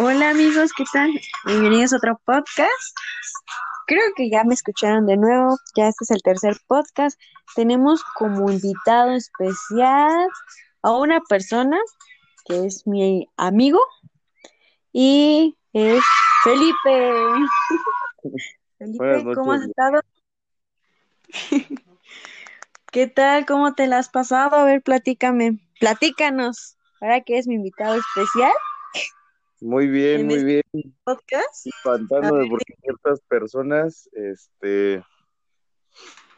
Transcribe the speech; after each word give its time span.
Hola 0.00 0.30
amigos, 0.30 0.72
¿qué 0.76 0.84
tal? 0.92 1.10
Bienvenidos 1.44 1.92
a 1.92 1.96
otro 1.96 2.20
podcast. 2.24 2.96
Creo 3.88 4.04
que 4.14 4.30
ya 4.30 4.44
me 4.44 4.54
escucharon 4.54 5.06
de 5.06 5.16
nuevo, 5.16 5.58
ya 5.74 5.88
este 5.88 6.04
es 6.04 6.10
el 6.12 6.22
tercer 6.22 6.56
podcast. 6.68 7.20
Tenemos 7.56 8.04
como 8.14 8.48
invitado 8.48 9.10
especial 9.10 10.28
a 10.82 10.92
una 10.92 11.20
persona 11.22 11.78
que 12.44 12.66
es 12.66 12.86
mi 12.86 13.26
amigo 13.36 13.80
y 14.92 15.56
es 15.72 16.04
Felipe. 16.44 17.12
Felipe, 18.78 19.34
¿cómo 19.34 19.52
has 19.52 19.62
estado? 19.62 20.00
¿Qué 22.92 23.08
tal? 23.08 23.46
¿Cómo 23.46 23.74
te 23.74 23.88
la 23.88 23.98
has 23.98 24.10
pasado? 24.10 24.58
A 24.58 24.64
ver, 24.64 24.80
platícame, 24.80 25.58
platícanos, 25.80 26.76
ahora 27.00 27.20
que 27.22 27.38
es 27.38 27.48
mi 27.48 27.56
invitado 27.56 27.96
especial. 27.96 28.52
Muy 29.60 29.88
bien, 29.88 30.26
muy 30.26 30.44
bien. 30.44 30.62
Podcast. 31.04 31.66
Espantándome 31.66 32.48
porque 32.48 32.74
ciertas 32.80 33.20
personas, 33.22 34.08
este, 34.12 35.02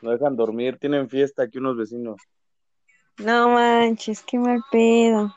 no 0.01 0.11
dejan 0.13 0.37
dormir, 0.37 0.79
tienen 0.79 1.09
fiesta 1.11 1.43
aquí 1.43 1.59
unos 1.59 1.77
vecinos. 1.77 2.17
No 3.19 3.51
manches, 3.51 4.23
qué 4.23 4.39
mal 4.39 4.63
pedo. 4.73 5.35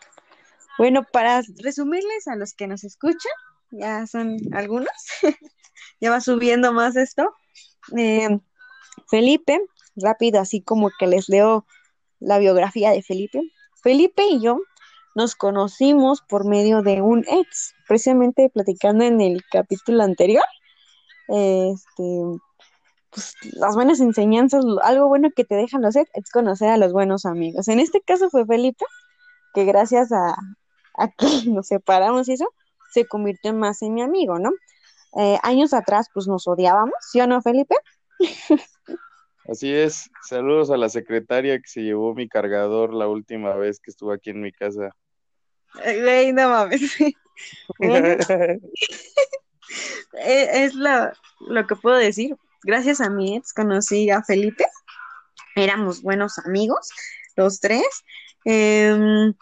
Bueno, 0.78 1.06
para 1.12 1.42
resumirles 1.62 2.28
a 2.28 2.36
los 2.38 2.54
que 2.54 2.68
nos 2.68 2.86
escuchan, 2.86 3.32
ya 3.72 4.08
son 4.08 4.38
algunos, 4.54 4.88
ya 6.00 6.10
va 6.10 6.22
subiendo 6.22 6.72
más 6.72 6.96
esto. 6.96 7.36
Eh, 7.98 8.40
Felipe, 9.10 9.60
rápido, 9.98 10.40
así 10.40 10.62
como 10.62 10.90
que 10.98 11.08
les 11.08 11.28
leo 11.28 11.66
la 12.20 12.40
biografía 12.40 12.92
de 12.92 13.04
Felipe. 13.04 13.42
Felipe 13.82 14.24
y 14.24 14.42
yo 14.42 14.62
nos 15.16 15.36
conocimos 15.36 16.22
por 16.22 16.46
medio 16.46 16.82
de 16.82 17.02
un 17.02 17.26
ex, 17.28 17.74
precisamente 17.88 18.50
platicando 18.50 19.04
en 19.04 19.22
el 19.22 19.44
capítulo 19.52 20.04
anterior. 20.04 20.44
Este, 21.28 22.22
pues, 23.10 23.36
las 23.54 23.76
buenas 23.76 24.00
enseñanzas, 24.00 24.66
algo 24.84 25.08
bueno 25.08 25.30
que 25.36 25.46
te 25.46 25.56
dejan 25.56 25.82
los 25.82 25.96
ex 25.96 26.10
es 26.14 26.32
conocer 26.32 26.70
a 26.70 26.78
los 26.78 26.92
buenos 26.92 27.26
amigos. 27.26 27.68
En 27.68 27.80
este 27.80 28.02
caso 28.02 28.30
fue 28.30 28.46
Felipe, 28.46 28.86
que 29.54 29.66
gracias 29.66 30.12
a, 30.12 30.36
que 31.18 31.28
nos 31.48 31.68
separamos 31.68 32.28
y 32.28 32.34
eso, 32.34 32.50
se 32.92 33.06
convirtió 33.06 33.54
más 33.54 33.82
en 33.82 33.94
mi 33.94 34.02
amigo, 34.02 34.40
¿no? 34.40 34.52
Eh, 35.18 35.38
años 35.44 35.74
atrás, 35.74 36.08
pues 36.14 36.28
nos 36.28 36.48
odiábamos, 36.48 36.96
¿sí 37.12 37.22
o 37.22 37.28
no, 37.28 37.42
Felipe? 37.42 37.76
Así 39.48 39.72
es. 39.74 40.10
Saludos 40.28 40.72
a 40.72 40.78
la 40.78 40.90
secretaria 40.90 41.60
que 41.60 41.68
se 41.68 41.82
llevó 41.82 42.16
mi 42.16 42.28
cargador 42.28 42.94
la 42.94 43.08
última 43.08 43.54
vez 43.56 43.80
que 43.80 43.92
estuvo 43.92 44.12
aquí 44.12 44.30
en 44.30 44.42
mi 44.42 44.52
casa. 44.52 44.96
Güey, 45.76 46.34
no 46.34 46.50
mames. 46.50 46.82
E, 50.14 50.66
es 50.66 50.76
lo, 50.76 51.12
lo 51.40 51.68
que 51.68 51.76
puedo 51.76 51.96
decir. 51.96 52.36
Gracias 52.64 53.02
a 53.02 53.10
mi 53.10 53.36
ex 53.36 53.54
conocí 53.54 54.10
a 54.10 54.24
Felipe. 54.24 54.66
Éramos 55.56 56.02
buenos 56.02 56.38
amigos, 56.40 56.90
los 57.36 57.60
tres. 57.60 57.84
Em, 58.46 59.34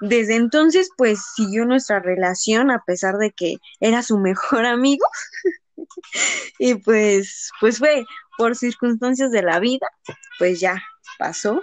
desde 0.00 0.36
entonces, 0.36 0.90
pues 0.96 1.20
siguió 1.34 1.64
nuestra 1.64 2.00
relación 2.00 2.70
a 2.70 2.82
pesar 2.84 3.16
de 3.16 3.32
que 3.32 3.56
era 3.80 4.02
su 4.02 4.18
mejor 4.18 4.66
amigo. 4.66 5.06
y 6.58 6.74
pues, 6.74 7.50
pues 7.60 7.78
fue 7.78 8.04
por 8.36 8.56
circunstancias 8.56 9.30
de 9.30 9.42
la 9.42 9.58
vida, 9.60 9.86
pues 10.38 10.60
ya 10.60 10.82
pasó 11.18 11.62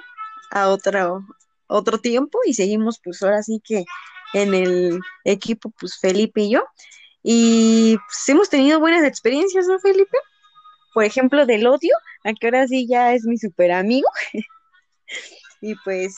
a 0.51 0.69
otro, 0.69 1.25
otro 1.67 1.99
tiempo 1.99 2.39
y 2.45 2.53
seguimos 2.53 2.99
pues 3.03 3.21
ahora 3.21 3.43
sí 3.43 3.61
que 3.63 3.85
en 4.33 4.53
el 4.53 4.99
equipo 5.23 5.71
pues 5.79 5.97
Felipe 5.99 6.41
y 6.41 6.51
yo. 6.51 6.63
Y 7.23 7.97
pues, 7.97 8.29
hemos 8.29 8.49
tenido 8.49 8.79
buenas 8.79 9.05
experiencias, 9.05 9.67
¿no, 9.67 9.79
Felipe? 9.79 10.17
Por 10.93 11.05
ejemplo, 11.05 11.45
del 11.45 11.65
odio, 11.65 11.95
a 12.23 12.33
que 12.33 12.47
ahora 12.47 12.67
sí 12.67 12.87
ya 12.87 13.13
es 13.13 13.25
mi 13.25 13.37
super 13.37 13.71
amigo. 13.71 14.07
y 15.61 15.75
pues, 15.85 16.15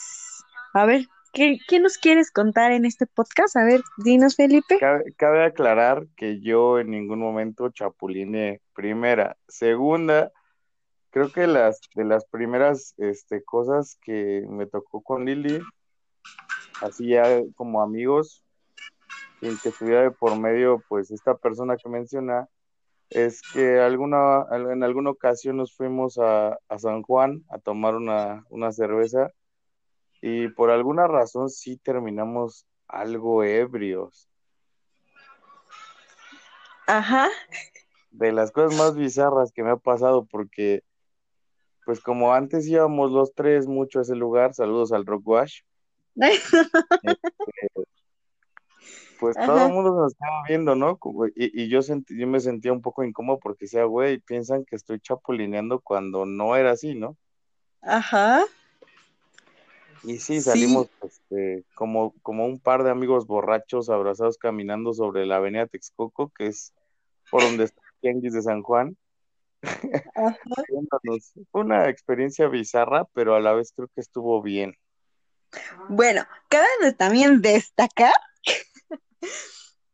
a 0.74 0.84
ver, 0.84 1.06
¿qué, 1.32 1.80
nos 1.80 1.98
quieres 1.98 2.30
contar 2.30 2.72
en 2.72 2.84
este 2.84 3.06
podcast? 3.06 3.56
A 3.56 3.64
ver, 3.64 3.82
dinos, 3.98 4.36
Felipe. 4.36 4.78
Cabe, 5.16 5.44
aclarar 5.44 6.06
que 6.16 6.40
yo 6.40 6.78
en 6.78 6.90
ningún 6.90 7.20
momento 7.20 7.70
chapuline 7.70 8.60
primera. 8.74 9.36
Segunda, 9.46 10.32
creo 11.10 11.30
que 11.30 11.46
las 11.46 11.80
de 11.94 12.04
las 12.04 12.26
primeras 12.26 12.94
este, 12.96 13.44
cosas 13.44 13.96
que 14.02 14.44
me 14.48 14.66
tocó 14.66 15.02
con 15.02 15.24
Lili 15.24 15.60
así 16.82 17.08
ya 17.08 17.42
como 17.54 17.82
amigos, 17.82 18.44
y 19.40 19.54
que 19.58 19.68
estuviera 19.68 20.10
por 20.10 20.38
medio, 20.38 20.82
pues, 20.88 21.10
esta 21.10 21.36
persona 21.36 21.76
que 21.76 21.88
menciona, 21.88 22.48
es 23.10 23.40
que 23.52 23.80
alguna, 23.80 24.46
en 24.50 24.82
alguna 24.82 25.10
ocasión 25.10 25.56
nos 25.56 25.74
fuimos 25.74 26.18
a, 26.18 26.58
San 26.78 27.02
Juan 27.02 27.44
a 27.50 27.58
tomar 27.58 27.94
una, 27.94 28.44
una, 28.48 28.72
cerveza 28.72 29.30
y 30.20 30.48
por 30.48 30.70
alguna 30.70 31.06
razón 31.06 31.48
sí 31.48 31.76
terminamos 31.76 32.66
algo 32.88 33.44
ebrios. 33.44 34.28
Ajá. 36.86 37.28
De 38.10 38.32
las 38.32 38.50
cosas 38.50 38.76
más 38.78 38.96
bizarras 38.96 39.52
que 39.52 39.62
me 39.62 39.70
ha 39.70 39.76
pasado 39.76 40.24
porque, 40.24 40.82
pues 41.84 42.00
como 42.00 42.32
antes 42.32 42.66
íbamos 42.66 43.12
los 43.12 43.34
tres 43.34 43.66
mucho 43.68 44.00
a 44.00 44.02
ese 44.02 44.16
lugar, 44.16 44.54
saludos 44.54 44.92
al 44.92 45.06
Rock 45.06 45.28
Wash, 45.28 45.60
este, 46.16 46.68
pues 49.18 49.36
todo 49.36 49.66
el 49.66 49.72
mundo 49.72 49.94
nos 49.94 50.12
estaba 50.12 50.42
viendo, 50.46 50.74
¿no? 50.74 50.98
Y, 51.34 51.68
yo, 51.68 51.82
sentí, 51.82 52.18
yo 52.18 52.26
me 52.26 52.40
sentía 52.40 52.72
un 52.72 52.82
poco 52.82 53.02
incómodo 53.04 53.38
porque 53.38 53.66
sea, 53.66 53.84
güey, 53.84 54.18
piensan 54.18 54.64
que 54.64 54.76
estoy 54.76 55.00
chapulineando 55.00 55.80
cuando 55.80 56.26
no 56.26 56.56
era 56.56 56.72
así, 56.72 56.94
¿no? 56.94 57.16
Ajá. 57.82 58.44
Y 60.02 60.18
sí, 60.18 60.40
salimos 60.40 60.88
Este, 61.02 61.64
como, 61.74 62.14
como 62.22 62.46
un 62.46 62.60
par 62.60 62.84
de 62.84 62.90
amigos 62.90 63.26
borrachos 63.26 63.90
abrazados 63.90 64.38
caminando 64.38 64.92
sobre 64.92 65.26
la 65.26 65.36
avenida 65.36 65.66
Texcoco, 65.66 66.30
que 66.30 66.46
es 66.46 66.72
por 67.30 67.42
donde 67.42 67.64
está 67.64 67.82
el 68.02 68.20
de 68.20 68.42
San 68.42 68.62
Juan. 68.62 68.96
Ajá. 69.62 70.36
Fue 71.50 71.60
una 71.62 71.88
experiencia 71.88 72.48
bizarra, 72.48 73.04
pero 73.12 73.34
a 73.34 73.40
la 73.40 73.52
vez 73.52 73.72
creo 73.74 73.88
que 73.88 74.00
estuvo 74.00 74.42
bien. 74.42 74.76
Bueno, 75.88 76.26
cabe 76.48 76.92
también 76.96 77.42
destacar, 77.42 78.12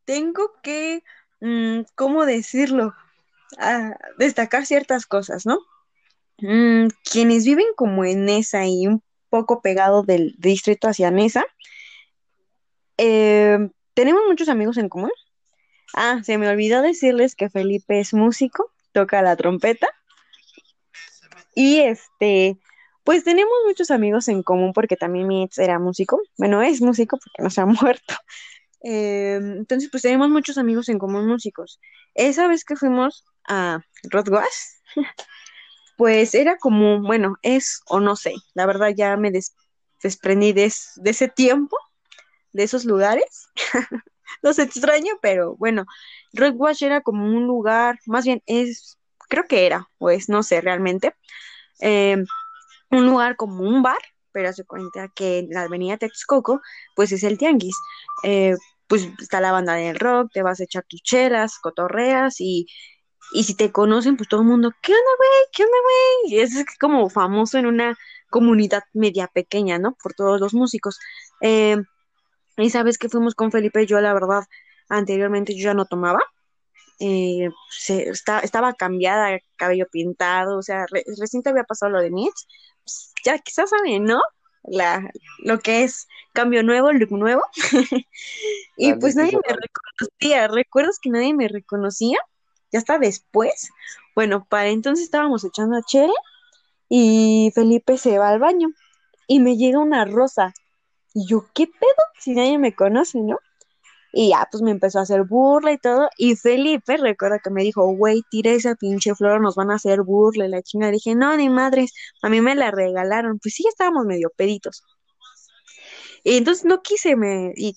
tengo 0.04 0.52
que, 0.62 1.02
mm, 1.40 1.82
¿cómo 1.94 2.26
decirlo? 2.26 2.94
Ah, 3.58 3.94
destacar 4.18 4.66
ciertas 4.66 5.06
cosas, 5.06 5.46
¿no? 5.46 5.58
Mm, 6.38 6.88
quienes 7.10 7.44
viven 7.44 7.66
como 7.76 8.04
en 8.04 8.24
Nesa 8.24 8.66
y 8.66 8.86
un 8.86 9.02
poco 9.28 9.62
pegado 9.62 10.02
del 10.02 10.34
distrito 10.38 10.88
hacia 10.88 11.10
Nesa, 11.10 11.44
eh, 12.98 13.58
tenemos 13.94 14.22
muchos 14.26 14.48
amigos 14.48 14.76
en 14.78 14.88
común. 14.88 15.10
Ah, 15.94 16.20
se 16.24 16.38
me 16.38 16.48
olvidó 16.48 16.82
decirles 16.82 17.34
que 17.34 17.50
Felipe 17.50 18.00
es 18.00 18.14
músico, 18.14 18.72
toca 18.92 19.22
la 19.22 19.36
trompeta. 19.36 19.88
Y 21.54 21.80
este, 21.80 22.56
pues 23.04 23.24
tenemos 23.24 23.52
muchos 23.66 23.90
amigos 23.90 24.28
en 24.28 24.42
común 24.42 24.72
porque 24.72 24.96
también 24.96 25.26
mi 25.26 25.44
ex 25.44 25.58
era 25.58 25.78
músico. 25.78 26.20
Bueno, 26.38 26.62
es 26.62 26.80
músico 26.80 27.18
porque 27.18 27.42
no 27.42 27.50
se 27.50 27.60
ha 27.60 27.66
muerto. 27.66 28.14
Em, 28.82 29.58
entonces, 29.58 29.90
pues 29.90 30.02
tenemos 30.02 30.28
muchos 30.28 30.58
amigos 30.58 30.88
en 30.88 30.98
común 30.98 31.26
músicos. 31.26 31.80
Esa 32.14 32.48
vez 32.48 32.64
que 32.64 32.76
fuimos 32.76 33.24
a 33.48 33.80
Rodwas, 34.04 34.82
pues 35.96 36.34
era 36.34 36.58
como, 36.58 37.00
bueno, 37.02 37.36
es 37.42 37.80
o 37.86 38.00
no 38.00 38.16
sé, 38.16 38.34
la 38.54 38.66
verdad 38.66 38.91
ya 38.94 39.16
me 39.16 39.32
desprendí 40.02 40.52
de, 40.52 40.64
ese 40.64 41.28
tiempo, 41.28 41.76
de 42.52 42.64
esos 42.64 42.84
lugares. 42.84 43.48
Los 44.42 44.59
extraño, 44.59 45.12
pero 45.21 45.56
bueno, 45.56 45.84
Rodwash 46.32 46.82
era 46.82 47.03
como 47.03 47.24
un 47.27 47.47
lugar, 47.47 47.98
más 48.06 48.24
bien 48.24 48.42
es, 48.47 48.98
creo 49.28 49.44
que 49.44 49.66
era, 49.66 49.88
o 49.98 50.10
es, 50.10 50.28
no 50.28 50.42
sé 50.42 50.60
realmente. 50.60 51.15
Eh, 51.80 52.24
un 52.92 53.06
lugar 53.06 53.36
como 53.36 53.65
un 53.65 53.83
bar, 53.83 53.98
pero 54.33 54.53
se 54.53 54.65
cuenta 54.65 55.09
que 55.15 55.41
en 55.41 55.50
la 55.50 55.62
avenida 55.62 55.97
Texcoco, 55.97 56.60
pues 56.94 57.12
es 57.12 57.24
el 57.24 57.39
tianguis. 57.39 57.77
Eh, 58.24 58.54
pues 58.86 59.09
está 59.21 59.41
la 59.41 59.53
banda 59.53 59.74
del 59.74 59.98
rock, 59.98 60.30
te 60.33 60.42
vas 60.42 60.60
a 60.60 60.65
echar 60.65 60.84
tus 60.86 61.03
chelas, 61.03 61.59
cotorreas 61.59 62.41
y, 62.41 62.66
y 63.33 63.44
si 63.44 63.56
te 63.56 63.72
conocen, 63.72 64.16
pues 64.16 64.28
todo 64.28 64.42
el 64.42 64.47
mundo, 64.47 64.71
¿qué 64.83 64.92
onda, 64.92 65.10
güey? 65.16 65.30
¿Qué 65.53 65.62
onda, 65.65 65.77
güey? 65.83 66.34
Y 66.34 66.41
es 66.41 66.65
como 66.78 67.09
famoso 67.09 67.59
en 67.59 67.66
una 67.66 67.97
comunidad 68.30 68.83
media 68.92 69.28
pequeña, 69.28 69.78
¿no? 69.78 69.97
Por 70.03 70.15
todos 70.15 70.41
los 70.41 70.54
músicos. 70.54 70.98
Eh, 71.41 71.77
y 72.59 72.71
sabes 72.71 72.98
que 72.98 73.09
fuimos 73.09 73.34
con 73.34 73.50
Felipe 73.50 73.86
yo, 73.86 74.00
la 74.00 74.12
verdad, 74.15 74.44
anteriormente 74.89 75.54
yo 75.56 75.65
ya 75.65 75.74
no 75.74 75.86
tomaba. 75.86 76.21
Eh, 77.00 77.48
se, 77.71 78.10
estaba 78.10 78.74
cambiada, 78.74 79.39
cabello 79.56 79.86
pintado, 79.91 80.59
o 80.59 80.62
sea, 80.62 80.86
recién 81.18 81.42
te 81.42 81.50
había 81.50 81.65
pasado 81.65 81.92
lo 81.92 82.00
de 82.00 82.10
Ya 83.24 83.38
quizás 83.38 83.70
saben, 83.70 84.04
¿no? 84.04 84.20
la, 84.64 85.10
lo 85.38 85.58
que 85.58 85.84
es 85.84 86.08
cambio 86.32 86.62
nuevo, 86.62 86.92
look 86.92 87.10
nuevo. 87.12 87.42
y 88.76 88.94
pues 88.94 89.16
nadie 89.16 89.32
me 89.36 89.54
reconocía. 89.54 90.48
¿Recuerdas 90.48 90.98
que 91.00 91.10
nadie 91.10 91.34
me 91.34 91.48
reconocía? 91.48 92.18
Ya 92.70 92.78
hasta 92.78 92.98
después. 92.98 93.70
Bueno, 94.14 94.46
para 94.48 94.68
entonces 94.68 95.04
estábamos 95.04 95.44
echando 95.44 95.76
a 95.76 95.82
chela 95.82 96.12
y 96.88 97.50
Felipe 97.54 97.98
se 97.98 98.18
va 98.18 98.28
al 98.28 98.38
baño 98.38 98.68
y 99.26 99.40
me 99.40 99.56
llega 99.56 99.78
una 99.78 100.04
rosa. 100.04 100.52
Y 101.14 101.26
yo, 101.26 101.46
¿qué 101.54 101.66
pedo? 101.66 102.04
Si 102.18 102.34
nadie 102.34 102.58
me 102.58 102.74
conoce, 102.74 103.20
¿no? 103.20 103.38
Y 104.12 104.30
ya, 104.30 104.47
pues 104.50 104.62
me 104.62 104.70
empezó 104.72 104.98
a 104.98 105.03
hacer 105.03 105.24
burla 105.24 105.72
y 105.72 105.78
todo. 105.78 106.09
Y 106.18 106.36
Felipe, 106.36 106.97
recuerda 106.98 107.38
que 107.41 107.50
me 107.50 107.62
dijo, 107.62 107.86
güey, 107.97 108.22
tira 108.30 108.53
esa 108.53 108.74
pinche 108.76 109.14
flor, 109.14 109.41
nos 109.41 109.56
van 109.56 109.70
a 109.70 109.76
hacer 109.76 110.03
burla 110.03 110.47
y 110.47 110.48
la 110.50 110.62
chinga. 110.62 110.91
Dije, 110.91 111.14
no, 111.14 111.36
ni 111.36 111.48
madres, 111.48 111.92
a 112.22 112.28
mí 112.28 112.41
me 112.42 112.54
la 112.54 112.70
regalaron. 112.70 113.38
Pues 113.41 113.54
sí, 113.54 113.64
estábamos 113.68 114.06
medio 114.06 114.30
peditos. 114.36 114.82
Y 116.24 116.36
entonces 116.38 116.64
no 116.64 116.82
quise, 116.82 117.16
me, 117.16 117.53
y 117.56 117.76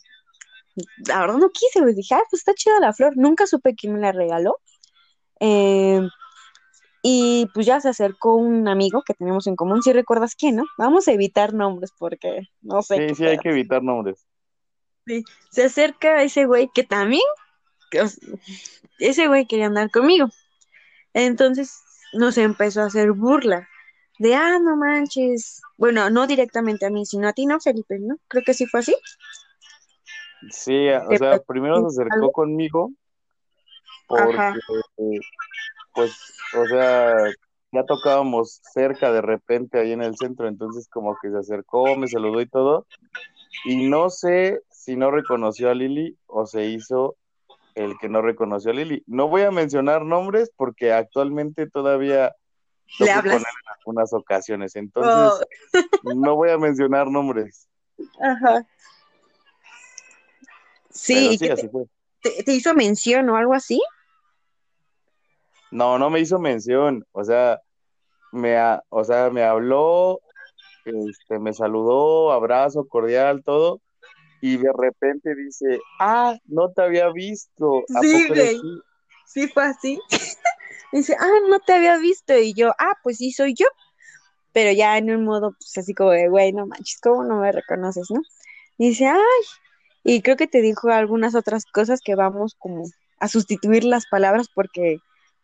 la 1.08 1.22
verdad 1.22 1.38
no 1.38 1.50
quise, 1.52 1.82
pues 1.82 1.96
dije, 1.96 2.16
ah, 2.16 2.24
pues 2.30 2.42
está 2.42 2.54
chida 2.54 2.80
la 2.80 2.94
flor. 2.94 3.14
Nunca 3.18 3.48
supe 3.48 3.76
quién 3.76 3.94
me 3.94 4.02
la 4.02 4.12
regaló. 4.12 4.58
Eh, 5.40 6.02
y 7.04 7.48
pues 7.54 7.66
ya 7.68 7.80
se 7.82 7.90
acercó 7.90 8.36
un 8.36 8.68
amigo 8.68 9.04
que 9.06 9.14
tenemos 9.14 9.48
en 9.48 9.56
común, 9.56 9.82
si 9.84 9.94
recuerdas 9.94 10.36
quién, 10.36 10.56
¿no? 10.58 10.64
Vamos 10.78 11.08
a 11.08 11.12
evitar 11.14 11.54
nombres 11.54 11.92
porque 12.00 12.42
no 12.62 12.82
sé 12.82 13.04
Sí, 13.08 13.08
qué 13.08 13.16
sí, 13.16 13.26
hay 13.26 13.38
que 13.38 13.50
evitar 13.50 13.84
nombres. 13.84 14.26
Sí, 15.06 15.24
se 15.52 15.66
acerca 15.66 16.24
ese 16.24 16.46
güey 16.46 16.70
que 16.74 16.84
también, 16.84 17.24
que, 17.92 18.04
ese 19.00 19.28
güey 19.28 19.46
quería 19.46 19.68
andar 19.68 19.92
conmigo. 19.92 20.30
Entonces 21.14 21.82
nos 22.14 22.38
empezó 22.38 22.82
a 22.82 22.88
hacer 22.88 23.12
burla 23.12 23.68
de, 24.20 24.36
ah, 24.36 24.60
no 24.60 24.76
manches. 24.78 25.62
Bueno, 25.78 26.10
no 26.10 26.28
directamente 26.28 26.86
a 26.86 26.90
mí, 26.90 27.06
sino 27.06 27.28
a 27.28 27.34
ti, 27.34 27.46
¿no, 27.46 27.60
Felipe? 27.60 28.00
¿No? 28.00 28.18
Creo 28.28 28.44
que 28.46 28.54
sí 28.54 28.66
fue 28.66 28.80
así. 28.80 28.96
Sí, 30.50 30.90
o 30.90 31.08
Te 31.10 31.18
sea, 31.18 31.40
primero 31.40 31.82
se 31.90 32.02
acercó 32.02 32.16
algo. 32.16 32.32
conmigo 32.32 32.92
Ajá. 34.10 34.56
porque, 34.68 35.20
pues, 35.94 36.12
o 36.56 36.66
sea, 36.68 37.16
ya 37.72 37.84
tocábamos 37.86 38.62
cerca 38.74 39.12
de 39.12 39.22
repente 39.22 39.80
ahí 39.80 39.92
en 39.92 40.04
el 40.04 40.16
centro, 40.16 40.48
entonces 40.48 40.88
como 40.88 41.18
que 41.22 41.30
se 41.30 41.38
acercó, 41.38 41.96
me 41.96 42.08
saludó 42.08 42.42
y 42.42 42.48
todo, 42.48 42.86
y 43.64 43.90
no 43.90 44.10
sé 44.10 44.62
si 44.70 44.96
no 44.96 45.12
reconoció 45.12 45.70
a 45.70 45.74
Lili 45.74 46.18
o 46.28 46.46
se 46.46 46.66
hizo 46.68 47.16
el 47.76 47.98
que 48.00 48.10
no 48.10 48.22
reconoció 48.22 48.72
a 48.72 48.74
Lili. 48.74 49.04
No 49.08 49.28
voy 49.28 49.42
a 49.44 49.52
mencionar 49.52 50.04
nombres 50.04 50.52
porque 50.56 50.92
actualmente 50.94 51.70
todavía 51.70 52.36
Le 53.00 53.08
toco 53.08 53.14
con 53.14 53.20
hablas. 53.20 53.42
él 53.42 53.48
en 53.66 53.74
algunas 53.80 54.14
ocasiones, 54.14 54.76
Oh, 54.76 54.80
entonces 54.80 55.48
no 56.04 56.36
voy 56.36 56.52
a 56.52 56.58
mencionar 56.58 57.08
nombres, 57.08 57.68
ajá. 58.22 58.66
Sí, 60.90 61.14
pero 61.16 61.32
¿y 61.34 61.38
sí, 61.38 61.48
te, 61.50 61.70
fue. 61.70 61.86
te, 62.22 62.44
te 62.44 62.54
hizo 62.54 62.74
mención 62.74 63.30
o 63.30 63.36
algo 63.36 63.54
así? 63.54 63.82
No, 65.72 66.00
no 66.00 66.10
me 66.10 66.20
hizo 66.22 66.40
mención, 66.40 67.06
o 67.12 67.24
sea, 67.24 67.60
me, 68.32 68.56
ha- 68.58 68.82
o 68.90 69.04
sea, 69.04 69.30
me 69.30 69.44
habló, 69.44 70.22
este, 70.86 71.40
me 71.40 71.54
saludó, 71.54 72.32
abrazo 72.32 72.88
cordial, 72.88 73.44
todo, 73.44 73.82
y 74.42 74.58
de 74.58 74.72
repente 74.78 75.36
dice, 75.36 75.80
ah, 76.00 76.38
no 76.46 76.72
te 76.72 76.84
había 76.84 77.12
visto, 77.12 77.84
¿a 77.96 78.02
Sí, 78.02 78.28
poco 78.28 78.36
güey. 78.36 78.60
Sí 79.26 79.48
fue 79.48 79.64
así. 79.64 80.00
Dice, 80.92 81.16
ah, 81.20 81.40
no 81.50 81.60
te 81.60 81.74
había 81.74 81.98
visto. 81.98 82.38
Y 82.38 82.54
yo, 82.54 82.72
ah, 82.78 82.94
pues 83.04 83.18
sí 83.18 83.32
soy 83.32 83.54
yo. 83.54 83.66
Pero 84.54 84.72
ya 84.72 84.98
en 84.98 85.10
un 85.10 85.26
modo, 85.26 85.52
pues 85.60 85.78
así 85.78 85.94
como 85.94 86.12
de, 86.12 86.30
güey, 86.30 86.54
no 86.54 86.66
manches, 86.68 87.00
¿cómo 87.02 87.24
no 87.24 87.42
me 87.42 87.52
reconoces, 87.52 88.08
no? 88.10 88.22
Y 88.78 88.90
dice, 88.90 89.08
ay, 89.08 89.20
y 90.04 90.22
creo 90.22 90.38
que 90.38 90.48
te 90.48 90.62
dijo 90.62 90.90
algunas 90.90 91.36
otras 91.36 91.66
cosas 91.66 92.00
que 92.02 92.16
vamos 92.16 92.56
como 92.60 92.84
a 93.20 93.28
sustituir 93.28 93.84
las 93.84 94.06
palabras 94.06 94.48
porque 94.54 95.00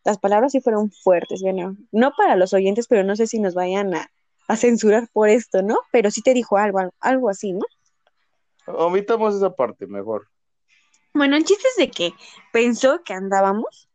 las 0.06 0.20
palabras 0.20 0.52
sí 0.52 0.62
fueron 0.62 0.92
fuertes, 0.92 1.42
bueno, 1.42 1.76
no 1.92 2.12
para 2.16 2.36
los 2.36 2.54
oyentes, 2.54 2.88
pero 2.88 3.04
no 3.04 3.16
sé 3.16 3.28
si 3.28 3.40
nos 3.40 3.54
vayan 3.54 3.94
a, 3.96 4.12
a 4.52 4.58
censurar 4.58 5.08
por 5.14 5.30
esto, 5.30 5.62
¿no? 5.62 5.80
Pero 5.92 6.12
sí 6.12 6.22
te 6.22 6.34
dijo 6.34 6.58
algo, 6.58 6.80
algo, 6.80 6.94
algo 7.00 7.30
así, 7.30 7.54
¿no? 7.54 7.66
Omitamos 8.68 9.36
esa 9.36 9.56
parte 9.56 9.88
mejor. 9.88 10.28
Bueno, 11.14 11.38
el 11.38 11.46
chiste 11.46 11.68
es 11.70 11.76
de 11.78 11.90
que 11.90 12.14
pensó 12.52 13.02
que 13.04 13.14
andábamos, 13.14 13.90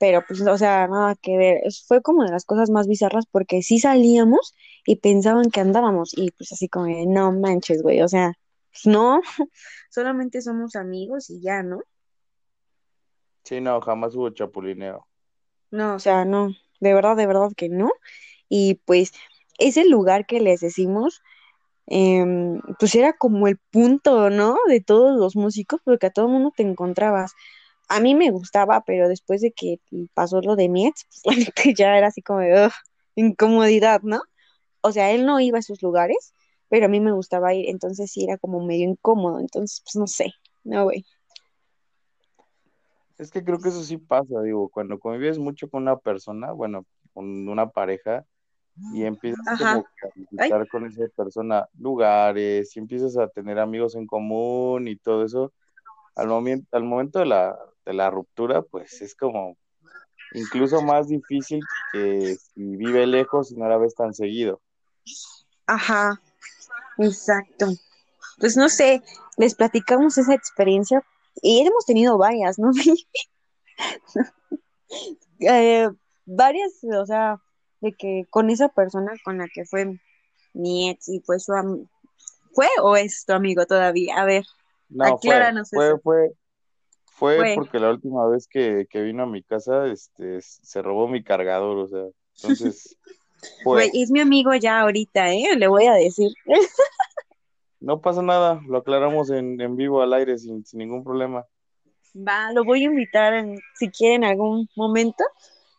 pero 0.00 0.24
pues, 0.26 0.40
o 0.40 0.58
sea, 0.58 0.86
nada 0.88 1.14
que 1.14 1.36
ver. 1.36 1.60
Fue 1.86 2.00
como 2.02 2.24
de 2.24 2.30
las 2.30 2.44
cosas 2.44 2.70
más 2.70 2.86
bizarras 2.86 3.26
porque 3.30 3.62
sí 3.62 3.78
salíamos 3.78 4.54
y 4.86 4.96
pensaban 4.96 5.50
que 5.50 5.60
andábamos 5.60 6.16
y 6.16 6.30
pues 6.30 6.52
así 6.52 6.68
como, 6.68 6.86
de, 6.86 7.06
no 7.06 7.32
manches, 7.32 7.82
güey, 7.82 8.00
o 8.00 8.08
sea, 8.08 8.32
pues 8.70 8.86
no, 8.86 9.20
solamente 9.90 10.40
somos 10.40 10.74
amigos 10.74 11.28
y 11.30 11.40
ya, 11.42 11.62
¿no? 11.62 11.82
Sí, 13.44 13.60
no, 13.60 13.80
jamás 13.80 14.14
hubo 14.14 14.30
chapulineo. 14.30 15.06
No, 15.70 15.94
o 15.94 15.98
sea, 15.98 16.24
no, 16.24 16.54
de 16.80 16.94
verdad, 16.94 17.16
de 17.16 17.26
verdad 17.26 17.50
que 17.56 17.68
no. 17.68 17.90
Y 18.48 18.74
pues 18.86 19.12
ese 19.58 19.86
lugar 19.86 20.26
que 20.26 20.40
les 20.40 20.60
decimos, 20.60 21.22
em, 21.86 22.60
pues 22.80 22.94
era 22.96 23.14
como 23.14 23.48
el 23.48 23.58
punto, 23.72 24.30
¿no? 24.30 24.58
De 24.68 24.80
todos 24.82 25.18
los 25.18 25.36
músicos, 25.36 25.80
porque 25.84 26.06
a 26.08 26.10
todo 26.10 26.26
el 26.26 26.32
mundo 26.32 26.52
te 26.56 26.64
encontrabas. 26.64 27.32
A 27.88 28.00
mí 28.00 28.14
me 28.16 28.30
gustaba, 28.30 28.82
pero 28.86 29.08
después 29.08 29.42
de 29.42 29.52
que 29.52 29.80
pasó 30.14 30.40
lo 30.42 30.56
de 30.56 30.68
mi 30.70 30.86
ex, 30.88 31.06
pues 31.24 31.36
ya 31.78 31.98
era 31.98 32.08
así 32.08 32.22
como 32.22 32.40
de 32.40 32.66
"Ugh, 32.66 32.72
incomodidad, 33.16 34.02
¿no? 34.02 34.22
O 34.82 34.92
sea, 34.92 35.12
él 35.12 35.26
no 35.26 35.40
iba 35.40 35.58
a 35.58 35.60
esos 35.60 35.82
lugares, 35.82 36.34
pero 36.68 36.86
a 36.86 36.88
mí 36.88 37.00
me 37.00 37.12
gustaba 37.12 37.54
ir, 37.54 37.68
entonces 37.70 38.10
sí 38.12 38.24
era 38.24 38.38
como 38.38 38.64
medio 38.64 38.88
incómodo, 38.90 39.40
entonces 39.40 39.82
pues 39.84 39.96
no 39.96 40.06
sé, 40.08 40.32
no, 40.64 40.84
güey. 40.84 41.04
Es 43.18 43.30
que 43.32 43.44
creo 43.44 43.58
que 43.60 43.70
eso 43.70 43.82
sí 43.82 43.98
pasa, 43.98 44.42
digo, 44.42 44.68
cuando 44.70 44.98
convives 45.00 45.38
mucho 45.38 45.68
con 45.68 45.82
una 45.82 45.98
persona, 45.98 46.52
bueno, 46.52 46.86
con 47.14 47.48
una 47.48 47.70
pareja, 47.70 48.24
y 48.92 49.04
empiezas 49.04 49.44
como 49.58 49.70
a 49.70 49.84
ay, 50.02 50.26
visitar 50.30 50.68
con 50.68 50.86
esa 50.86 51.04
persona 51.16 51.68
lugares, 51.78 52.76
y 52.76 52.78
empiezas 52.78 53.16
a 53.16 53.28
tener 53.28 53.58
amigos 53.58 53.94
en 53.94 54.06
común 54.06 54.88
y 54.88 54.96
todo 54.96 55.24
eso, 55.24 55.52
al 56.16 56.28
momento, 56.28 56.76
al 56.76 56.84
momento 56.84 57.18
de 57.20 57.26
la, 57.26 57.58
de 57.84 57.92
la 57.92 58.10
ruptura, 58.10 58.62
pues 58.62 59.00
es 59.02 59.14
como 59.14 59.56
incluso 60.34 60.82
más 60.82 61.08
difícil 61.08 61.60
que 61.92 62.36
si 62.36 62.76
vive 62.76 63.06
lejos 63.06 63.50
y 63.50 63.56
no 63.56 63.68
la 63.68 63.78
ves 63.78 63.94
tan 63.94 64.14
seguido. 64.14 64.60
ajá, 65.66 66.20
exacto. 66.98 67.66
Pues 68.38 68.56
no 68.56 68.68
sé, 68.68 69.02
les 69.36 69.54
platicamos 69.54 70.18
esa 70.18 70.34
experiencia 70.34 71.02
y 71.42 71.66
hemos 71.66 71.84
tenido 71.86 72.18
varias, 72.18 72.58
¿no? 72.58 72.70
Eh, 75.40 75.88
varias, 76.26 76.72
o 76.82 77.06
sea, 77.06 77.40
de 77.80 77.92
que 77.92 78.24
con 78.30 78.50
esa 78.50 78.68
persona 78.68 79.12
con 79.24 79.38
la 79.38 79.48
que 79.52 79.64
fue 79.64 79.98
mi 80.54 80.90
ex 80.90 81.08
y 81.08 81.20
fue 81.20 81.38
su 81.38 81.52
am- 81.52 81.88
¿fue 82.52 82.66
o 82.82 82.96
es 82.96 83.24
tu 83.26 83.32
amigo 83.32 83.66
todavía? 83.66 84.16
A 84.16 84.24
ver, 84.24 84.44
No, 84.88 85.04
acláranos 85.14 85.72
fue, 85.72 85.90
eso. 85.90 86.00
fue, 86.02 86.32
fue 87.12 87.36
Fue. 87.36 87.54
porque 87.54 87.78
la 87.78 87.90
última 87.90 88.26
vez 88.28 88.46
que, 88.48 88.86
que 88.90 89.02
vino 89.02 89.24
a 89.24 89.26
mi 89.26 89.42
casa, 89.42 89.86
este, 89.86 90.40
se 90.40 90.82
robó 90.82 91.08
mi 91.08 91.22
cargador, 91.22 91.78
o 91.78 91.88
sea, 91.88 92.04
entonces 92.36 92.96
fue. 93.64 93.90
es 93.94 94.10
mi 94.10 94.20
amigo 94.20 94.54
ya 94.54 94.80
ahorita, 94.80 95.32
¿eh? 95.32 95.56
Le 95.56 95.68
voy 95.68 95.86
a 95.86 95.94
decir. 95.94 96.30
No 97.80 98.00
pasa 98.00 98.22
nada, 98.22 98.60
lo 98.66 98.78
aclaramos 98.78 99.30
en, 99.30 99.60
en 99.60 99.76
vivo 99.76 100.02
al 100.02 100.12
aire 100.12 100.36
sin, 100.36 100.64
sin 100.64 100.78
ningún 100.78 101.04
problema. 101.04 101.46
Va, 102.14 102.52
lo 102.52 102.64
voy 102.64 102.82
a 102.82 102.86
invitar 102.86 103.34
en, 103.34 103.58
si 103.74 103.90
quiere 103.90 104.16
en 104.16 104.24
algún 104.24 104.68
momento, 104.74 105.22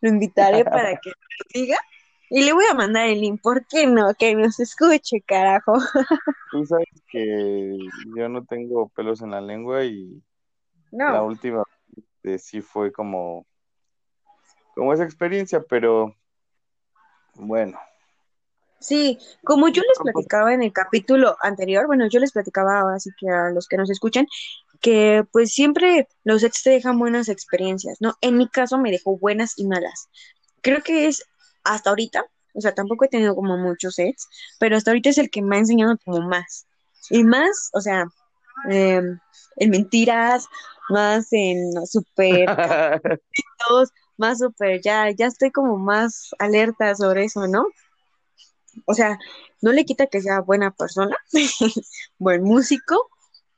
lo 0.01 0.09
invitaré 0.09 0.63
para 0.63 0.95
que 1.01 1.09
lo 1.09 1.15
diga 1.53 1.77
y 2.29 2.43
le 2.43 2.53
voy 2.53 2.65
a 2.69 2.73
mandar 2.75 3.07
el 3.07 3.21
link. 3.21 3.41
¿Por 3.41 3.65
qué 3.65 3.87
no? 3.87 4.13
Que 4.13 4.35
nos 4.35 4.59
escuche, 4.59 5.21
carajo. 5.21 5.73
Tú 6.51 6.65
sabes 6.65 6.87
que 7.11 7.77
yo 8.15 8.29
no 8.29 8.43
tengo 8.45 8.89
pelos 8.89 9.21
en 9.21 9.31
la 9.31 9.41
lengua 9.41 9.83
y 9.85 10.21
la 10.91 11.21
No. 11.21 11.25
última 11.25 11.63
vez 12.23 12.43
sí 12.43 12.61
fue 12.61 12.91
como, 12.91 13.45
como 14.75 14.93
esa 14.93 15.03
experiencia, 15.03 15.61
pero 15.61 16.15
bueno, 17.35 17.79
Sí, 18.79 19.17
como 19.43 19.67
yo 19.67 19.81
les 19.81 19.99
platicaba 20.01 20.53
en 20.53 20.63
el 20.63 20.71
capítulo 20.71 21.35
anterior, 21.41 21.85
bueno, 21.85 22.07
yo 22.07 22.19
les 22.19 22.31
platicaba 22.31 22.79
ahora 22.79 22.99
sí 22.99 23.09
que 23.19 23.29
a 23.29 23.49
los 23.49 23.67
que 23.67 23.75
nos 23.75 23.89
escuchan, 23.89 24.25
que 24.79 25.25
pues 25.33 25.51
siempre 25.51 26.07
los 26.23 26.43
ex 26.43 26.63
te 26.63 26.69
dejan 26.69 26.97
buenas 26.97 27.27
experiencias, 27.27 27.97
¿no? 27.99 28.13
En 28.21 28.37
mi 28.37 28.47
caso 28.47 28.77
me 28.77 28.91
dejó 28.91 29.17
buenas 29.17 29.57
y 29.57 29.67
malas. 29.67 30.07
Creo 30.61 30.81
que 30.81 31.07
es 31.07 31.25
hasta 31.63 31.89
ahorita, 31.89 32.25
o 32.53 32.61
sea, 32.61 32.73
tampoco 32.73 33.05
he 33.05 33.09
tenido 33.09 33.35
como 33.35 33.57
muchos 33.57 33.99
ex, 33.99 34.27
pero 34.59 34.77
hasta 34.77 34.91
ahorita 34.91 35.09
es 35.09 35.17
el 35.17 35.29
que 35.29 35.41
me 35.41 35.55
ha 35.55 35.59
enseñado 35.59 35.97
como 36.03 36.21
más. 36.27 36.67
Y 37.09 37.23
más, 37.23 37.69
o 37.73 37.81
sea, 37.81 38.05
eh, 38.69 39.01
en 39.57 39.69
mentiras, 39.69 40.47
más 40.89 41.27
en 41.31 41.71
capítulos, 42.45 43.89
más 44.17 44.39
súper, 44.39 44.81
ya, 44.81 45.09
ya 45.11 45.27
estoy 45.27 45.51
como 45.51 45.77
más 45.77 46.31
alerta 46.39 46.93
sobre 46.95 47.25
eso, 47.25 47.47
¿no? 47.47 47.67
O 48.85 48.93
sea, 48.93 49.17
no 49.61 49.71
le 49.71 49.85
quita 49.85 50.07
que 50.07 50.21
sea 50.21 50.41
buena 50.41 50.71
persona, 50.71 51.15
buen 52.17 52.43
músico, 52.43 53.09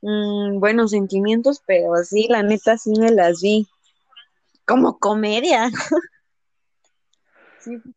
mm, 0.02 0.58
buenos 0.58 0.90
sentimientos, 0.90 1.62
pero 1.66 1.96
sí, 2.04 2.26
la 2.28 2.42
neta 2.42 2.78
sí 2.78 2.92
me 2.98 3.10
las 3.10 3.40
vi 3.40 3.66
como 4.66 4.98
comedia. 4.98 5.70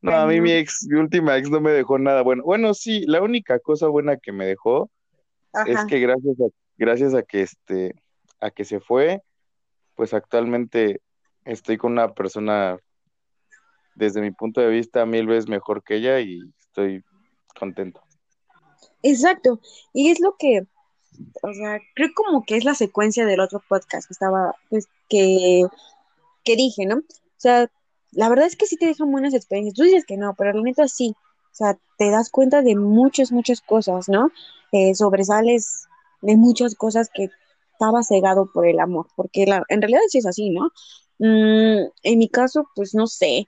No, 0.02 0.16
a 0.16 0.26
mí 0.28 0.42
mi 0.42 0.52
ex, 0.52 0.86
mi 0.90 1.00
última 1.00 1.38
ex 1.38 1.50
no 1.50 1.62
me 1.62 1.72
dejó 1.72 1.98
nada 1.98 2.22
bueno. 2.22 2.44
Bueno, 2.44 2.74
sí, 2.74 3.04
la 3.06 3.22
única 3.22 3.60
cosa 3.60 3.88
buena 3.88 4.18
que 4.18 4.32
me 4.32 4.46
dejó 4.46 4.90
es 5.66 5.86
que 5.86 6.00
gracias 6.00 6.40
a, 6.40 6.46
gracias 6.78 7.14
a 7.14 7.24
que 7.24 7.42
este, 7.42 7.96
a 8.40 8.52
que 8.52 8.66
se 8.66 8.80
fue, 8.80 9.22
pues 9.96 10.14
actualmente 10.14 11.02
estoy 11.46 11.78
con 11.78 11.94
una 11.94 12.14
persona 12.14 12.78
desde 13.96 14.22
mi 14.22 14.32
punto 14.32 14.62
de 14.62 14.68
vista 14.68 15.06
mil 15.06 15.28
veces 15.28 15.48
mejor 15.48 15.84
que 15.84 15.96
ella 15.96 16.20
y 16.20 16.40
estoy 16.60 17.04
contento. 17.58 18.02
Exacto, 19.02 19.60
y 19.94 20.10
es 20.10 20.20
lo 20.20 20.36
que, 20.38 20.66
o 21.42 21.54
sea, 21.54 21.80
creo 21.94 22.10
como 22.16 22.44
que 22.44 22.58
es 22.58 22.66
la 22.66 22.76
secuencia 22.76 23.26
del 23.26 23.40
otro 23.40 23.62
podcast 23.68 24.08
que 24.08 24.14
estaba, 24.14 24.56
pues, 24.70 24.88
que, 25.10 25.64
que 26.44 26.56
dije, 26.56 26.86
¿no? 26.86 26.98
O 26.98 27.38
sea, 27.38 27.70
la 28.16 28.30
verdad 28.30 28.48
es 28.48 28.56
que 28.56 28.66
sí 28.66 28.78
te 28.78 28.88
dejan 28.88 29.12
buenas 29.12 29.34
experiencias. 29.34 29.76
Tú 29.76 29.84
dices 29.84 30.06
que 30.06 30.18
no, 30.18 30.34
pero 30.36 30.54
la 30.54 30.62
neta 30.62 30.88
sí. 30.88 31.16
O 31.20 31.56
sea, 31.56 31.78
te 31.98 32.10
das 32.10 32.30
cuenta 32.30 32.62
de 32.62 32.76
muchas, 32.76 33.32
muchas 33.32 33.62
cosas, 33.62 34.10
¿no? 34.10 34.32
Eh, 34.72 34.96
sobresales 34.96 35.88
de 36.22 36.36
muchas 36.36 36.76
cosas 36.76 37.10
que 37.14 37.30
estaba 37.72 38.04
cegado 38.04 38.50
por 38.54 38.68
el 38.68 38.80
amor, 38.80 39.08
porque 39.16 39.46
la, 39.46 39.64
en 39.70 39.82
realidad 39.82 40.02
sí 40.10 40.18
es 40.18 40.26
así, 40.26 40.50
¿no? 40.50 40.72
Mm, 41.20 41.90
en 42.04 42.18
mi 42.18 42.30
caso, 42.30 42.68
pues 42.76 42.94
no 42.96 43.08
sé, 43.08 43.48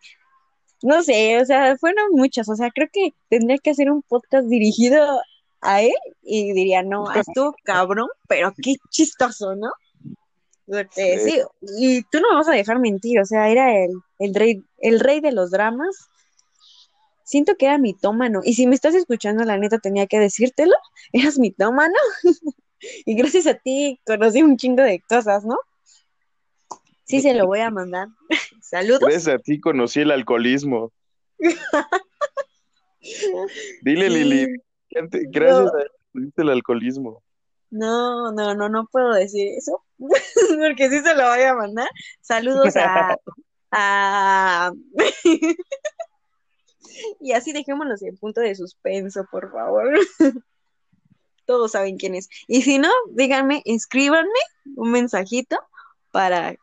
no 0.83 1.01
sé, 1.01 1.41
o 1.41 1.45
sea, 1.45 1.77
fueron 1.77 2.11
muchas, 2.11 2.47
o 2.49 2.55
sea, 2.55 2.69
creo 2.71 2.87
que 2.91 3.13
tendría 3.29 3.57
que 3.57 3.71
hacer 3.71 3.89
un 3.89 4.03
podcast 4.03 4.47
dirigido 4.47 5.21
a 5.61 5.81
él 5.81 5.93
y 6.21 6.53
diría, 6.53 6.83
no, 6.83 7.05
esto 7.15 7.55
cabrón, 7.63 8.07
pero 8.27 8.53
qué 8.61 8.75
chistoso, 8.89 9.55
¿no? 9.55 9.69
Sí. 10.91 11.41
y 11.79 12.03
tú 12.03 12.19
no 12.19 12.29
me 12.29 12.35
vas 12.35 12.49
a 12.49 12.53
dejar 12.53 12.79
mentir, 12.79 13.19
o 13.19 13.25
sea, 13.25 13.49
era 13.49 13.83
el, 13.83 13.91
el 14.19 14.35
rey, 14.35 14.63
el 14.79 14.99
rey 14.99 15.21
de 15.21 15.31
los 15.31 15.51
dramas. 15.51 16.09
Siento 17.23 17.55
que 17.55 17.65
era 17.65 17.77
mitómano. 17.77 18.41
Y 18.43 18.53
si 18.53 18.67
me 18.67 18.75
estás 18.75 18.95
escuchando, 18.95 19.43
la 19.43 19.57
neta 19.57 19.79
tenía 19.79 20.07
que 20.07 20.19
decírtelo. 20.19 20.75
Eras 21.11 21.37
mitómano. 21.39 21.95
y 23.05 23.15
gracias 23.15 23.47
a 23.47 23.55
ti 23.55 23.99
conocí 24.05 24.43
un 24.43 24.57
chingo 24.57 24.83
de 24.83 25.01
cosas, 25.07 25.43
¿no? 25.45 25.57
Sí, 27.05 27.21
se 27.21 27.33
lo 27.33 27.47
voy 27.47 27.59
a 27.61 27.71
mandar. 27.71 28.09
Saludos. 28.61 28.99
Gracias 29.01 29.27
a 29.27 29.39
ti 29.39 29.59
conocí 29.59 30.01
el 30.01 30.11
alcoholismo. 30.11 30.91
Dile, 33.81 34.09
Lili, 34.09 34.47
gracias 34.89 35.67
a 35.67 35.71
ti 36.13 36.31
el 36.35 36.49
alcoholismo. 36.49 37.23
No, 37.69 38.31
no, 38.31 38.55
no, 38.55 38.69
no 38.69 38.87
puedo 38.91 39.13
decir 39.13 39.49
eso, 39.57 39.83
porque 40.59 40.89
sí 40.89 40.99
se 40.99 41.15
lo 41.15 41.29
voy 41.29 41.41
a 41.41 41.53
mandar. 41.53 41.89
Saludos 42.21 42.75
a... 42.75 43.17
a... 43.71 44.71
y 47.19 47.31
así 47.33 47.53
dejémonos 47.53 48.01
en 48.01 48.17
punto 48.17 48.41
de 48.41 48.55
suspenso, 48.55 49.25
por 49.31 49.51
favor. 49.51 49.97
Todos 51.45 51.71
saben 51.71 51.97
quién 51.97 52.15
es. 52.15 52.29
Y 52.47 52.61
si 52.61 52.77
no, 52.77 52.89
díganme, 53.11 53.61
escríbanme 53.65 54.39
un 54.75 54.91
mensajito 54.91 55.57
para 56.11 56.55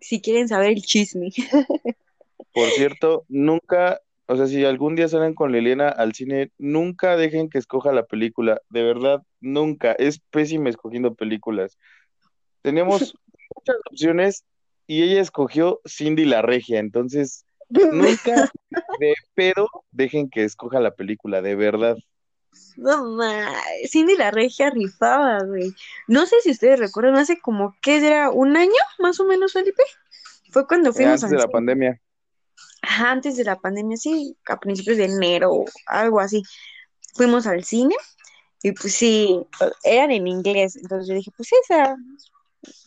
si 0.00 0.20
quieren 0.20 0.48
saber 0.48 0.70
el 0.70 0.82
chisme. 0.82 1.30
Por 2.52 2.68
cierto, 2.70 3.24
nunca 3.28 4.00
o 4.30 4.36
sea, 4.36 4.46
si 4.46 4.62
algún 4.62 4.94
día 4.94 5.08
salen 5.08 5.34
con 5.34 5.52
Liliana 5.52 5.88
al 5.88 6.12
cine, 6.12 6.52
nunca 6.58 7.16
dejen 7.16 7.48
que 7.48 7.56
escoja 7.56 7.92
la 7.92 8.04
película. 8.04 8.60
De 8.68 8.82
verdad, 8.82 9.22
nunca. 9.40 9.92
Es 9.92 10.18
pésima 10.18 10.68
escogiendo 10.68 11.14
películas. 11.14 11.78
Teníamos 12.62 13.00
muchas 13.56 13.76
opciones 13.90 14.44
y 14.86 15.02
ella 15.02 15.20
escogió 15.20 15.80
Cindy 15.86 16.24
la 16.24 16.42
Regia. 16.42 16.78
Entonces, 16.78 17.44
nunca 17.68 18.50
de 19.00 19.14
pedo 19.34 19.68
dejen 19.90 20.30
que 20.30 20.44
escoja 20.44 20.80
la 20.80 20.94
película, 20.94 21.42
de 21.42 21.54
verdad. 21.54 21.96
No 22.76 23.04
ma, 23.10 23.52
Cindy 23.88 24.16
la 24.16 24.30
Regia 24.30 24.70
rifaba, 24.70 25.42
güey. 25.44 25.74
No 26.06 26.26
sé 26.26 26.40
si 26.42 26.50
ustedes 26.50 26.78
recuerdan, 26.78 27.16
hace 27.16 27.38
como 27.40 27.76
que 27.82 28.04
era 28.04 28.30
un 28.30 28.56
año, 28.56 28.72
más 28.98 29.20
o 29.20 29.24
menos, 29.24 29.52
Felipe. 29.52 29.82
Fue 30.50 30.66
cuando 30.66 30.92
fuimos 30.92 31.22
antes 31.22 31.30
de 31.30 31.36
la 31.36 31.48
pandemia 31.48 32.00
antes 32.82 33.36
de 33.36 33.44
la 33.44 33.56
pandemia, 33.56 33.96
sí, 33.96 34.36
a 34.46 34.58
principios 34.58 34.96
de 34.98 35.04
enero, 35.04 35.64
algo 35.86 36.20
así, 36.20 36.42
fuimos 37.14 37.46
al 37.46 37.64
cine 37.64 37.94
y 38.62 38.72
pues 38.72 38.94
sí, 38.94 39.40
eran 39.84 40.10
en 40.10 40.26
inglés, 40.26 40.76
entonces 40.76 41.08
yo 41.08 41.14
dije, 41.14 41.30
pues 41.36 41.50
esa, 41.64 41.96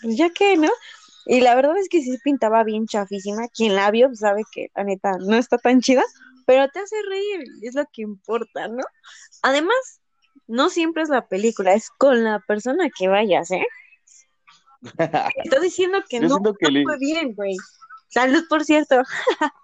pues 0.01 0.17
ya 0.17 0.29
que, 0.29 0.57
¿no? 0.57 0.69
Y 1.25 1.41
la 1.41 1.55
verdad 1.55 1.77
es 1.77 1.89
que 1.89 2.01
sí 2.01 2.17
pintaba 2.23 2.63
bien 2.63 2.87
chafísima, 2.87 3.47
quien 3.47 3.75
la 3.75 3.91
vio 3.91 4.13
sabe 4.15 4.43
que 4.51 4.69
la 4.75 4.83
neta 4.83 5.17
no 5.19 5.35
está 5.35 5.57
tan 5.57 5.81
chida, 5.81 6.03
pero 6.45 6.67
te 6.69 6.79
hace 6.79 6.95
reír, 7.07 7.43
es 7.61 7.75
lo 7.75 7.85
que 7.91 8.01
importa, 8.01 8.67
¿no? 8.67 8.83
Además, 9.43 10.01
no 10.47 10.69
siempre 10.69 11.03
es 11.03 11.09
la 11.09 11.27
película, 11.27 11.73
es 11.73 11.89
con 11.89 12.23
la 12.23 12.39
persona 12.39 12.89
que 12.89 13.07
vayas, 13.07 13.51
¿eh? 13.51 13.65
Estoy 15.45 15.61
diciendo 15.61 15.99
que 16.09 16.19
no, 16.19 16.39
no 16.39 16.53
fue 16.59 16.97
bien, 16.99 17.35
güey. 17.35 17.55
Salud, 18.07 18.43
por 18.49 18.65
cierto. 18.65 19.03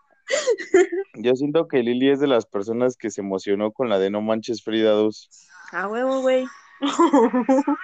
Yo 1.16 1.36
siento 1.36 1.68
que 1.68 1.84
Lili 1.84 2.12
es 2.12 2.20
de 2.20 2.28
las 2.28 2.46
personas 2.46 2.98
que 2.98 3.10
se 3.10 3.22
emocionó 3.22 3.72
con 3.72 3.90
la 3.90 4.00
de 4.00 4.10
No 4.10 4.22
Manches 4.22 4.64
Frida 4.64 4.92
2. 4.92 5.30
Ah, 5.72 5.88
huevo, 5.88 6.22
güey. 6.22 6.46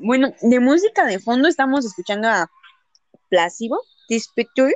bueno, 0.00 0.32
de 0.42 0.60
música 0.60 1.04
de 1.06 1.18
fondo 1.18 1.48
estamos 1.48 1.84
escuchando 1.84 2.28
a 2.28 2.50
Plácido, 3.28 3.80
This 4.08 4.28
Picture. 4.34 4.74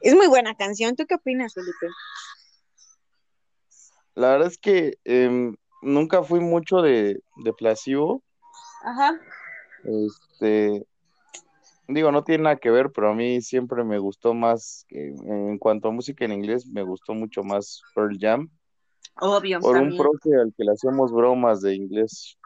Es 0.00 0.14
muy 0.14 0.26
buena 0.26 0.54
canción. 0.54 0.96
¿Tú 0.96 1.06
qué 1.06 1.14
opinas, 1.14 1.54
Felipe? 1.54 1.88
La 4.14 4.30
verdad 4.30 4.48
es 4.48 4.58
que 4.58 4.98
em, 5.04 5.56
nunca 5.82 6.22
fui 6.22 6.40
mucho 6.40 6.82
de, 6.82 7.22
de 7.36 7.52
Placebo. 7.52 8.22
Ajá. 8.82 9.20
Este, 9.84 10.86
digo, 11.88 12.12
no 12.12 12.24
tiene 12.24 12.44
nada 12.44 12.56
que 12.56 12.70
ver, 12.70 12.90
pero 12.92 13.10
a 13.10 13.14
mí 13.14 13.40
siempre 13.40 13.84
me 13.84 13.98
gustó 13.98 14.34
más, 14.34 14.86
en 14.90 15.58
cuanto 15.58 15.88
a 15.88 15.92
música 15.92 16.24
en 16.24 16.32
inglés, 16.32 16.66
me 16.66 16.82
gustó 16.82 17.14
mucho 17.14 17.42
más 17.42 17.82
Pearl 17.94 18.16
Jam. 18.18 18.50
Obvio. 19.16 19.60
Por 19.60 19.76
un 19.76 19.96
profe 19.96 20.34
al 20.40 20.52
que 20.56 20.64
le 20.64 20.72
hacíamos 20.72 21.12
bromas 21.12 21.60
de 21.60 21.74
inglés 21.74 22.38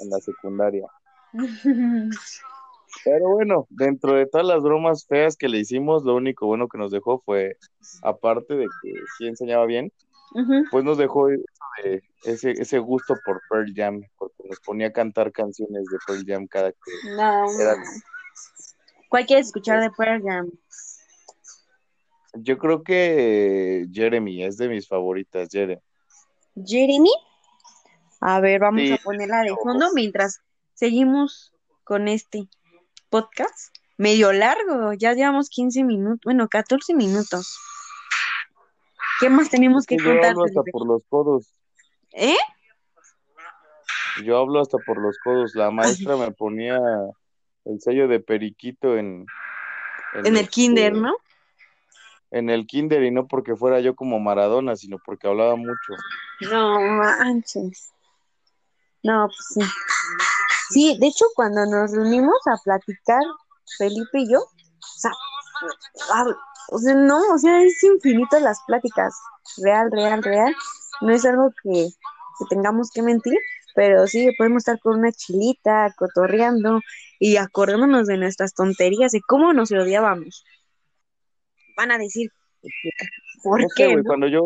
en 0.00 0.10
la 0.10 0.20
secundaria. 0.20 0.86
Pero 3.04 3.28
bueno, 3.30 3.66
dentro 3.70 4.14
de 4.14 4.26
todas 4.26 4.46
las 4.46 4.62
bromas 4.62 5.04
feas 5.06 5.36
que 5.36 5.48
le 5.48 5.58
hicimos, 5.58 6.04
lo 6.04 6.14
único 6.14 6.46
bueno 6.46 6.68
que 6.68 6.78
nos 6.78 6.92
dejó 6.92 7.20
fue, 7.24 7.56
aparte 8.02 8.54
de 8.54 8.66
que 8.82 8.92
sí 9.18 9.26
enseñaba 9.26 9.66
bien, 9.66 9.92
pues 10.70 10.84
nos 10.84 10.98
dejó 10.98 11.28
ese, 12.24 12.52
ese 12.52 12.78
gusto 12.78 13.16
por 13.24 13.40
Pearl 13.48 13.72
Jam, 13.74 14.02
porque 14.16 14.44
nos 14.48 14.60
ponía 14.60 14.88
a 14.88 14.92
cantar 14.92 15.32
canciones 15.32 15.84
de 15.86 15.98
Pearl 16.06 16.24
Jam 16.26 16.46
cada 16.46 16.72
que 16.72 16.78
¿Cuál 19.08 19.26
quieres 19.26 19.46
escuchar 19.46 19.80
de 19.80 19.90
Pearl 19.90 20.22
Jam? 20.22 20.50
Yo 22.34 22.58
creo 22.58 22.82
que 22.82 23.86
Jeremy 23.92 24.42
es 24.44 24.56
de 24.56 24.68
mis 24.68 24.88
favoritas, 24.88 25.48
Jeremy. 25.50 25.80
¿Jeremy? 26.64 27.12
A 28.26 28.40
ver, 28.40 28.58
vamos 28.58 28.90
a 28.90 28.96
ponerla 28.96 29.42
de 29.42 29.54
fondo 29.62 29.90
mientras 29.94 30.40
seguimos 30.72 31.52
con 31.84 32.08
este 32.08 32.48
podcast. 33.10 33.76
Medio 33.98 34.32
largo, 34.32 34.94
ya 34.94 35.12
llevamos 35.12 35.50
15 35.50 35.84
minutos, 35.84 36.20
bueno, 36.24 36.48
14 36.48 36.94
minutos. 36.94 37.58
¿Qué 39.20 39.28
más 39.28 39.50
tenemos 39.50 39.84
que 39.84 39.98
contar? 39.98 40.22
Yo 40.22 40.40
hablo 40.40 40.44
hasta 40.44 40.62
por 40.72 40.86
los 40.86 41.04
codos. 41.06 41.54
¿Eh? 42.12 42.38
Yo 44.24 44.38
hablo 44.38 44.62
hasta 44.62 44.78
por 44.78 45.02
los 45.02 45.18
codos. 45.18 45.54
La 45.54 45.70
maestra 45.70 46.16
me 46.16 46.30
ponía 46.30 46.80
el 47.66 47.78
sello 47.82 48.08
de 48.08 48.20
periquito 48.20 48.96
en... 48.96 49.26
En, 50.14 50.38
el 50.38 50.48
kinder, 50.48 50.94
este, 50.94 50.98
¿no? 50.98 51.14
En 52.30 52.48
el 52.48 52.66
kinder 52.66 53.02
y 53.02 53.10
no 53.10 53.28
porque 53.28 53.54
fuera 53.54 53.80
yo 53.80 53.94
como 53.94 54.18
Maradona, 54.18 54.76
sino 54.76 54.96
porque 55.04 55.26
hablaba 55.28 55.56
mucho. 55.56 55.92
No 56.40 56.80
manches. 56.80 57.90
No, 59.04 59.28
pues 59.28 59.46
sí. 59.54 59.60
Sí, 60.70 60.98
de 60.98 61.06
hecho 61.06 61.26
cuando 61.36 61.64
nos 61.66 61.92
reunimos 61.92 62.36
a 62.46 62.56
platicar, 62.64 63.22
Felipe 63.78 64.20
y 64.20 64.32
yo, 64.32 64.40
o 64.40 64.98
sea, 64.98 65.12
o 66.70 66.78
sea, 66.78 66.94
no, 66.94 67.20
o 67.32 67.38
sea, 67.38 67.62
es 67.62 67.82
infinito 67.84 68.40
las 68.40 68.60
pláticas, 68.66 69.14
real, 69.62 69.90
real, 69.92 70.22
real. 70.22 70.54
No 71.02 71.12
es 71.12 71.24
algo 71.24 71.50
que, 71.62 71.88
que 72.38 72.44
tengamos 72.48 72.90
que 72.90 73.02
mentir, 73.02 73.38
pero 73.74 74.06
sí, 74.06 74.30
podemos 74.38 74.62
estar 74.62 74.78
con 74.80 74.98
una 74.98 75.12
chilita, 75.12 75.92
cotorreando 75.96 76.80
y 77.18 77.36
acordándonos 77.36 78.06
de 78.06 78.16
nuestras 78.16 78.54
tonterías 78.54 79.14
y 79.14 79.20
cómo 79.20 79.52
nos 79.52 79.70
odiábamos. 79.70 80.44
Van 81.76 81.90
a 81.92 81.98
decir, 81.98 82.30
¿Por 83.42 83.60
No 83.60 83.68
sé, 83.68 83.74
qué? 83.76 83.96
no? 83.96 84.02
cuando 84.04 84.26
yo 84.28 84.42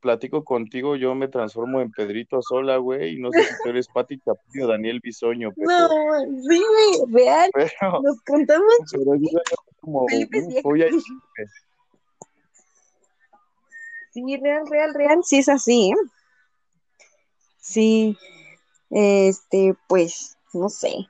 platico 0.00 0.44
contigo, 0.44 0.96
yo 0.96 1.14
me 1.14 1.28
transformo 1.28 1.80
en 1.80 1.90
Pedrito 1.90 2.40
Sola, 2.42 2.78
güey, 2.78 3.16
y 3.16 3.20
no 3.20 3.30
sé 3.32 3.42
si 3.44 3.54
tú 3.62 3.68
eres 3.68 3.88
Pati 3.88 4.18
Chapoy 4.18 4.62
o 4.62 4.66
Daniel 4.66 5.00
Bisoño, 5.02 5.52
No, 5.56 5.88
sí, 6.48 6.62
güey, 6.62 7.12
real, 7.12 7.50
pero, 7.52 8.00
nos 8.02 8.20
contamos 8.22 8.66
pero 8.92 9.14
yo 9.16 9.38
como, 9.80 10.08
Felipe 10.08 10.38
"Uf, 10.38 10.54
sí. 10.54 10.60
voy 10.62 10.82
a 10.82 10.86
Sí, 14.12 14.36
real, 14.38 14.66
real, 14.70 14.94
real, 14.94 15.20
sí 15.24 15.38
es 15.38 15.48
así, 15.50 15.90
¿eh? 15.90 15.94
Sí, 17.60 18.16
este, 18.88 19.76
pues, 19.88 20.38
no 20.54 20.70
sé. 20.70 21.06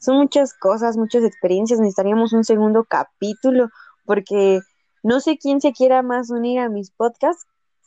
Son 0.00 0.16
muchas 0.16 0.54
cosas, 0.54 0.96
muchas 0.96 1.24
experiencias. 1.24 1.78
Necesitaríamos 1.78 2.32
un 2.32 2.44
segundo 2.44 2.84
capítulo 2.84 3.68
porque 4.06 4.60
no 5.02 5.20
sé 5.20 5.36
quién 5.36 5.60
se 5.60 5.72
quiera 5.72 6.02
más 6.02 6.30
unir 6.30 6.60
a 6.60 6.68
mis 6.68 6.90
podcasts, 6.90 7.46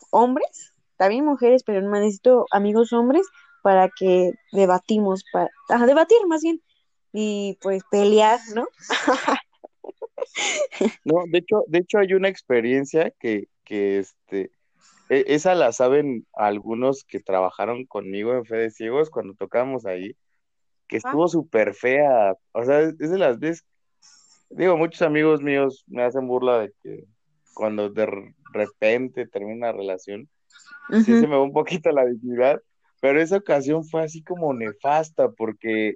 hombres, 0.10 0.74
también 0.98 1.26
mujeres, 1.26 1.64
pero 1.64 1.82
no 1.82 1.92
necesito 1.92 2.46
amigos 2.52 2.94
hombres 2.94 3.28
para 3.64 3.90
que 3.90 4.32
debatimos, 4.52 5.24
para, 5.32 5.50
ajá, 5.70 5.86
debatir 5.86 6.18
más 6.28 6.42
bien 6.42 6.62
y 7.14 7.58
pues 7.62 7.84
pelear, 7.92 8.40
¿no? 8.56 8.66
No, 11.04 11.24
de 11.28 11.40
hecho, 11.40 11.64
de 11.68 11.80
hecho 11.80 11.98
hay 12.00 12.14
una 12.14 12.30
experiencia 12.30 13.12
que, 13.20 13.48
que 13.64 14.00
este, 14.00 14.52
e- 15.10 15.26
esa 15.28 15.56
la 15.56 15.72
saben 15.72 16.28
algunos 16.34 17.04
que 17.04 17.20
trabajaron 17.20 17.86
conmigo 17.86 18.34
en 18.34 18.46
Fede 18.46 18.72
Ciegos 18.72 19.10
cuando 19.10 19.34
tocábamos 19.34 19.86
ahí, 19.86 20.16
que 20.88 20.98
Ah, 20.98 21.00
estuvo 21.06 21.28
súper 21.28 21.74
fea. 21.74 22.36
O 22.52 22.64
sea, 22.64 22.82
es 22.82 22.98
de 22.98 23.18
las 23.18 23.40
veces, 23.40 23.66
digo, 24.50 24.78
muchos 24.78 25.02
amigos 25.02 25.42
míos 25.42 25.84
me 25.88 26.04
hacen 26.04 26.28
burla 26.28 26.60
de 26.60 26.74
que 26.84 27.06
cuando 27.54 27.90
de 27.90 28.08
repente 28.52 29.28
termina 29.28 29.56
una 29.70 29.72
relación, 29.72 30.30
sí 30.90 31.04
se 31.04 31.28
me 31.28 31.36
va 31.36 31.44
un 31.44 31.54
poquito 31.54 31.92
la 31.92 32.06
dignidad, 32.06 32.62
pero 33.00 33.22
esa 33.22 33.38
ocasión 33.38 33.84
fue 33.84 34.04
así 34.04 34.24
como 34.24 34.54
nefasta 34.54 35.30
porque 35.32 35.96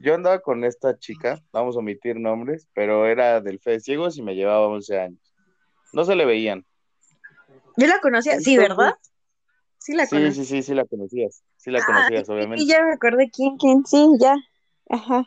yo 0.00 0.14
andaba 0.14 0.40
con 0.40 0.64
esta 0.64 0.98
chica, 0.98 1.42
vamos 1.52 1.76
a 1.76 1.80
omitir 1.80 2.18
nombres, 2.20 2.68
pero 2.72 3.06
era 3.06 3.40
del 3.40 3.58
Fede 3.58 3.80
Ciegos 3.80 4.16
y 4.16 4.22
me 4.22 4.34
llevaba 4.34 4.68
11 4.68 4.98
años. 4.98 5.20
No 5.92 6.04
se 6.04 6.14
le 6.14 6.24
veían. 6.24 6.64
Yo 7.76 7.86
la 7.86 8.00
conocía, 8.00 8.38
sí, 8.40 8.56
¿verdad? 8.56 8.94
Sí 9.78 9.94
la 9.94 10.06
sí, 10.06 10.32
sí, 10.32 10.44
sí, 10.44 10.62
sí 10.62 10.74
la 10.74 10.84
conocías, 10.84 11.42
sí 11.56 11.70
la 11.70 11.78
Ah, 11.80 11.84
conocías, 11.86 12.28
obviamente. 12.28 12.66
ya 12.66 12.84
me 12.84 12.92
acordé 12.92 13.30
quién, 13.30 13.56
quién, 13.56 13.86
sí, 13.86 14.06
ya. 14.20 14.36
Ajá, 14.90 15.26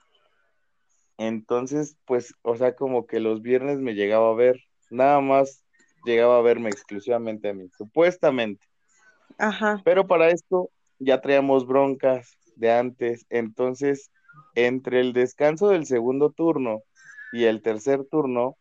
Entonces, 1.18 1.98
pues, 2.06 2.34
o 2.42 2.56
sea, 2.56 2.76
como 2.76 3.06
que 3.06 3.20
los 3.20 3.42
viernes 3.42 3.80
me 3.80 3.94
llegaba 3.94 4.30
a 4.32 4.36
ver, 4.36 4.60
nada 4.92 5.22
más 5.22 5.64
llegaba 6.06 6.38
a 6.38 6.42
verme 6.42 6.70
exclusivamente 6.70 7.50
a 7.50 7.54
mí, 7.54 7.70
supuestamente. 7.78 8.66
ajá, 9.38 9.82
Pero 9.84 10.08
para 10.08 10.30
esto 10.30 10.70
ya 11.00 11.22
traíamos 11.22 11.66
broncas 11.66 12.38
de 12.56 12.72
antes, 12.72 13.26
entonces, 13.30 14.12
entre 14.56 15.00
el 15.00 15.14
descanso 15.14 15.70
del 15.70 15.86
segundo 15.86 16.32
turno 16.32 16.82
y 17.34 17.46
el 17.46 17.62
tercer 17.62 18.06
turno, 18.06 18.58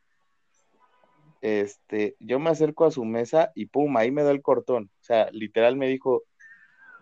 este, 1.42 2.16
yo 2.20 2.38
me 2.38 2.50
acerco 2.50 2.84
a 2.84 2.90
su 2.90 3.04
mesa 3.04 3.50
y 3.54 3.66
pum, 3.66 3.96
ahí 3.96 4.10
me 4.10 4.22
da 4.22 4.30
el 4.30 4.42
cortón. 4.42 4.90
O 5.00 5.04
sea, 5.04 5.30
literal 5.32 5.76
me 5.76 5.88
dijo, 5.88 6.22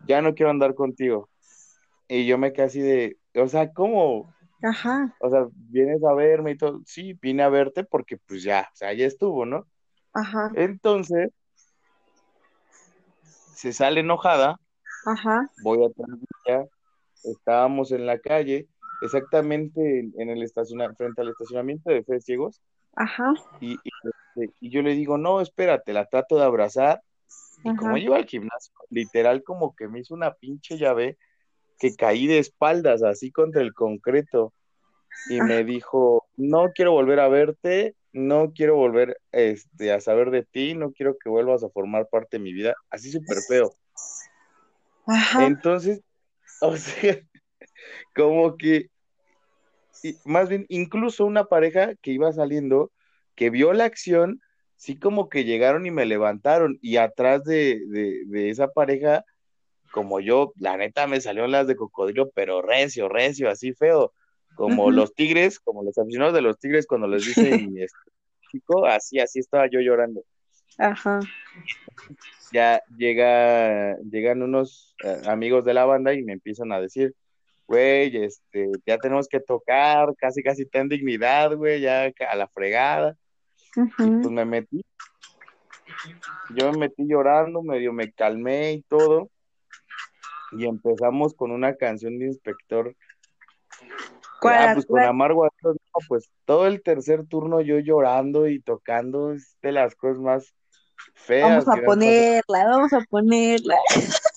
ya 0.06 0.23
no 0.23 0.35
quiero 0.35 0.50
andar 0.50 0.75
contigo. 0.75 1.28
Y 2.08 2.26
yo 2.26 2.38
me 2.38 2.52
quedé 2.52 2.66
así 2.66 2.80
de, 2.80 3.18
o 3.35 3.49
sea, 3.49 3.73
¿cómo? 3.73 4.32
Ajá, 4.62 5.15
O 5.21 5.31
sea, 5.31 5.47
vienes 5.53 6.03
a 6.05 6.15
verme 6.15 6.53
y 6.53 6.57
todo. 6.57 6.81
Sí, 6.87 7.15
vine 7.15 7.43
a 7.43 7.49
verte 7.49 7.85
porque 7.85 8.17
pues 8.19 8.43
ya, 8.43 8.69
o 8.73 8.77
sea, 8.77 8.93
ya 8.93 9.07
estuvo, 9.07 9.45
¿no? 9.47 9.67
ajá, 10.12 10.50
Entonces, 10.55 11.31
se 13.55 13.73
sale 13.73 14.00
enojada, 14.00 14.61
ajá, 15.07 15.50
voy 15.57 15.85
atrás 15.85 16.09
de 16.09 16.27
ella, 16.45 16.67
estábamos 17.25 17.93
en 17.93 18.07
la 18.07 18.19
calle, 18.19 18.69
exactamente 19.00 20.00
en, 20.00 20.12
en 20.19 20.31
el 20.31 20.43
estaciona- 20.43 20.95
frente 20.95 21.23
al 21.23 21.28
estacionamiento 21.30 21.91
de 21.91 22.04
Fede 22.04 22.21
Ciegos, 22.21 22.61
ajá, 22.97 23.32
y, 23.61 23.75
y, 23.75 23.91
este, 24.04 24.54
y 24.61 24.71
yo 24.71 24.82
le 24.82 24.95
digo, 24.95 25.19
no, 25.19 25.41
espérate, 25.41 25.93
la 25.93 26.06
trato 26.06 26.37
de 26.37 26.45
abrazar, 26.45 27.02
y 27.65 27.75
como 27.75 27.97
yo 27.99 28.04
iba 28.04 28.17
al 28.17 28.26
gimnasio, 28.26 28.73
literal 28.91 29.43
como 29.43 29.75
que 29.75 29.89
me 29.89 30.00
hizo 30.00 30.15
una 30.15 30.35
pinche 30.35 30.78
llave 30.78 31.19
que 31.78 31.95
caí 31.97 32.26
de 32.26 32.39
espaldas 32.39 33.02
así 33.02 33.30
contra 33.32 33.63
el 33.63 33.75
concreto 33.75 34.52
y 35.28 35.40
me 35.40 35.64
dijo, 35.64 36.26
no 36.36 36.73
quiero 36.73 36.92
volver 36.92 37.21
a 37.21 37.28
verte, 37.28 37.94
no 38.12 38.52
quiero 38.52 38.76
volver 38.76 39.18
este, 39.32 39.92
a 39.92 40.00
saber 40.00 40.30
de 40.30 40.42
ti, 40.42 40.75
no 40.75 40.92
quiero 40.92 41.16
que 41.18 41.28
vuelvas 41.28 41.62
a 41.62 41.71
formar 41.71 42.08
parte 42.08 42.38
de 42.38 42.44
mi 42.44 42.52
vida, 42.52 42.75
así 42.90 43.10
súper 43.10 43.38
feo. 43.49 43.75
Ajá, 45.06 45.47
Entonces, 45.47 46.02
o 46.60 46.76
sea, 46.76 47.21
como 48.14 48.56
que, 48.56 48.88
y 50.02 50.16
más 50.25 50.49
bien, 50.49 50.66
incluso 50.68 51.25
una 51.25 51.44
pareja 51.44 51.94
que 51.97 52.12
iba 52.12 52.32
saliendo, 52.32 52.90
que 53.34 53.50
vio 53.50 53.73
la 53.73 53.84
acción, 53.84 54.40
sí 54.76 54.99
como 54.99 55.28
que 55.28 55.44
llegaron 55.44 55.86
y 55.86 55.90
me 55.90 56.06
levantaron 56.06 56.78
y 56.80 56.97
atrás 56.97 57.44
de, 57.44 57.80
de, 57.88 58.23
de 58.26 58.50
esa 58.50 58.68
pareja 58.68 59.25
como 59.90 60.21
yo, 60.21 60.52
la 60.56 60.76
neta 60.76 61.06
me 61.06 61.21
salieron 61.21 61.50
las 61.50 61.66
de 61.66 61.76
cocodrilo, 61.76 62.30
pero 62.30 62.62
recio, 62.62 63.08
recio, 63.08 63.50
así 63.50 63.73
feo. 63.73 64.12
Como 64.58 64.90
los 64.90 65.14
tigres, 65.14 65.60
como 65.60 65.84
los 65.84 65.97
aficionados 65.97 66.34
de 66.34 66.42
los 66.42 66.58
tigres 66.58 66.84
cuando 66.88 67.06
les 67.06 67.25
dicen 67.25 67.44
este, 67.78 68.10
chico, 68.50 68.84
así, 68.86 69.21
así 69.21 69.38
estaba 69.38 69.68
yo 69.71 69.78
llorando. 69.78 70.25
Ajá, 70.76 71.21
Ya 72.52 72.82
llega, 72.97 73.97
llegan 73.99 74.42
unos 74.42 74.97
eh, 75.04 75.23
amigos 75.26 75.64
de 75.64 75.75
la 75.75 75.84
banda 75.84 76.12
y 76.12 76.25
me 76.25 76.32
empiezan 76.32 76.73
a 76.73 76.80
decir, 76.80 77.14
güey, 77.68 78.16
este, 78.16 78.68
ya 78.84 78.99
tenemos 78.99 79.28
que 79.28 79.38
tocar, 79.38 80.12
casi, 80.16 80.42
casi 80.42 80.66
ten 80.66 80.88
dignidad, 80.88 81.54
güey, 81.54 81.80
ya 81.80 82.10
a 82.28 82.36
la 82.36 82.49
fregada. 82.49 83.16
Y 83.76 83.80
ujú. 83.80 84.23
pues 84.23 84.30
me 84.30 84.44
metí, 84.44 84.84
yo 86.56 86.73
me 86.73 86.78
metí 86.78 87.06
llorando, 87.06 87.62
medio 87.62 87.92
me 87.92 88.10
calmé 88.10 88.73
y 88.73 88.82
todo. 88.82 89.30
Y 90.50 90.66
empezamos 90.66 91.34
con 91.34 91.52
una 91.52 91.76
canción 91.76 92.18
de 92.18 92.26
Inspector 92.26 92.97
Ah, 94.39 94.41
¿Cuál, 94.41 94.75
pues 94.75 94.87
con? 94.87 95.01
Amargo 95.03 95.45
Adiós, 95.45 95.77
no, 95.77 96.07
pues 96.07 96.31
todo 96.45 96.67
el 96.67 96.83
tercer 96.83 97.27
turno 97.27 97.61
yo 97.61 97.79
llorando 97.81 98.49
y 98.49 98.61
tocando 98.61 99.33
es 99.33 99.57
de 99.63 99.73
las 99.73 99.95
cosas 99.97 100.19
más 100.19 100.55
Vamos 101.07 101.27
feas 101.27 101.51
a 101.51 101.57
han 101.57 101.65
pasado. 101.65 101.85
ponerla, 101.85 102.65
vamos 102.67 102.93
a 102.93 103.01
ponerla. 103.11 103.77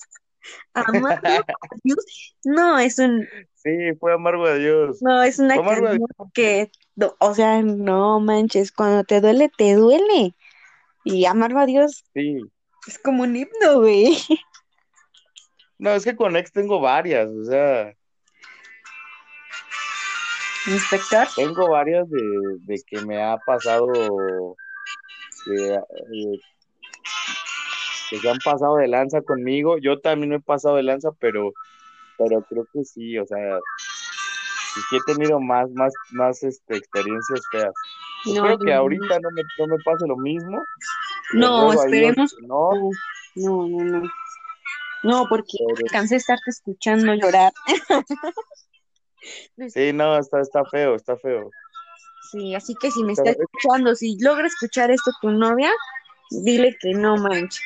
Amargo 0.74 1.08
Adiós. 1.08 2.34
No, 2.44 2.78
es 2.78 2.98
un, 2.98 3.26
Sí, 3.54 3.70
fue 4.00 4.12
Amargo 4.12 4.46
Adiós. 4.46 4.98
no, 5.02 5.22
es 5.22 5.38
una 5.38 5.54
canción 5.54 6.00
que, 6.34 6.70
o 7.20 7.34
sea, 7.34 7.62
no 7.62 8.18
manches, 8.20 8.72
cuando 8.72 9.04
te 9.04 9.20
duele, 9.20 9.50
te 9.56 9.74
duele. 9.74 10.34
Y 11.04 11.24
Amargo 11.26 11.60
Adiós 11.60 12.04
Sí. 12.12 12.40
es 12.88 12.98
como 12.98 13.22
un 13.22 13.36
himno, 13.36 13.80
güey. 13.80 14.16
No, 15.78 15.90
es 15.90 16.04
que 16.04 16.14
con 16.14 16.36
ex 16.36 16.52
tengo 16.52 16.80
varias, 16.80 17.28
o 17.28 17.44
sea, 17.44 17.92
Inspector. 20.66 21.26
tengo 21.34 21.68
varias 21.68 22.08
de, 22.08 22.20
de 22.60 22.82
que 22.86 23.04
me 23.04 23.20
ha 23.22 23.36
pasado 23.38 23.86
que, 25.44 25.74
eh, 25.74 26.40
que 28.10 28.18
se 28.18 28.28
han 28.30 28.38
pasado 28.44 28.76
de 28.76 28.88
lanza 28.88 29.22
conmigo. 29.22 29.78
Yo 29.78 30.00
también 30.00 30.30
me 30.30 30.36
he 30.36 30.40
pasado 30.40 30.76
de 30.76 30.82
lanza, 30.82 31.10
pero, 31.18 31.52
pero 32.18 32.42
creo 32.42 32.66
que 32.72 32.84
sí, 32.84 33.18
o 33.18 33.26
sea, 33.26 33.58
sí, 34.74 34.96
he 34.96 35.12
tenido 35.12 35.40
más, 35.40 35.70
más, 35.72 35.92
más 36.10 36.42
este, 36.42 36.76
experiencias 36.76 37.40
feas. 37.50 37.72
No, 38.26 38.34
Espero 38.34 38.58
que 38.58 38.72
ahorita 38.72 39.18
no 39.20 39.30
me, 39.32 39.42
no 39.58 39.66
me 39.66 39.82
pase 39.84 40.06
lo 40.06 40.16
mismo. 40.16 40.62
No, 41.32 41.72
Dios 41.72 41.84
esperemos. 41.84 42.34
que 42.34 42.46
no, 42.46 42.70
No, 43.34 43.66
no, 43.66 43.84
no, 43.84 44.00
no. 44.00 44.10
No, 45.02 45.26
porque 45.28 45.58
pero 45.74 45.88
cansé 45.90 46.14
de 46.14 46.18
estarte 46.18 46.50
escuchando 46.50 47.12
llorar. 47.14 47.52
sí, 49.68 49.92
no, 49.92 50.18
está, 50.18 50.40
está 50.40 50.64
feo, 50.64 50.94
está 50.94 51.16
feo. 51.16 51.50
Sí, 52.30 52.54
así 52.54 52.74
que 52.80 52.90
si 52.90 53.02
me 53.04 53.12
está 53.12 53.30
escuchando, 53.30 53.94
si 53.94 54.16
logra 54.20 54.46
escuchar 54.46 54.90
esto 54.90 55.10
tu 55.20 55.30
novia, 55.30 55.70
dile 56.30 56.76
que 56.80 56.92
no 56.92 57.16
manches. 57.16 57.62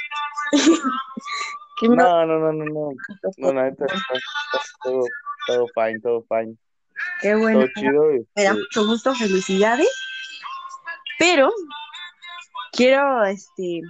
que 1.80 1.88
no. 1.88 1.96
no, 1.96 2.26
no, 2.26 2.38
no, 2.38 2.52
no, 2.52 2.90
no, 3.38 3.52
no, 3.52 3.66
está, 3.66 3.84
está 3.84 4.18
todo, 4.82 5.04
todo 5.46 5.66
fine, 5.74 6.00
todo 6.00 6.24
fine, 6.28 6.56
Qué 7.20 7.34
bueno. 7.34 7.60
todo 7.60 7.68
chido. 7.76 8.02
Me 8.34 8.42
da 8.42 8.50
Este, 8.50 8.52
mucho 8.54 8.86
gusto, 8.86 9.14
felicidades. 9.14 9.88
Pero 11.18 11.50
quiero 12.72 13.24
este 13.24 13.82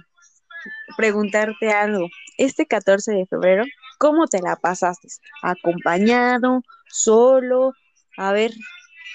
preguntarte 0.95 1.71
algo. 1.71 2.07
Este 2.37 2.65
14 2.67 3.13
de 3.13 3.25
febrero, 3.25 3.63
¿cómo 3.97 4.27
te 4.27 4.41
la 4.41 4.55
pasaste? 4.55 5.07
¿Acompañado? 5.41 6.61
¿Solo? 6.89 7.73
A 8.17 8.31
ver, 8.31 8.51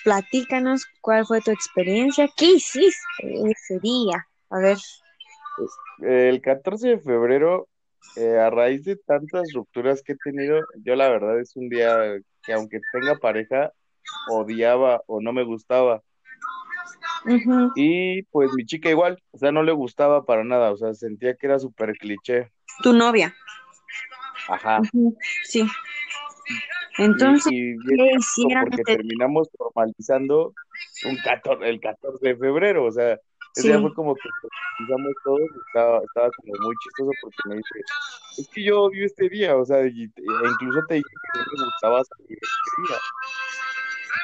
platícanos 0.04 0.87
cuál 1.00 1.26
fue 1.26 1.40
tu 1.40 1.50
experiencia. 1.50 2.28
¿Qué 2.37 2.52
hiciste 2.52 2.94
ese 3.22 3.78
día? 3.80 4.26
A 4.50 4.58
ver. 4.58 4.78
El 6.00 6.40
14 6.40 6.88
de 6.88 7.00
febrero, 7.00 7.68
eh, 8.16 8.38
a 8.38 8.50
raíz 8.50 8.85
de 8.85 8.96
tantas 8.96 9.52
rupturas 9.52 10.02
que 10.02 10.12
he 10.12 10.16
tenido, 10.16 10.61
yo 10.85 10.96
la 10.96 11.08
verdad 11.08 11.38
es 11.40 11.54
un 11.56 11.68
día 11.68 12.18
que 12.44 12.52
aunque 12.52 12.80
tenga 12.92 13.16
pareja, 13.16 13.72
odiaba 14.28 15.02
o 15.06 15.20
no 15.20 15.32
me 15.32 15.44
gustaba. 15.44 16.02
Y 17.76 18.22
pues 18.24 18.50
mi 18.54 18.64
chica 18.66 18.90
igual, 18.90 19.22
o 19.30 19.38
sea, 19.38 19.52
no 19.52 19.62
le 19.62 19.72
gustaba 19.72 20.24
para 20.24 20.44
nada, 20.44 20.72
o 20.72 20.76
sea, 20.76 20.92
sentía 20.94 21.35
que 21.37 21.46
era 21.46 21.58
súper 21.58 21.92
cliché. 21.92 22.50
Tu 22.82 22.92
novia. 22.92 23.35
Ajá. 24.48 24.80
Sí. 25.44 25.66
Entonces, 26.98 27.50
y, 27.50 27.74
porque 27.76 28.83
terminamos 28.85 29.48
formalizando 29.57 30.52
un 31.09 31.16
14, 31.24 31.68
el 31.68 31.81
14 31.81 32.28
de 32.28 32.37
febrero, 32.37 32.85
o 32.85 32.92
sea, 32.92 33.18
ese 33.57 33.68
día 33.68 33.81
fue 33.81 33.94
como 33.94 34.14
que 34.14 34.28
formalizamos 34.40 35.12
todos, 35.24 35.40
estaba, 35.68 36.00
estaba 36.05 36.31
como 36.37 36.52
muy 36.62 36.74
chistoso 36.83 37.11
porque 37.22 37.48
me 37.48 37.57
dice, 37.57 37.81
es 38.38 38.48
que 38.48 38.64
yo 38.64 38.83
odio 38.83 39.07
este 39.07 39.28
día, 39.28 39.57
o 39.57 39.64
sea, 39.64 39.81
e 39.81 39.88
incluso 39.90 40.81
te 40.88 40.94
dije 40.94 41.09
que 41.09 41.38
no 41.38 41.44
me 41.59 41.64
gustaba 41.64 42.05
salir 42.05 42.38
este 42.40 42.83
día. 42.83 42.98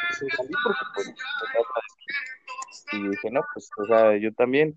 Entonces 0.02 0.36
salí 0.36 0.52
porque 0.64 0.84
pues, 0.94 1.14
y 2.92 3.08
dije, 3.08 3.30
no, 3.30 3.40
pues, 3.52 3.70
o 3.78 3.86
sea, 3.86 4.16
yo 4.16 4.32
también. 4.34 4.74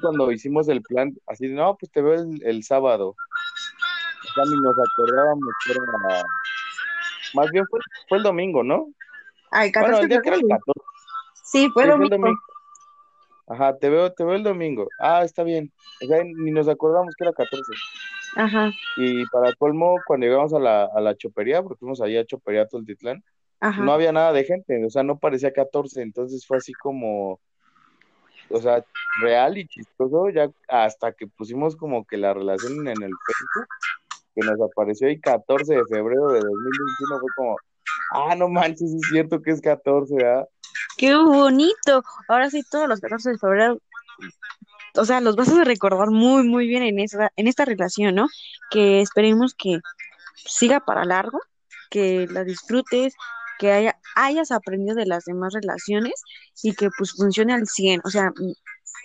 Cuando 0.00 0.30
hicimos 0.32 0.68
el 0.68 0.82
plan, 0.82 1.14
así, 1.26 1.48
no, 1.48 1.76
pues 1.78 1.90
te 1.92 2.02
veo 2.02 2.14
el, 2.14 2.42
el 2.44 2.62
sábado 2.62 3.16
ya 4.36 4.42
ni 4.44 4.56
nos 4.62 4.74
acordábamos 4.78 5.48
que 5.64 5.72
era... 5.72 6.24
Más 7.34 7.50
bien 7.50 7.66
fue, 7.66 7.80
fue 8.08 8.18
el 8.18 8.24
domingo, 8.24 8.62
¿no? 8.62 8.86
Ah, 9.50 9.66
el 9.66 9.72
14 9.72 9.92
bueno, 9.92 10.02
el 10.02 10.08
día 10.08 10.22
que 10.22 10.28
era 10.28 10.36
el 10.36 10.48
14. 10.48 10.80
Sí, 11.44 11.68
fue, 11.72 11.86
domingo. 11.86 12.36
Ajá, 13.46 13.76
te 13.76 13.90
veo, 13.90 14.12
te 14.12 14.24
veo 14.24 14.34
el 14.34 14.42
domingo. 14.42 14.88
Ah, 14.98 15.22
está 15.24 15.42
bien. 15.42 15.72
O 16.02 16.06
sea, 16.06 16.22
ni 16.24 16.50
nos 16.50 16.68
acordamos 16.68 17.14
que 17.16 17.24
era 17.24 17.32
14. 17.32 17.62
Ajá. 18.36 18.72
Y 18.96 19.26
para 19.26 19.54
colmo, 19.54 19.96
cuando 20.06 20.26
llegamos 20.26 20.52
a 20.54 20.58
la, 20.58 20.84
a 20.84 21.00
la 21.00 21.16
chopería, 21.16 21.62
porque 21.62 21.78
fuimos 21.78 22.00
allá 22.00 22.20
a 22.20 22.24
chopería 22.24 22.66
Toltitlán, 22.66 23.22
Ajá. 23.60 23.82
no 23.82 23.92
había 23.92 24.12
nada 24.12 24.32
de 24.32 24.44
gente, 24.44 24.84
o 24.84 24.90
sea, 24.90 25.02
no 25.02 25.18
parecía 25.18 25.52
14, 25.52 26.02
entonces 26.02 26.46
fue 26.46 26.56
así 26.56 26.72
como, 26.72 27.40
o 28.50 28.60
sea, 28.60 28.84
real 29.20 29.56
y 29.56 29.66
chistoso, 29.66 30.30
ya 30.30 30.50
hasta 30.68 31.12
que 31.12 31.26
pusimos 31.26 31.76
como 31.76 32.04
que 32.04 32.16
la 32.16 32.34
relación 32.34 32.72
en 32.88 33.02
el 33.02 33.12
Facebook, 33.26 33.68
que 34.34 34.46
nos 34.46 34.60
apareció 34.60 35.08
el 35.08 35.20
14 35.20 35.74
de 35.74 35.84
febrero 35.84 36.28
de 36.28 36.40
2021 36.40 37.20
fue 37.20 37.28
como, 37.36 37.56
ah, 38.12 38.34
no 38.34 38.48
manches, 38.48 38.92
es 38.92 39.08
cierto 39.10 39.40
que 39.40 39.52
es 39.52 39.60
14, 39.60 40.14
¿verdad? 40.14 40.48
¡Qué 40.96 41.14
bonito! 41.14 42.02
Ahora 42.28 42.50
sí, 42.50 42.62
todos 42.70 42.88
los 42.88 43.00
14 43.00 43.30
de 43.30 43.38
febrero, 43.38 43.78
o 44.96 45.04
sea, 45.04 45.20
los 45.20 45.36
vas 45.36 45.48
a 45.50 45.64
recordar 45.64 46.10
muy, 46.10 46.46
muy 46.46 46.66
bien 46.66 46.82
en, 46.82 46.98
esa, 47.00 47.30
en 47.36 47.48
esta 47.48 47.64
relación, 47.64 48.14
¿no? 48.14 48.28
Que 48.70 49.00
esperemos 49.00 49.54
que 49.54 49.78
siga 50.36 50.80
para 50.80 51.04
largo, 51.04 51.40
que 51.90 52.26
la 52.30 52.44
disfrutes, 52.44 53.14
que 53.58 53.72
haya, 53.72 53.98
hayas 54.16 54.50
aprendido 54.50 54.94
de 54.94 55.06
las 55.06 55.24
demás 55.24 55.52
relaciones 55.54 56.22
y 56.62 56.74
que 56.74 56.90
pues 56.96 57.12
funcione 57.12 57.54
al 57.54 57.66
100. 57.66 58.02
O 58.04 58.10
sea, 58.10 58.32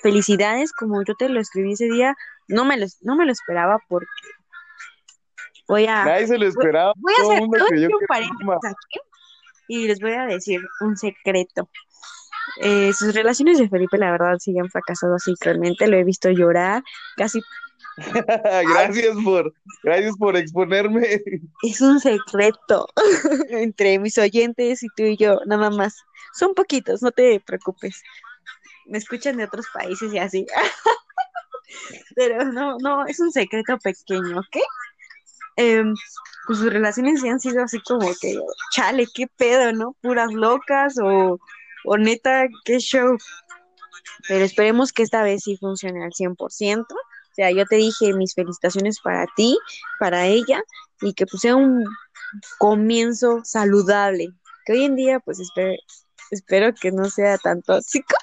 felicidades, 0.02 0.72
como 0.74 1.04
yo 1.04 1.16
te 1.16 1.30
lo 1.30 1.40
escribí 1.40 1.74
ese 1.74 1.86
día, 1.86 2.16
no 2.48 2.66
me 2.66 2.78
lo, 2.78 2.88
no 3.02 3.16
me 3.16 3.26
lo 3.26 3.32
esperaba 3.32 3.80
porque 3.88 4.08
Voy 5.70 5.86
a. 5.86 6.04
Nadie 6.04 6.28
se 6.28 6.38
lo 6.38 6.48
esperaba. 6.48 6.94
Voy 6.98 7.14
a 7.14 7.22
hacer 7.22 7.44
un 7.44 8.06
paréntesis 8.08 8.66
aquí 8.66 9.00
y 9.68 9.88
les 9.88 10.00
voy 10.00 10.14
a 10.14 10.26
decir 10.26 10.60
un 10.82 10.98
secreto. 10.98 11.70
Eh, 12.62 12.92
sus 12.94 13.14
relaciones 13.14 13.60
de 13.60 13.70
Felipe, 13.70 14.00
la 14.00 14.12
verdad, 14.12 14.38
sí 14.40 14.58
han 14.58 14.70
fracasado 14.70 15.16
así 15.16 15.36
realmente. 15.40 15.88
Lo 15.88 15.96
he 15.96 16.04
visto 16.04 16.30
llorar, 16.32 16.84
casi. 17.16 17.40
gracias 18.74 19.16
por, 19.24 19.54
gracias 19.84 20.18
por 20.18 20.36
exponerme. 20.36 21.22
Es 21.62 21.82
un 21.82 22.00
secreto 22.00 22.88
entre 23.50 24.00
mis 24.00 24.18
oyentes 24.18 24.82
y 24.82 24.88
tú 24.98 25.04
y 25.04 25.18
yo, 25.18 25.40
nada 25.46 25.70
más. 25.70 25.96
Son 26.34 26.56
poquitos, 26.56 27.04
no 27.04 27.12
te 27.12 27.40
preocupes. 27.40 28.02
Me 28.88 28.98
escuchan 28.98 29.38
de 29.38 29.44
otros 29.44 29.68
países 29.72 30.12
y 30.12 30.18
así. 30.18 30.48
Pero 32.16 32.44
no, 32.46 32.78
no, 32.80 33.06
es 33.06 33.20
un 33.20 33.32
secreto 33.32 33.78
pequeño, 33.78 34.40
¿ok? 34.40 34.58
Em, 35.60 35.94
pues 36.48 36.60
sus 36.60 36.72
relaciones 36.72 37.20
sí 37.20 37.28
han 37.28 37.42
sido 37.42 37.62
así 37.62 37.82
como 37.82 38.10
que, 38.22 38.40
chale, 38.72 39.08
qué 39.14 39.28
pedo, 39.28 39.74
¿no? 39.74 39.94
Puras 40.02 40.32
locas 40.32 40.96
o, 41.04 41.38
o 41.84 41.98
neta, 41.98 42.48
qué 42.64 42.80
show. 42.80 43.18
Pero 44.30 44.46
esperemos 44.46 44.94
que 44.94 45.04
esta 45.04 45.22
vez 45.22 45.44
sí 45.44 45.58
funcione 45.58 46.02
al 46.02 46.14
100%. 46.14 46.86
O 46.94 47.34
sea, 47.34 47.52
yo 47.52 47.66
te 47.66 47.76
dije 47.76 48.14
mis 48.14 48.36
felicitaciones 48.36 49.02
para 49.02 49.26
ti, 49.36 49.58
para 50.00 50.28
ella, 50.28 50.64
y 51.02 51.14
que 51.14 51.26
pues 51.26 51.42
sea 51.42 51.58
un 51.58 51.84
comienzo 52.58 53.42
saludable. 53.44 54.30
Que 54.66 54.74
hoy 54.74 54.86
en 54.86 54.96
día, 54.96 55.20
pues 55.20 55.42
espero, 55.42 55.74
espero 56.32 56.74
que 56.74 56.94
no 56.94 57.10
sea 57.10 57.38
tan 57.38 57.62
tóxico, 57.64 58.16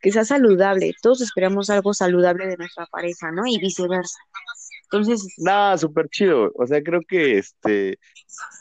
que 0.00 0.10
sea 0.10 0.24
saludable. 0.24 0.94
Todos 1.00 1.20
esperamos 1.20 1.70
algo 1.70 1.94
saludable 1.94 2.48
de 2.48 2.56
nuestra 2.56 2.86
pareja, 2.86 3.30
¿no? 3.30 3.46
Y 3.46 3.60
viceversa. 3.60 4.18
Entonces. 4.92 5.34
Nada, 5.38 5.78
súper 5.78 6.08
chido. 6.08 6.52
O 6.54 6.66
sea, 6.66 6.82
creo 6.82 7.00
que 7.06 7.38
este 7.38 7.98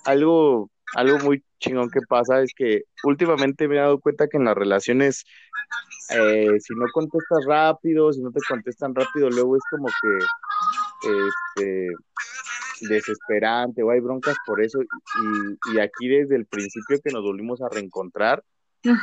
algo, 0.05 0.71
algo 0.95 1.19
muy 1.19 1.43
chingón 1.59 1.89
que 1.89 1.99
pasa 2.07 2.41
es 2.41 2.53
que 2.55 2.83
últimamente 3.03 3.67
me 3.67 3.75
he 3.75 3.79
dado 3.79 3.99
cuenta 3.99 4.27
que 4.27 4.37
en 4.37 4.45
las 4.45 4.55
relaciones, 4.55 5.25
eh, 6.09 6.59
si 6.59 6.73
no 6.73 6.85
contestas 6.93 7.45
rápido, 7.45 8.11
si 8.13 8.21
no 8.21 8.31
te 8.31 8.39
contestan 8.47 8.95
rápido, 8.95 9.29
luego 9.29 9.57
es 9.57 9.63
como 9.69 9.87
que 9.87 10.17
este 11.59 11.87
desesperante 12.81 13.83
o 13.83 13.91
hay 13.91 13.99
broncas 13.99 14.37
por 14.45 14.63
eso. 14.63 14.81
Y, 14.81 15.75
y 15.75 15.79
aquí 15.79 16.07
desde 16.07 16.35
el 16.35 16.45
principio 16.45 16.99
que 17.03 17.11
nos 17.11 17.23
volvimos 17.23 17.61
a 17.61 17.69
reencontrar, 17.69 18.43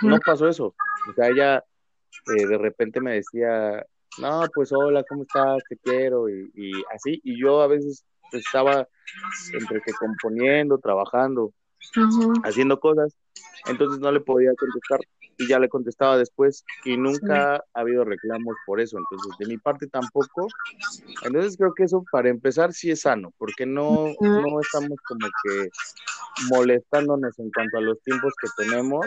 no 0.02 0.18
pasó 0.18 0.48
eso. 0.48 0.74
O 1.08 1.12
sea, 1.14 1.28
ella 1.28 1.64
eh, 2.36 2.46
de 2.46 2.58
repente 2.58 3.00
me 3.00 3.14
decía, 3.14 3.86
no, 4.20 4.44
pues 4.54 4.72
hola, 4.72 5.04
¿cómo 5.08 5.22
estás? 5.22 5.62
Te 5.68 5.76
quiero 5.76 6.28
y, 6.28 6.72
así. 6.94 7.20
Y 7.24 7.40
yo 7.40 7.62
a 7.62 7.66
veces 7.66 8.04
estaba 8.32 8.86
entre 9.52 9.80
que 9.80 9.92
componiendo, 9.92 10.78
trabajando, 10.78 11.52
haciendo 12.44 12.78
cosas, 12.78 13.16
entonces 13.66 14.00
no 14.00 14.12
le 14.12 14.20
podía 14.20 14.52
contestar 14.54 15.00
y 15.38 15.46
ya 15.46 15.58
le 15.58 15.68
contestaba 15.68 16.18
después 16.18 16.64
y 16.84 16.96
nunca 16.96 17.56
ha 17.56 17.80
habido 17.80 18.04
reclamos 18.04 18.56
por 18.66 18.80
eso, 18.80 18.98
entonces 18.98 19.38
de 19.38 19.46
mi 19.46 19.58
parte 19.58 19.86
tampoco. 19.86 20.48
Entonces 21.22 21.56
creo 21.56 21.72
que 21.74 21.84
eso 21.84 22.04
para 22.10 22.28
empezar 22.28 22.72
sí 22.72 22.90
es 22.90 23.02
sano, 23.02 23.32
porque 23.38 23.64
no, 23.64 24.12
no 24.20 24.60
estamos 24.60 24.98
como 25.06 25.28
que 25.44 25.70
molestándonos 26.50 27.38
en 27.38 27.50
cuanto 27.50 27.78
a 27.78 27.80
los 27.80 28.00
tiempos 28.02 28.32
que 28.40 28.64
tenemos 28.64 29.06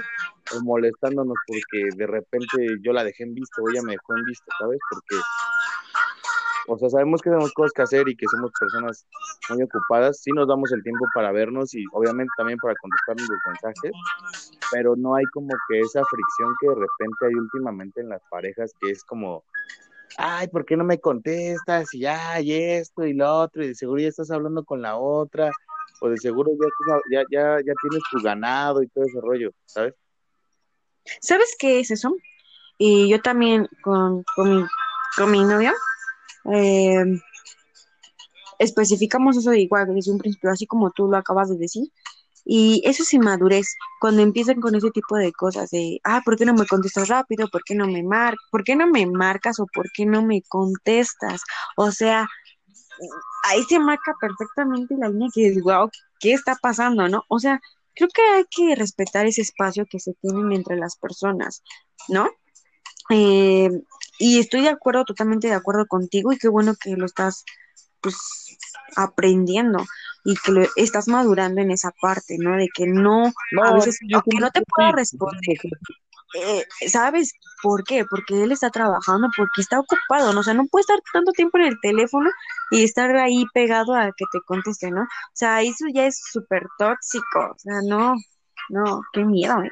o 0.56 0.62
molestándonos 0.64 1.36
porque 1.48 1.90
de 1.96 2.08
repente 2.08 2.58
yo 2.82 2.94
la 2.94 3.04
dejé 3.04 3.24
en 3.24 3.34
visto 3.34 3.62
o 3.62 3.70
ella 3.70 3.82
me 3.84 3.94
dejó 3.94 4.18
en 4.18 4.26
visto, 4.26 4.46
¿sabes? 4.60 4.80
Porque 4.90 5.16
o 6.74 6.78
sea, 6.78 6.90
sabemos 6.90 7.22
que 7.22 7.30
tenemos 7.30 7.52
cosas 7.54 7.74
que 7.74 7.82
hacer 7.82 8.08
y 8.08 8.16
que 8.16 8.26
somos 8.32 8.50
personas 8.58 9.06
muy 9.50 9.64
ocupadas. 9.64 10.22
Sí 10.22 10.32
nos 10.32 10.48
damos 10.48 10.72
el 10.72 10.82
tiempo 10.82 11.06
para 11.14 11.32
vernos 11.32 11.74
y 11.74 11.84
obviamente 11.92 12.32
también 12.38 12.58
para 12.60 12.76
contestarnos 12.76 13.28
los 13.28 13.40
mensajes, 13.46 13.92
pero 14.72 14.96
no 14.96 15.16
hay 15.16 15.26
como 15.34 15.50
que 15.68 15.80
esa 15.80 16.02
fricción 16.06 16.56
que 16.62 16.70
de 16.70 16.76
repente 16.76 17.26
hay 17.28 17.34
últimamente 17.34 18.02
en 18.02 18.10
las 18.10 18.22
parejas 18.30 18.72
que 18.80 18.92
es 18.92 19.04
como, 19.04 19.44
ay, 20.18 20.48
¿por 20.48 20.64
qué 20.64 20.78
no 20.78 20.86
me 20.86 21.00
contestas? 21.00 21.94
Y 21.94 22.00
ya, 22.02 22.40
y 22.40 22.54
esto 22.54 23.06
y 23.06 23.14
lo 23.14 23.34
otro, 23.34 23.64
y 23.64 23.68
de 23.68 23.76
seguro 23.76 24.02
ya 24.02 24.08
estás 24.08 24.32
hablando 24.32 24.64
con 24.64 24.82
la 24.82 24.96
otra, 24.96 25.52
o 26.00 26.10
de 26.10 26.18
seguro 26.18 26.52
ya, 27.12 27.24
ya, 27.30 27.58
ya, 27.58 27.74
tienes 27.82 28.02
tu 28.10 28.22
ganado 28.22 28.82
y 28.82 28.88
todo 28.88 29.04
ese 29.04 29.20
rollo, 29.22 29.52
¿sabes? 29.66 29.94
¿Sabes 31.20 31.56
qué 31.60 31.82
es 31.82 31.92
eso? 31.92 32.16
Y 32.78 33.10
yo 33.10 33.22
también 33.22 33.68
con, 33.84 34.24
con, 34.36 34.56
mi, 34.56 34.66
con 35.18 35.32
mi 35.32 35.44
novia, 35.44 35.74
eh, 36.46 37.04
especificamos 38.60 39.38
eso 39.38 39.50
de 39.52 39.62
igual 39.62 39.94
desde 39.94 40.12
un 40.12 40.20
principio, 40.20 40.52
así 40.52 40.66
como 40.68 40.92
tú 40.92 41.08
lo 41.08 41.18
acabas 41.18 41.50
de 41.50 41.58
decir. 41.58 41.92
Y 42.44 42.82
eso 42.86 43.04
es 43.04 43.14
inmadurez, 43.14 43.76
cuando 44.00 44.22
empiezan 44.22 44.62
con 44.62 44.74
ese 44.76 44.90
tipo 44.92 45.16
de 45.16 45.32
cosas 45.32 45.70
de, 45.70 46.00
ah, 46.04 46.22
¿por 46.26 46.38
qué 46.38 46.46
no 46.46 46.54
me 46.54 46.66
contestas 46.66 47.08
rápido? 47.08 47.48
¿Por 47.52 47.64
qué 47.64 47.76
no 47.76 47.88
me 47.88 48.04
mar 48.04 48.36
¿Por 48.52 48.64
qué 48.64 48.76
no 48.76 48.88
me 48.88 49.06
marcas 49.06 49.60
o 49.60 49.68
por 49.68 49.92
qué 49.92 50.06
no 50.06 50.24
me 50.24 50.42
contestas? 50.42 51.42
O 51.78 51.92
sea, 51.92 52.28
ahí 53.44 53.64
se 53.64 53.80
marca 53.80 54.14
perfectamente 54.20 54.96
la 54.98 55.10
línea 55.10 55.30
que 55.34 55.48
es, 55.48 55.62
wow, 55.62 55.90
¿qué 56.20 56.34
está 56.34 56.56
pasando, 56.56 57.08
no? 57.08 57.24
O 57.30 57.40
sea, 57.40 57.60
creo 57.96 58.10
que 58.14 58.22
hay 58.22 58.46
que 58.50 58.76
respetar 58.76 59.26
ese 59.26 59.42
espacio 59.42 59.86
que 59.90 60.00
se 60.00 60.14
tienen 60.22 60.52
entre 60.52 60.78
las 60.78 60.96
personas, 60.98 61.64
¿no? 62.10 62.30
Eh, 63.10 63.70
y 64.22 64.40
estoy 64.40 64.62
de 64.62 64.70
acuerdo, 64.70 65.04
totalmente 65.04 65.48
de 65.48 65.56
acuerdo 65.56 65.88
contigo 65.88 66.32
y 66.32 66.38
qué 66.38 66.48
bueno 66.48 66.76
que 66.80 66.92
lo 66.96 67.08
estás 67.08 67.44
pues 68.02 68.16
aprendiendo 68.96 69.84
y 70.24 70.36
que 70.36 70.52
lo 70.52 70.68
estás 70.76 71.08
madurando 71.08 71.62
en 71.62 71.72
esa 71.72 71.92
parte, 72.00 72.38
¿no? 72.38 72.56
De 72.56 72.70
que 72.72 72.86
no, 72.86 73.32
a 73.64 73.74
veces, 73.74 73.98
aunque 74.14 74.38
no 74.40 74.52
te 74.52 74.62
puedo 74.62 74.92
responder, 74.92 75.58
eh, 76.36 76.64
¿sabes 76.88 77.34
por 77.64 77.84
qué? 77.84 78.06
Porque 78.06 78.44
él 78.44 78.52
está 78.52 78.70
trabajando, 78.70 79.28
porque 79.36 79.62
está 79.62 79.80
ocupado, 79.80 80.34
¿no? 80.34 80.42
O 80.42 80.44
sea, 80.44 80.54
no 80.54 80.68
puede 80.68 80.82
estar 80.82 81.00
tanto 81.12 81.32
tiempo 81.32 81.58
en 81.58 81.66
el 81.66 81.80
teléfono 81.82 82.30
y 82.70 82.84
estar 82.84 83.16
ahí 83.16 83.46
pegado 83.56 83.96
a 83.96 84.12
que 84.16 84.26
te 84.32 84.40
conteste, 84.46 84.92
¿no? 84.92 85.02
O 85.02 85.34
sea, 85.34 85.64
eso 85.64 85.86
ya 85.92 86.06
es 86.06 86.22
súper 86.32 86.68
tóxico, 86.78 87.40
o 87.40 87.58
sea, 87.58 87.82
no, 87.88 88.14
no, 88.70 89.02
qué 89.14 89.26
miedo, 89.26 89.64
¿eh? 89.64 89.70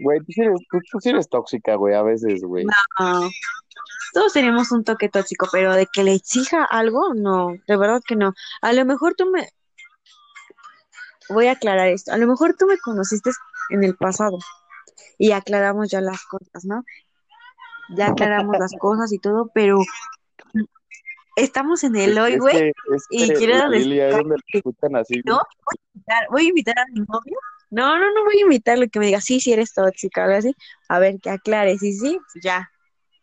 Güey, 0.00 0.20
tú 0.20 0.26
sí 0.28 0.40
eres, 0.42 0.60
tú, 0.70 0.78
tú 0.90 1.00
sí 1.00 1.08
eres 1.10 1.28
tóxica, 1.28 1.76
güey, 1.76 1.94
a 1.94 2.02
veces, 2.02 2.42
güey. 2.42 2.64
No. 2.64 3.30
Todos 4.12 4.32
tenemos 4.32 4.70
un 4.72 4.84
toque 4.84 5.08
tóxico, 5.08 5.48
pero 5.50 5.74
de 5.74 5.86
que 5.92 6.04
le 6.04 6.14
exija 6.14 6.64
algo, 6.64 7.14
no, 7.14 7.54
de 7.66 7.76
verdad 7.76 8.00
que 8.06 8.16
no. 8.16 8.32
A 8.62 8.72
lo 8.72 8.84
mejor 8.84 9.14
tú 9.16 9.26
me... 9.30 9.48
Voy 11.30 11.46
a 11.46 11.52
aclarar 11.52 11.88
esto. 11.88 12.12
A 12.12 12.18
lo 12.18 12.26
mejor 12.26 12.54
tú 12.56 12.66
me 12.66 12.78
conociste 12.78 13.30
en 13.70 13.82
el 13.82 13.96
pasado 13.96 14.38
y 15.18 15.32
aclaramos 15.32 15.90
ya 15.90 16.00
las 16.00 16.24
cosas, 16.26 16.64
¿no? 16.64 16.84
Ya 17.96 18.08
aclaramos 18.08 18.56
las 18.58 18.72
cosas 18.78 19.12
y 19.12 19.18
todo, 19.18 19.50
pero 19.54 19.78
estamos 21.36 21.82
en 21.84 21.96
el 21.96 22.18
hoy, 22.18 22.38
güey, 22.38 22.72
y 23.10 23.28
quiero 23.32 23.68
decir 23.70 25.22
no, 25.24 25.40
voy 26.30 26.46
a 26.46 26.48
invitar 26.48 26.78
a 26.78 26.86
mi 26.92 27.00
novio. 27.00 27.38
No, 27.74 27.98
no, 27.98 28.12
no 28.14 28.24
voy 28.24 28.38
a 28.38 28.42
invitarlo 28.42 28.86
que 28.88 29.00
me 29.00 29.06
diga, 29.06 29.20
sí, 29.20 29.40
sí 29.40 29.52
eres 29.52 29.74
tóxica, 29.74 30.24
algo 30.24 30.36
así. 30.36 30.54
A 30.88 31.00
ver, 31.00 31.18
que 31.20 31.28
aclare, 31.28 31.76
sí, 31.76 31.92
sí, 31.92 32.20
ya. 32.40 32.70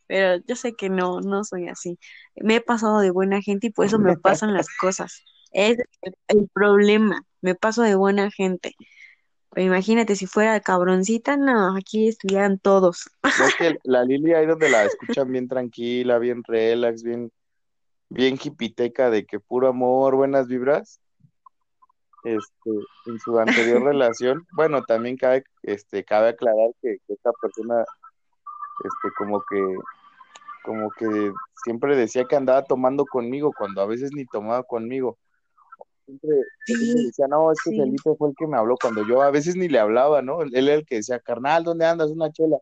Pero 0.07 0.43
yo 0.45 0.57
sé 0.57 0.73
que 0.73 0.89
no, 0.89 1.21
no 1.21 1.45
soy 1.45 1.69
así. 1.69 1.97
Me 2.35 2.55
he 2.55 2.61
pasado 2.61 2.99
de 2.99 3.11
buena 3.11 3.41
gente 3.41 3.67
y 3.67 3.69
por 3.69 3.85
eso 3.85 3.97
me 3.97 4.17
pasan 4.17 4.53
las 4.53 4.67
cosas. 4.77 5.23
Es 5.53 5.77
el, 6.27 6.49
problema. 6.53 7.23
Me 7.39 7.55
paso 7.55 7.81
de 7.81 7.95
buena 7.95 8.29
gente. 8.29 8.75
Pero 9.51 9.67
imagínate 9.67 10.17
si 10.17 10.27
fuera 10.27 10.59
cabroncita, 10.59 11.37
no, 11.37 11.77
aquí 11.77 12.09
estudiaran 12.09 12.59
todos. 12.59 13.09
Es 13.23 13.55
que 13.55 13.77
la 13.85 14.03
Lilia 14.03 14.39
ahí 14.39 14.47
donde 14.47 14.69
la 14.69 14.83
escuchan 14.83 15.31
bien 15.31 15.47
tranquila, 15.47 16.19
bien 16.19 16.43
relax, 16.43 17.03
bien, 17.03 17.31
bien 18.09 18.37
hipiteca, 18.43 19.09
de 19.09 19.25
que 19.25 19.39
puro 19.39 19.69
amor, 19.69 20.17
buenas 20.17 20.47
vibras. 20.47 20.99
Este, 22.23 22.69
en 23.07 23.19
su 23.19 23.39
anterior 23.39 23.83
relación, 23.83 24.45
bueno, 24.53 24.83
también 24.83 25.17
cabe, 25.17 25.43
este, 25.63 26.03
cabe 26.03 26.29
aclarar 26.29 26.69
que, 26.81 26.97
que 27.07 27.13
esta 27.13 27.31
persona, 27.41 27.83
este, 28.83 29.13
como 29.17 29.43
que, 29.49 29.75
como 30.63 30.91
que 30.91 31.31
siempre 31.63 31.95
decía 31.95 32.25
que 32.25 32.35
andaba 32.35 32.63
tomando 32.63 33.05
conmigo, 33.05 33.51
cuando 33.57 33.81
a 33.81 33.87
veces 33.87 34.11
ni 34.13 34.25
tomaba 34.25 34.61
conmigo. 34.63 35.17
Siempre, 36.05 36.29
decía, 36.67 37.27
no, 37.27 37.51
es 37.51 37.57
que 37.63 37.71
sí. 37.71 37.79
Felipe 37.79 38.15
fue 38.17 38.29
el 38.29 38.35
que 38.37 38.45
me 38.45 38.57
habló, 38.57 38.75
cuando 38.79 39.05
yo 39.07 39.23
a 39.23 39.31
veces 39.31 39.55
ni 39.55 39.67
le 39.67 39.79
hablaba, 39.79 40.21
¿no? 40.21 40.43
Él 40.43 40.67
era 40.67 40.75
el 40.75 40.85
que 40.85 40.97
decía, 40.97 41.19
carnal, 41.19 41.63
¿dónde 41.63 41.85
andas? 41.85 42.11
Una 42.11 42.31
chela. 42.31 42.57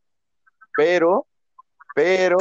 Pero, 0.78 1.28
pero, 1.96 2.38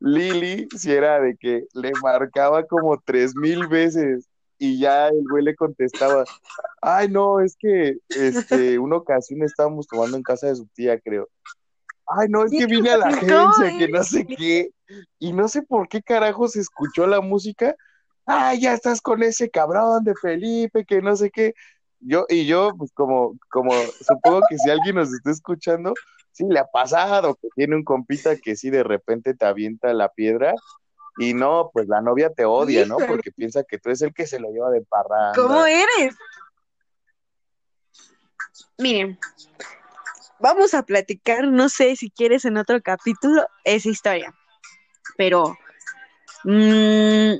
Lili, 0.00 0.66
si 0.76 0.90
era 0.90 1.20
de 1.20 1.36
que 1.36 1.66
le 1.74 1.92
marcaba 2.02 2.64
como 2.64 3.00
tres 3.04 3.36
mil 3.36 3.68
veces 3.68 4.28
y 4.58 4.78
ya 4.78 5.08
el 5.08 5.24
güey 5.28 5.44
le 5.44 5.54
contestaba, 5.54 6.24
ay, 6.80 7.08
no, 7.08 7.40
es 7.40 7.56
que, 7.58 7.98
este, 8.08 8.78
una 8.78 8.96
ocasión 8.96 9.42
estábamos 9.42 9.86
tomando 9.86 10.16
en 10.16 10.22
casa 10.22 10.48
de 10.48 10.56
su 10.56 10.66
tía, 10.68 10.98
creo. 10.98 11.28
Ay, 12.06 12.28
no, 12.28 12.44
es 12.44 12.52
que 12.52 12.66
vine 12.66 12.90
a 12.90 12.98
la 12.98 13.06
agencia, 13.08 13.78
que 13.78 13.88
no 13.88 14.02
sé 14.02 14.26
qué, 14.26 14.70
y 15.18 15.32
no 15.32 15.48
sé 15.48 15.62
por 15.62 15.88
qué 15.88 16.02
carajo 16.02 16.48
se 16.48 16.60
escuchó 16.60 17.06
la 17.06 17.20
música. 17.20 17.74
Ay, 18.24 18.60
ya 18.60 18.74
estás 18.74 19.00
con 19.00 19.22
ese 19.22 19.50
cabrón 19.50 20.04
de 20.04 20.14
Felipe, 20.14 20.84
que 20.84 21.02
no 21.02 21.16
sé 21.16 21.30
qué. 21.30 21.54
Yo, 22.00 22.26
y 22.28 22.46
yo, 22.46 22.72
pues 22.76 22.92
como, 22.92 23.36
como 23.50 23.72
supongo 24.06 24.40
que 24.48 24.58
si 24.58 24.70
alguien 24.70 24.96
nos 24.96 25.12
está 25.12 25.30
escuchando, 25.30 25.94
sí 26.32 26.44
le 26.48 26.58
ha 26.58 26.66
pasado, 26.66 27.34
que 27.36 27.48
tiene 27.54 27.76
un 27.76 27.84
compita 27.84 28.36
que 28.36 28.56
sí 28.56 28.70
de 28.70 28.82
repente 28.82 29.34
te 29.34 29.46
avienta 29.46 29.92
la 29.94 30.10
piedra, 30.10 30.54
y 31.18 31.34
no, 31.34 31.70
pues 31.72 31.88
la 31.88 32.00
novia 32.00 32.30
te 32.30 32.44
odia, 32.44 32.84
¿no? 32.86 32.96
Porque 33.08 33.32
piensa 33.32 33.62
que 33.64 33.78
tú 33.78 33.88
eres 33.88 34.02
el 34.02 34.12
que 34.14 34.26
se 34.26 34.38
lo 34.38 34.50
lleva 34.50 34.70
de 34.70 34.82
parranda. 34.82 35.32
¿Cómo 35.34 35.64
eres? 35.66 36.14
Miren, 38.78 39.18
vamos 40.38 40.74
a 40.74 40.82
platicar, 40.82 41.46
no 41.48 41.68
sé 41.68 41.96
si 41.96 42.10
quieres 42.10 42.44
en 42.44 42.56
otro 42.56 42.80
capítulo, 42.82 43.46
esa 43.64 43.88
historia. 43.88 44.34
Pero, 45.16 45.56
mm, 46.44 47.34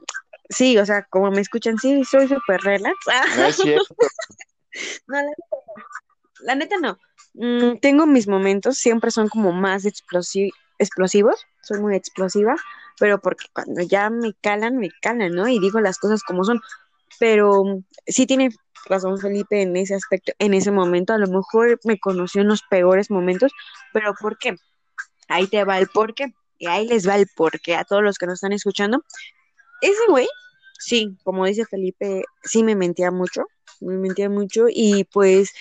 sí, 0.49 0.79
o 0.79 0.87
sea, 0.87 1.05
como 1.05 1.31
me 1.31 1.41
escuchan, 1.41 1.79
sí, 1.79 2.05
soy 2.05 2.29
súper 2.29 2.61
relax. 2.63 2.97
No 3.37 3.45
es 3.45 3.57
cierto. 3.57 3.95
No, 5.09 5.17
la 5.17 5.25
neta 5.25 5.57
no. 5.67 5.83
La 6.41 6.55
neta 6.55 6.77
no. 6.79 6.99
Mm, 7.33 7.79
tengo 7.81 8.05
mis 8.07 8.29
momentos, 8.29 8.77
siempre 8.77 9.11
son 9.11 9.31
como 9.31 9.51
más 9.53 9.87
explosi- 9.87 10.53
explosivos, 10.79 11.47
soy 11.63 11.81
muy 11.81 11.97
explosiva, 11.97 12.57
pero 12.99 13.21
porque 13.21 13.47
cuando 13.53 13.83
ya 13.83 14.11
me 14.11 14.35
calan, 14.35 14.79
me 14.79 14.91
calan, 15.01 15.33
¿no? 15.33 15.49
Y 15.49 15.59
digo 15.59 15.81
las 15.81 15.99
cosas 15.99 16.23
como 16.23 16.45
son. 16.45 16.61
Pero 17.19 17.83
sí 18.07 18.27
tiene 18.27 18.51
razón 18.87 19.19
Felipe 19.19 19.63
en 19.63 19.77
ese 19.77 19.95
aspecto, 19.95 20.33
en 20.39 20.55
ese 20.55 20.71
momento, 20.71 21.13
a 21.13 21.19
lo 21.19 21.27
mejor 21.27 21.81
me 21.85 21.99
conoció 21.99 22.43
en 22.43 22.49
los 22.49 22.63
peores 22.63 23.11
momentos, 23.11 23.53
pero 23.93 24.15
¿por 24.15 24.39
qué? 24.39 24.57
Ahí 25.29 25.47
te 25.47 25.65
va 25.65 25.79
el 25.79 25.89
por 25.89 26.15
qué, 26.15 26.35
y 26.59 26.67
ahí 26.67 26.87
les 26.87 27.09
va 27.09 27.17
el 27.17 27.27
por 27.35 27.61
qué 27.61 27.75
a 27.75 27.85
todos 27.85 28.03
los 28.03 28.19
que 28.19 28.27
nos 28.27 28.35
están 28.35 28.53
escuchando. 28.53 29.05
Ese 29.81 30.07
güey, 30.09 30.29
sí, 30.79 31.17
como 31.25 31.47
dice 31.47 31.65
Felipe, 31.65 32.23
sí 32.43 32.63
me 32.63 32.77
mentía 32.77 33.11
mucho, 33.11 33.47
me 33.81 33.97
mentía 33.97 34.31
mucho 34.31 34.67
y 34.69 35.05
pues 35.05 35.53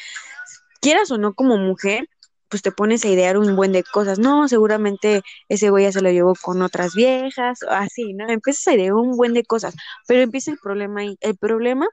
quieras 0.82 1.10
o 1.12 1.18
no 1.18 1.34
como 1.34 1.58
mujer, 1.58 2.08
pues 2.50 2.62
te 2.62 2.72
pones 2.72 3.04
a 3.06 3.10
idear 3.10 3.38
un 3.38 3.56
buen 3.56 3.72
de 3.72 3.84
cosas. 3.84 4.20
No, 4.20 4.48
seguramente 4.48 5.22
ese 5.50 5.70
güey 5.70 5.86
ya 5.86 5.92
se 5.92 6.02
lo 6.02 6.12
llevó 6.12 6.34
con 6.42 6.62
otras 6.62 6.94
viejas, 6.96 7.60
así, 7.70 8.14
¿no? 8.14 8.30
Empiezas 8.30 8.68
a 8.68 8.74
idear 8.74 8.94
un 8.94 9.16
buen 9.18 9.34
de 9.34 9.44
cosas, 9.44 9.76
pero 10.08 10.22
empieza 10.22 10.52
el 10.52 10.58
problema 10.58 11.02
ahí. 11.02 11.18
El 11.22 11.38
problema 11.38 11.88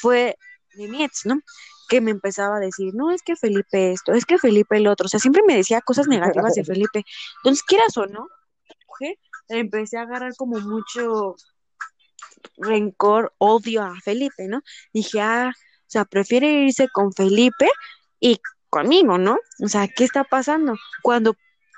fue 0.00 0.36
de 0.74 0.88
mi 0.88 1.02
ex, 1.04 1.26
¿no? 1.26 1.40
Que 1.88 2.00
me 2.00 2.10
empezaba 2.10 2.56
a 2.56 2.60
decir, 2.60 2.94
no, 2.94 3.10
es 3.10 3.22
que 3.22 3.36
Felipe 3.36 3.92
esto, 3.92 4.12
es 4.12 4.24
que 4.24 4.38
Felipe 4.38 4.76
el 4.76 4.86
otro. 4.86 5.06
O 5.06 5.08
sea, 5.08 5.20
siempre 5.20 5.42
me 5.46 5.56
decía 5.56 5.80
cosas 5.80 6.08
negativas 6.08 6.54
de 6.54 6.64
Felipe. 6.64 7.04
Entonces, 7.42 7.62
quieras 7.64 7.96
o 7.96 8.06
no, 8.06 8.26
empecé 9.48 9.98
a 9.98 10.02
agarrar 10.02 10.34
como 10.36 10.60
mucho 10.60 11.36
rencor, 12.56 13.32
odio 13.38 13.82
a 13.82 13.94
Felipe, 14.02 14.48
¿no? 14.48 14.62
Dije, 14.92 15.20
ah, 15.20 15.52
o 15.54 15.90
sea, 15.90 16.04
prefiere 16.04 16.64
irse 16.64 16.88
con 16.88 17.12
Felipe 17.12 17.68
y 18.20 18.40
conmigo, 18.70 19.18
¿no? 19.18 19.38
O 19.62 19.68
sea, 19.68 19.88
¿qué 19.88 20.04
está 20.04 20.24
pasando? 20.24 20.74
Cuando 21.02 21.34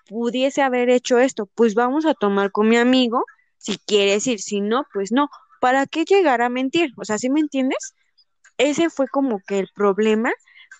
pudiese 0.09 0.63
haber 0.63 0.91
hecho 0.91 1.19
esto, 1.19 1.47
pues 1.55 1.75
vamos 1.75 2.07
a 2.07 2.15
tomar 2.15 2.51
con 2.51 2.69
mi 2.69 2.77
amigo, 2.77 3.25
si 3.59 3.79
quieres 3.79 4.27
ir, 4.27 4.41
si 4.41 4.61
no, 4.61 4.85
pues 4.93 5.13
no. 5.13 5.29
¿Para 5.61 5.87
qué 5.87 6.05
llegar 6.05 6.43
a 6.43 6.49
mentir? 6.49 6.91
O 6.97 7.05
sea, 7.05 7.19
¿sí 7.19 7.31
me 7.31 7.41
entiendes? 7.41 7.95
Ese 8.59 8.91
fue 8.91 9.07
como 9.09 9.41
que 9.47 9.59
el 9.59 9.69
problema 9.75 10.33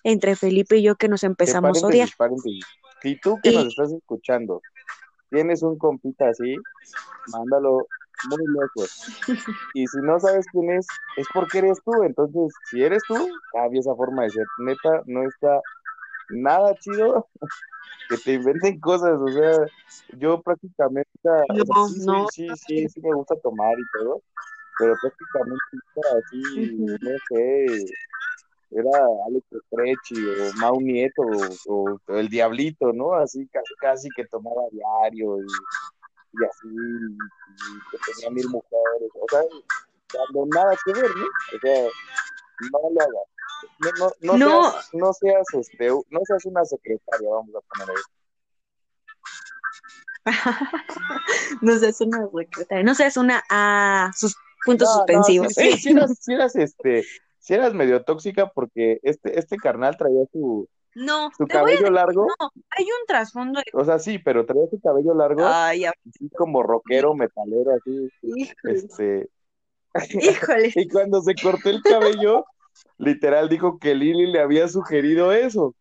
entre 0.03 0.37
Felipe 0.37 0.79
y 0.79 0.83
yo 0.83 0.97
que 0.97 1.09
nos 1.09 1.25
empezamos 1.25 1.83
a 1.83 1.87
odiar. 1.87 2.09
paréntesis. 2.17 2.65
Si 3.03 3.19
tú 3.21 3.39
que 3.43 3.53
nos 3.53 3.67
estás 3.67 3.93
escuchando 3.93 4.61
tienes 5.31 5.63
un 5.63 5.79
compita 5.79 6.29
así, 6.29 6.57
mándalo 7.33 7.87
muy 8.29 8.45
lejos. 8.49 9.07
Y 9.75 9.87
si 9.87 9.99
no 10.03 10.21
sabes 10.21 10.45
quién 10.53 10.71
es, 10.71 10.87
es 11.17 11.27
porque 11.33 11.59
eres 11.59 11.79
tú. 11.85 12.03
Entonces, 12.03 12.53
si 12.71 12.83
eres 12.83 13.03
tú, 13.09 13.29
cambia 13.53 13.81
esa 13.81 13.95
forma 13.95 14.25
de 14.25 14.31
ser. 14.31 14.47
Neta, 14.59 15.03
no 15.07 15.23
está 15.23 15.61
nada 16.31 16.75
chido 16.77 17.29
que 18.09 18.17
te 18.19 18.35
inventen 18.35 18.81
cosas. 18.81 19.19
O 19.19 19.29
sea, 19.29 19.67
yo 20.19 20.41
prácticamente, 20.43 21.11
o 21.19 21.23
sea, 21.23 21.45
no, 21.49 21.89
sí, 21.89 22.05
no, 22.05 22.27
sí, 22.29 22.49
sí, 22.67 22.89
sí 22.89 23.01
me 23.01 23.13
gusta 23.15 23.37
tomar 23.43 23.75
y 23.79 23.99
todo, 23.99 24.23
pero 24.79 24.95
prácticamente 25.01 25.65
era 25.97 26.11
así, 26.19 26.77
no 26.77 27.11
sé, 27.29 27.85
era 28.73 28.91
Alex 29.27 29.47
Estrechi 29.53 30.25
o 30.27 30.57
Mau 30.57 30.81
Nieto 30.81 31.23
o, 31.67 31.99
o 32.07 32.17
el 32.17 32.29
Diablito, 32.29 32.93
¿no? 32.93 33.15
Así 33.15 33.47
casi, 33.49 33.75
casi 33.81 34.09
que 34.11 34.25
tomaba 34.27 34.63
diario 34.71 35.39
y, 35.39 35.47
y 36.33 36.45
así, 36.45 36.69
y 36.69 37.91
que 37.91 37.99
tenía 38.13 38.31
mil 38.31 38.49
mujeres, 38.49 39.11
o 39.21 39.27
sea, 39.31 39.43
cuando 40.13 40.47
nada 40.55 40.77
que 40.85 40.93
ver, 40.93 41.11
¿no? 41.17 41.27
O 41.57 41.61
sea, 41.61 41.89
no 42.73 42.91
lo 42.91 43.01
hagas. 43.01 43.40
No, 43.79 44.37
no, 44.37 44.37
no 44.37 44.63
seas, 44.73 44.91
no 44.93 45.13
seas, 45.13 45.47
este, 45.55 45.89
no 45.89 46.21
seas 46.25 46.45
una 46.45 46.65
secretaria, 46.65 47.29
vamos 47.31 47.55
a 47.55 47.61
poner 47.61 47.97
ahí. 47.97 48.03
no 51.63 51.79
seas 51.79 52.01
una 52.03 52.29
secretaria, 52.29 52.85
no 52.85 52.95
seas 52.95 53.17
una 53.17 53.43
ah, 53.51 54.11
sus 54.15 54.37
puntos 54.65 54.89
No, 54.89 55.19
no, 55.19 55.25
sí, 55.25 55.39
suspensivos. 55.39 55.55
sí, 55.55 55.73
sí 56.21 56.33
eras, 56.35 56.57
este, 56.57 57.05
sí 57.39 57.55
eras 57.55 57.73
medio 57.75 58.05
tóxica 58.05 58.51
porque 58.51 59.01
este, 59.03 59.39
este 59.39 59.57
carnal 59.57 59.97
traía 59.97 60.25
su, 60.33 60.69
No, 60.95 61.31
su 61.37 61.45
a 61.45 61.47
cabello 61.47 61.91
largo, 61.91 62.27
no, 62.39 62.51
hay 62.71 62.85
un 62.85 63.07
trasfondo. 63.07 63.63
o 63.73 63.85
sea, 63.85 63.99
sí, 63.99 64.19
pero 64.19 64.45
traía 64.45 64.67
su 64.71 64.79
cabello 64.81 65.15
largo, 65.15 65.43
Ay, 65.47 65.87
así 65.87 66.29
como 66.37 66.63
rockero, 66.63 67.15
metalero, 67.15 67.73
así, 67.75 68.11
híjole, 68.23 68.75
este, 68.75 69.31
híjole. 70.21 70.73
y 70.75 70.89
cuando 70.89 71.23
se 71.23 71.35
cortó 71.35 71.71
el 71.71 71.83
cabello, 71.83 72.45
literal 72.99 73.49
dijo 73.49 73.79
que 73.79 73.95
Lili 73.95 74.27
le 74.27 74.41
había 74.41 74.69
sugerido 74.69 75.33
eso. 75.33 75.75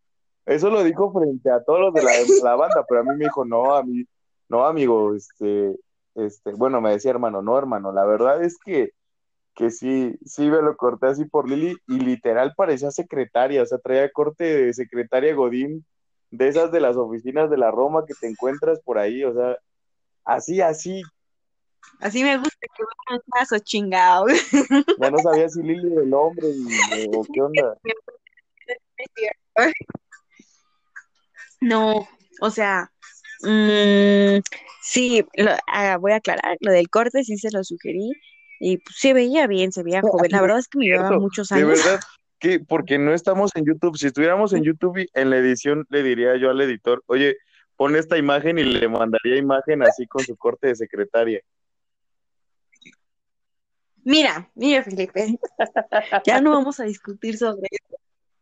Eso 0.46 0.70
lo 0.70 0.84
dijo 0.84 1.12
frente 1.12 1.52
a 1.52 1.64
todos 1.64 1.80
los 1.80 1.94
de 1.94 2.04
la, 2.44 2.56
banda, 2.56 2.84
pero 2.88 3.02
a 3.02 3.04
mí 3.04 3.12
me 3.18 3.26
dijo, 3.26 3.46
no, 3.46 3.76
a 3.76 3.84
mí, 3.84 4.06
no, 4.48 4.66
amigo, 4.66 5.14
este, 5.14 5.76
este, 6.16 6.54
bueno, 6.54 6.82
me 6.82 6.92
decía 6.92 7.12
hermano, 7.12 7.42
no, 7.42 7.58
hermano, 7.58 7.92
la 7.92 8.04
verdad 8.06 8.44
es 8.44 8.58
que, 8.58 8.92
que 9.54 9.70
sí, 9.70 10.18
sí 10.26 10.50
me 10.50 10.62
lo 10.62 10.76
corté 10.76 11.08
así 11.08 11.26
por 11.26 11.48
Lili 11.48 11.76
y 11.88 12.00
literal 12.00 12.54
parecía 12.56 12.92
secretaria, 12.92 13.62
o 13.62 13.66
sea, 13.66 13.78
traía 13.78 14.12
corte 14.12 14.44
de 14.44 14.74
secretaria 14.74 15.36
Godín, 15.36 15.86
de 16.32 16.48
esas 16.48 16.72
de 16.72 16.80
las 16.80 16.96
oficinas 16.96 17.50
de 17.50 17.58
la 17.58 17.72
Roma 17.72 18.06
que 18.08 18.14
te 18.20 18.28
encuentras 18.28 18.80
por 18.82 18.98
ahí, 18.98 19.24
o 19.24 19.34
sea, 19.34 19.58
así, 20.26 20.62
así. 20.62 21.02
Así 22.00 22.24
me 22.24 22.38
gusta 22.38 22.68
que 22.76 22.84
un 23.14 23.22
caso 23.32 23.60
chingado. 23.60 24.26
Ya 25.00 25.12
no 25.12 25.18
sabía 25.20 25.50
si 25.50 25.62
Lili 25.62 25.92
era 25.92 26.02
el 26.02 26.14
hombre 26.14 26.48
o 27.14 27.26
qué 27.34 27.42
onda. 27.42 27.78
No, 31.62 32.08
o 32.42 32.50
sea, 32.50 32.92
mmm, 33.42 34.40
sí, 34.82 35.26
lo, 35.36 35.52
ah, 35.68 35.98
voy 35.98 36.14
a 36.14 36.18
aclarar, 36.18 36.58
lo 36.62 36.72
del 36.72 36.90
corte 36.90 37.24
sí 37.24 37.38
se 37.38 37.52
lo 37.52 37.64
sugerí 37.64 38.12
y 38.60 38.78
pues, 38.78 38.96
se 38.98 39.14
veía 39.14 39.48
bien, 39.48 39.72
se 39.72 39.84
veía 39.84 40.02
joven. 40.02 40.32
La 40.32 40.42
verdad 40.42 40.60
es 40.60 40.68
que 40.68 40.78
me 40.78 40.86
llevaba 40.86 41.20
muchos 41.20 41.52
años. 41.52 41.68
De 41.68 41.76
verdad, 41.76 42.00
que 42.40 42.60
porque 42.60 42.98
no 42.98 43.14
estamos 43.14 43.52
en 43.56 43.66
YouTube. 43.66 43.98
Si 43.98 44.08
estuviéramos 44.08 44.54
en 44.54 44.64
YouTube, 44.64 45.06
en 45.14 45.30
la 45.30 45.38
edición 45.38 45.86
le 45.90 46.04
diría 46.04 46.38
yo 46.38 46.50
al 46.50 46.62
editor, 46.62 47.04
oye, 47.08 47.38
pon 47.76 47.96
esta 47.96 48.18
imagen 48.18 48.58
y 48.58 48.64
le 48.64 48.88
mandaría 48.88 49.38
imagen 49.38 49.84
así 49.84 50.08
con 50.08 50.24
su 50.24 50.36
corte 50.38 50.68
de 50.68 50.76
secretaria. 50.76 51.42
Mira, 54.04 54.50
mira, 54.56 54.84
Felipe, 54.84 55.38
ya 56.26 56.42
no 56.42 56.52
vamos 56.52 56.80
a 56.80 56.84
discutir 56.86 57.38
sobre 57.38 57.68
eso. 57.72 57.98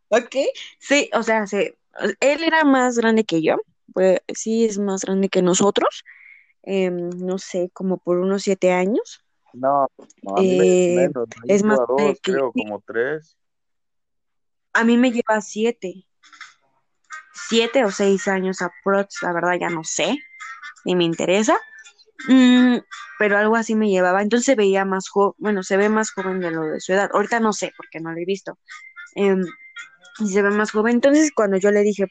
¿Ok? 0.09 0.35
Sí, 0.79 1.09
o 1.13 1.23
sea, 1.23 1.47
sí, 1.47 1.73
él 2.19 2.43
era 2.43 2.63
más 2.63 2.97
grande 2.97 3.23
que 3.25 3.41
yo, 3.41 3.57
pues 3.93 4.19
sí 4.33 4.65
es 4.65 4.77
más 4.77 5.01
grande 5.01 5.29
que 5.29 5.41
nosotros, 5.41 6.03
eh, 6.63 6.89
no 6.91 7.37
sé, 7.37 7.69
como 7.73 7.97
por 7.97 8.19
unos 8.19 8.43
siete 8.43 8.71
años. 8.71 9.23
No, 9.53 9.87
no 10.23 10.37
a 10.37 10.41
mí 10.41 10.57
Eh, 10.61 10.89
menos, 10.95 11.27
me 11.47 11.55
es 11.55 11.63
más 11.63 11.79
dos, 11.87 12.19
que 12.21 12.31
creo, 12.31 12.53
como 12.53 12.81
tres. 12.85 13.37
a 14.73 14.83
mí 14.83 14.97
me 14.97 15.11
lleva 15.11 15.41
siete, 15.41 16.05
siete 17.33 17.83
o 17.83 17.91
seis 17.91 18.27
años 18.27 18.61
aprox, 18.61 19.23
la 19.23 19.33
verdad 19.33 19.57
ya 19.59 19.69
no 19.69 19.83
sé, 19.83 20.15
ni 20.85 20.95
me 20.95 21.03
interesa. 21.03 21.57
Mm, 22.27 22.77
pero 23.19 23.37
algo 23.37 23.55
así 23.55 23.75
me 23.75 23.89
llevaba, 23.89 24.21
entonces 24.21 24.45
se 24.45 24.55
veía 24.55 24.85
más 24.85 25.07
joven, 25.09 25.33
bueno, 25.37 25.63
se 25.63 25.77
ve 25.77 25.89
más 25.89 26.11
joven 26.11 26.39
de 26.39 26.51
lo 26.51 26.63
de 26.63 26.79
su 26.79 26.93
edad. 26.93 27.09
Ahorita 27.13 27.39
no 27.39 27.53
sé, 27.53 27.71
porque 27.77 27.99
no 27.99 28.11
lo 28.11 28.17
he 28.19 28.25
visto. 28.25 28.57
Em, 29.15 29.41
y 30.19 30.29
se 30.29 30.41
ve 30.41 30.49
más 30.51 30.71
joven. 30.71 30.95
Entonces, 30.95 31.31
cuando 31.35 31.57
yo 31.57 31.71
le 31.71 31.81
dije, 31.81 32.07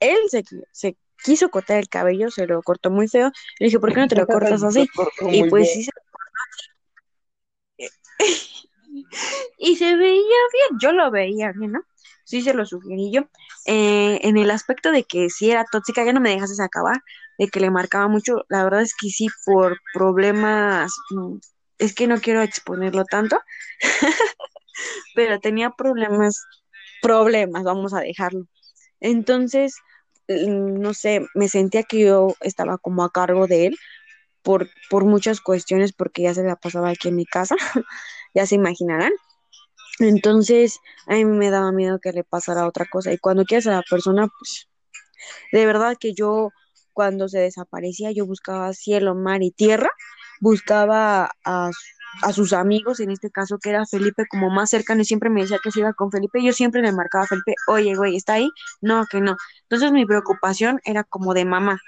él 0.00 0.18
se, 0.28 0.44
se 0.72 0.96
quiso 1.24 1.50
cortar 1.50 1.78
el 1.78 1.88
cabello, 1.88 2.30
se 2.30 2.46
lo 2.46 2.62
cortó 2.62 2.90
muy 2.90 3.08
feo. 3.08 3.30
Le 3.58 3.66
dije, 3.66 3.80
¿por 3.80 3.92
qué 3.92 4.00
no 4.00 4.08
te 4.08 4.16
lo 4.16 4.26
cortas 4.26 4.62
así? 4.62 4.80
Lo 4.80 5.04
cortó 5.04 5.28
Y 5.32 5.44
pues 5.44 5.64
bien. 5.64 5.74
sí 5.74 5.84
se 5.84 5.90
y 9.58 9.76
se 9.76 9.96
veía 9.96 10.22
bien, 10.52 10.80
yo 10.80 10.92
lo 10.92 11.10
veía 11.10 11.52
bien, 11.52 11.72
¿no? 11.72 11.80
Sí 12.28 12.42
se 12.42 12.52
lo 12.52 12.66
sugerí 12.66 13.10
yo. 13.10 13.22
Eh, 13.64 14.20
en 14.22 14.36
el 14.36 14.50
aspecto 14.50 14.92
de 14.92 15.04
que 15.04 15.30
si 15.30 15.50
era 15.50 15.64
tóxica, 15.64 16.04
ya 16.04 16.12
no 16.12 16.20
me 16.20 16.28
dejases 16.28 16.60
acabar, 16.60 16.98
de 17.38 17.48
que 17.48 17.58
le 17.60 17.70
marcaba 17.70 18.06
mucho, 18.08 18.44
la 18.50 18.64
verdad 18.64 18.82
es 18.82 18.94
que 18.94 19.08
sí, 19.08 19.28
por 19.46 19.78
problemas, 19.94 20.92
es 21.78 21.94
que 21.94 22.06
no 22.06 22.18
quiero 22.20 22.42
exponerlo 22.42 23.04
tanto, 23.06 23.38
pero 25.14 25.40
tenía 25.40 25.70
problemas, 25.70 26.44
problemas, 27.02 27.64
vamos 27.64 27.94
a 27.94 28.00
dejarlo. 28.00 28.46
Entonces, 29.00 29.76
mm, 30.28 30.80
no 30.80 30.94
sé, 30.94 31.26
me 31.34 31.48
sentía 31.48 31.84
que 31.84 32.00
yo 32.06 32.34
estaba 32.40 32.78
como 32.78 33.04
a 33.04 33.10
cargo 33.12 33.46
de 33.48 33.68
él 33.68 33.76
por, 34.42 34.68
por 34.90 35.04
muchas 35.06 35.40
cuestiones, 35.40 35.92
porque 35.94 36.22
ya 36.22 36.34
se 36.34 36.44
la 36.44 36.56
pasaba 36.56 36.90
aquí 36.90 37.08
en 37.08 37.16
mi 37.16 37.26
casa, 37.26 37.56
ya 38.34 38.46
se 38.46 38.56
imaginarán. 38.56 39.12
Entonces, 40.00 40.80
a 41.06 41.14
mí 41.14 41.24
me 41.24 41.50
daba 41.50 41.72
miedo 41.72 41.98
que 42.00 42.12
le 42.12 42.24
pasara 42.24 42.66
otra 42.66 42.86
cosa. 42.90 43.12
Y 43.12 43.18
cuando 43.18 43.44
quieres 43.44 43.66
a 43.66 43.72
la 43.72 43.82
persona, 43.82 44.28
pues, 44.38 44.68
de 45.52 45.66
verdad 45.66 45.96
que 45.98 46.14
yo, 46.14 46.50
cuando 46.92 47.28
se 47.28 47.38
desaparecía, 47.40 48.12
yo 48.12 48.26
buscaba 48.26 48.72
cielo, 48.72 49.14
mar 49.14 49.42
y 49.42 49.50
tierra, 49.50 49.90
buscaba 50.40 51.32
a, 51.44 51.70
a 52.22 52.32
sus 52.32 52.52
amigos, 52.52 53.00
en 53.00 53.10
este 53.10 53.30
caso 53.30 53.58
que 53.58 53.70
era 53.70 53.86
Felipe, 53.86 54.26
como 54.30 54.50
más 54.50 54.70
cercano, 54.70 55.02
y 55.02 55.04
siempre 55.04 55.30
me 55.30 55.42
decía 55.42 55.58
que 55.62 55.70
se 55.72 55.80
iba 55.80 55.92
con 55.94 56.10
Felipe. 56.10 56.42
Yo 56.42 56.52
siempre 56.52 56.82
le 56.82 56.92
marcaba 56.92 57.24
a 57.24 57.28
Felipe, 57.28 57.54
oye, 57.68 57.94
güey, 57.96 58.16
¿está 58.16 58.34
ahí? 58.34 58.50
No, 58.80 59.06
que 59.10 59.20
no. 59.20 59.36
Entonces, 59.62 59.92
mi 59.92 60.06
preocupación 60.06 60.80
era 60.84 61.04
como 61.04 61.34
de 61.34 61.44
mamá 61.44 61.80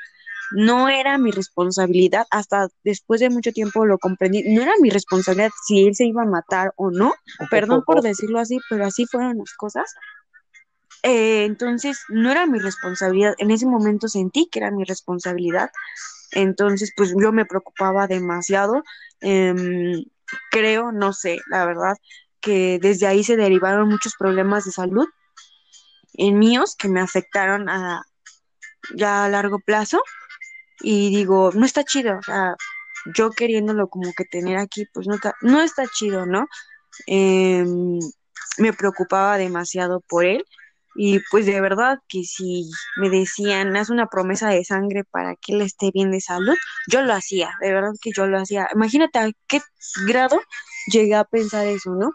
no 0.52 0.88
era 0.88 1.18
mi 1.18 1.30
responsabilidad, 1.30 2.26
hasta 2.30 2.68
después 2.84 3.20
de 3.20 3.30
mucho 3.30 3.52
tiempo 3.52 3.86
lo 3.86 3.98
comprendí, 3.98 4.42
no 4.54 4.62
era 4.62 4.72
mi 4.80 4.90
responsabilidad 4.90 5.50
si 5.66 5.86
él 5.86 5.94
se 5.94 6.06
iba 6.06 6.22
a 6.22 6.26
matar 6.26 6.72
o 6.76 6.90
no, 6.90 7.14
perdón 7.50 7.82
por 7.84 8.02
decirlo 8.02 8.38
así, 8.38 8.58
pero 8.68 8.84
así 8.84 9.06
fueron 9.06 9.38
las 9.38 9.54
cosas. 9.54 9.94
Eh, 11.02 11.44
entonces, 11.44 12.00
no 12.08 12.30
era 12.30 12.46
mi 12.46 12.58
responsabilidad, 12.58 13.34
en 13.38 13.50
ese 13.50 13.66
momento 13.66 14.08
sentí 14.08 14.48
que 14.50 14.58
era 14.58 14.70
mi 14.70 14.84
responsabilidad, 14.84 15.70
entonces 16.32 16.92
pues 16.96 17.14
yo 17.18 17.32
me 17.32 17.46
preocupaba 17.46 18.06
demasiado, 18.06 18.82
Em, 19.20 20.04
creo, 20.50 20.92
no 20.92 21.12
sé, 21.12 21.40
la 21.48 21.66
verdad, 21.66 21.96
que 22.40 22.78
desde 22.80 23.06
ahí 23.06 23.22
se 23.24 23.36
derivaron 23.36 23.88
muchos 23.88 24.14
problemas 24.18 24.64
de 24.64 24.72
salud 24.72 25.06
en 26.14 26.38
míos 26.38 26.74
que 26.76 26.88
me 26.88 27.00
afectaron 27.00 27.68
a, 27.68 28.02
ya 28.94 29.24
a 29.24 29.28
largo 29.28 29.58
plazo 29.58 30.02
y 30.82 31.10
digo, 31.14 31.50
no 31.54 31.66
está 31.66 31.84
chido, 31.84 32.18
o 32.18 32.22
sea, 32.22 32.54
yo 33.14 33.30
queriéndolo 33.30 33.88
como 33.88 34.12
que 34.16 34.24
tener 34.24 34.58
aquí, 34.58 34.86
pues 34.92 35.06
no 35.06 35.14
está, 35.14 35.34
no 35.42 35.62
está 35.62 35.84
chido, 35.86 36.26
¿no? 36.26 36.46
Em, 37.06 37.98
me 38.58 38.72
preocupaba 38.72 39.38
demasiado 39.38 40.00
por 40.08 40.24
él 40.24 40.44
y 40.96 41.20
pues 41.30 41.46
de 41.46 41.60
verdad 41.60 41.98
que 42.08 42.24
si 42.24 42.68
me 42.96 43.10
decían, 43.10 43.76
haz 43.76 43.90
una 43.90 44.06
promesa 44.06 44.50
de 44.50 44.64
sangre 44.64 45.04
para 45.04 45.36
que 45.36 45.54
él 45.54 45.62
esté 45.62 45.90
bien 45.92 46.10
de 46.10 46.20
salud, 46.20 46.56
yo 46.88 47.02
lo 47.02 47.14
hacía, 47.14 47.50
de 47.60 47.72
verdad 47.72 47.92
que 48.02 48.10
yo 48.14 48.26
lo 48.26 48.38
hacía. 48.38 48.68
Imagínate 48.74 49.18
a 49.18 49.30
qué 49.46 49.60
grado 50.06 50.40
llegué 50.92 51.14
a 51.14 51.24
pensar 51.24 51.66
eso, 51.66 51.94
¿no? 51.94 52.12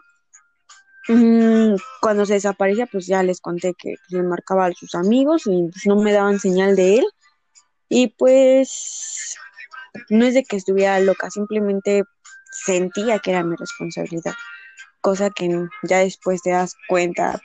Mm, 1.08 1.76
Cuando 2.00 2.26
se 2.26 2.34
desaparecía, 2.34 2.86
pues 2.86 3.06
ya 3.06 3.22
les 3.22 3.40
conté 3.40 3.74
que 3.78 3.94
le 4.10 4.22
marcaba 4.22 4.66
a 4.66 4.72
sus 4.72 4.94
amigos 4.94 5.42
y 5.46 5.68
pues, 5.70 5.86
no 5.86 5.96
me 5.96 6.12
daban 6.12 6.40
señal 6.40 6.76
de 6.76 6.98
él. 6.98 7.06
Y 7.88 8.08
pues 8.08 9.36
no 10.10 10.24
es 10.24 10.34
de 10.34 10.44
que 10.44 10.56
estuviera 10.56 10.98
loca, 11.00 11.30
simplemente 11.30 12.02
sentía 12.50 13.18
que 13.18 13.30
era 13.30 13.44
mi 13.44 13.56
responsabilidad, 13.56 14.34
cosa 15.00 15.30
que 15.30 15.48
ya 15.82 15.98
después 15.98 16.42
te 16.42 16.50
das 16.50 16.74
cuenta, 16.88 17.40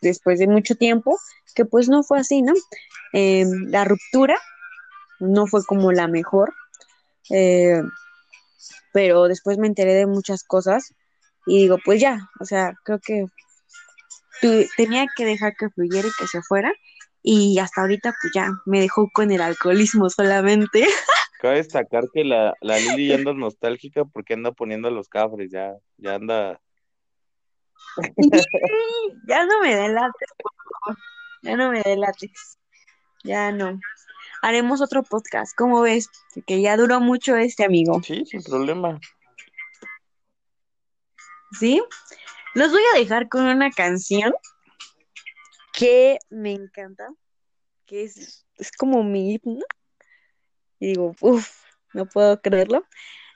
después 0.00 0.38
de 0.38 0.48
mucho 0.48 0.74
tiempo, 0.74 1.18
que 1.54 1.64
pues 1.64 1.88
no 1.88 2.02
fue 2.02 2.20
así, 2.20 2.42
¿no? 2.42 2.54
Eh, 3.12 3.44
la 3.66 3.84
ruptura 3.84 4.38
no 5.20 5.46
fue 5.46 5.64
como 5.64 5.92
la 5.92 6.08
mejor, 6.08 6.52
eh, 7.30 7.82
pero 8.92 9.28
después 9.28 9.58
me 9.58 9.66
enteré 9.66 9.94
de 9.94 10.06
muchas 10.06 10.44
cosas 10.44 10.94
y 11.46 11.58
digo, 11.58 11.78
pues 11.84 12.00
ya, 12.00 12.30
o 12.40 12.44
sea, 12.44 12.74
creo 12.84 12.98
que 13.00 13.26
tenía 14.76 15.06
que 15.16 15.24
dejar 15.24 15.54
que 15.56 15.70
fluyera 15.70 16.08
y 16.08 16.12
que 16.18 16.26
se 16.26 16.42
fuera. 16.42 16.72
Y 17.26 17.58
hasta 17.58 17.80
ahorita, 17.80 18.14
pues 18.20 18.34
ya 18.34 18.50
me 18.66 18.80
dejó 18.82 19.08
con 19.10 19.30
el 19.30 19.40
alcoholismo 19.40 20.10
solamente. 20.10 20.86
Cabe 21.40 21.56
destacar 21.56 22.04
que 22.12 22.22
la, 22.22 22.54
la 22.60 22.78
Lili 22.78 23.08
ya 23.08 23.14
anda 23.14 23.32
nostálgica 23.32 24.04
porque 24.04 24.34
anda 24.34 24.52
poniendo 24.52 24.90
los 24.90 25.08
cafres, 25.08 25.50
ya, 25.50 25.72
ya 25.96 26.16
anda. 26.16 26.60
ya 29.26 29.44
no 29.46 29.60
me 29.62 29.74
delates, 29.74 30.28
por 30.38 30.52
favor. 30.84 31.02
Ya 31.42 31.56
no 31.56 31.70
me 31.70 31.82
delates. 31.82 32.58
Ya 33.24 33.52
no. 33.52 33.80
Haremos 34.42 34.82
otro 34.82 35.02
podcast, 35.02 35.56
¿cómo 35.56 35.80
ves? 35.80 36.10
Que 36.46 36.60
ya 36.60 36.76
duró 36.76 37.00
mucho 37.00 37.36
este 37.36 37.64
amigo, 37.64 38.02
Sí, 38.02 38.26
sin 38.26 38.42
problema. 38.42 39.00
¿sí? 41.58 41.82
Los 42.54 42.70
voy 42.70 42.82
a 42.94 42.98
dejar 42.98 43.28
con 43.28 43.46
una 43.46 43.70
canción 43.70 44.34
que 45.74 46.18
me 46.30 46.52
encanta, 46.52 47.08
que 47.84 48.04
es, 48.04 48.46
es 48.56 48.72
como 48.72 49.02
mi 49.02 49.34
himno. 49.34 49.64
Y 50.78 50.88
digo, 50.88 51.14
uff, 51.20 51.64
no 51.92 52.06
puedo 52.06 52.40
creerlo. 52.40 52.84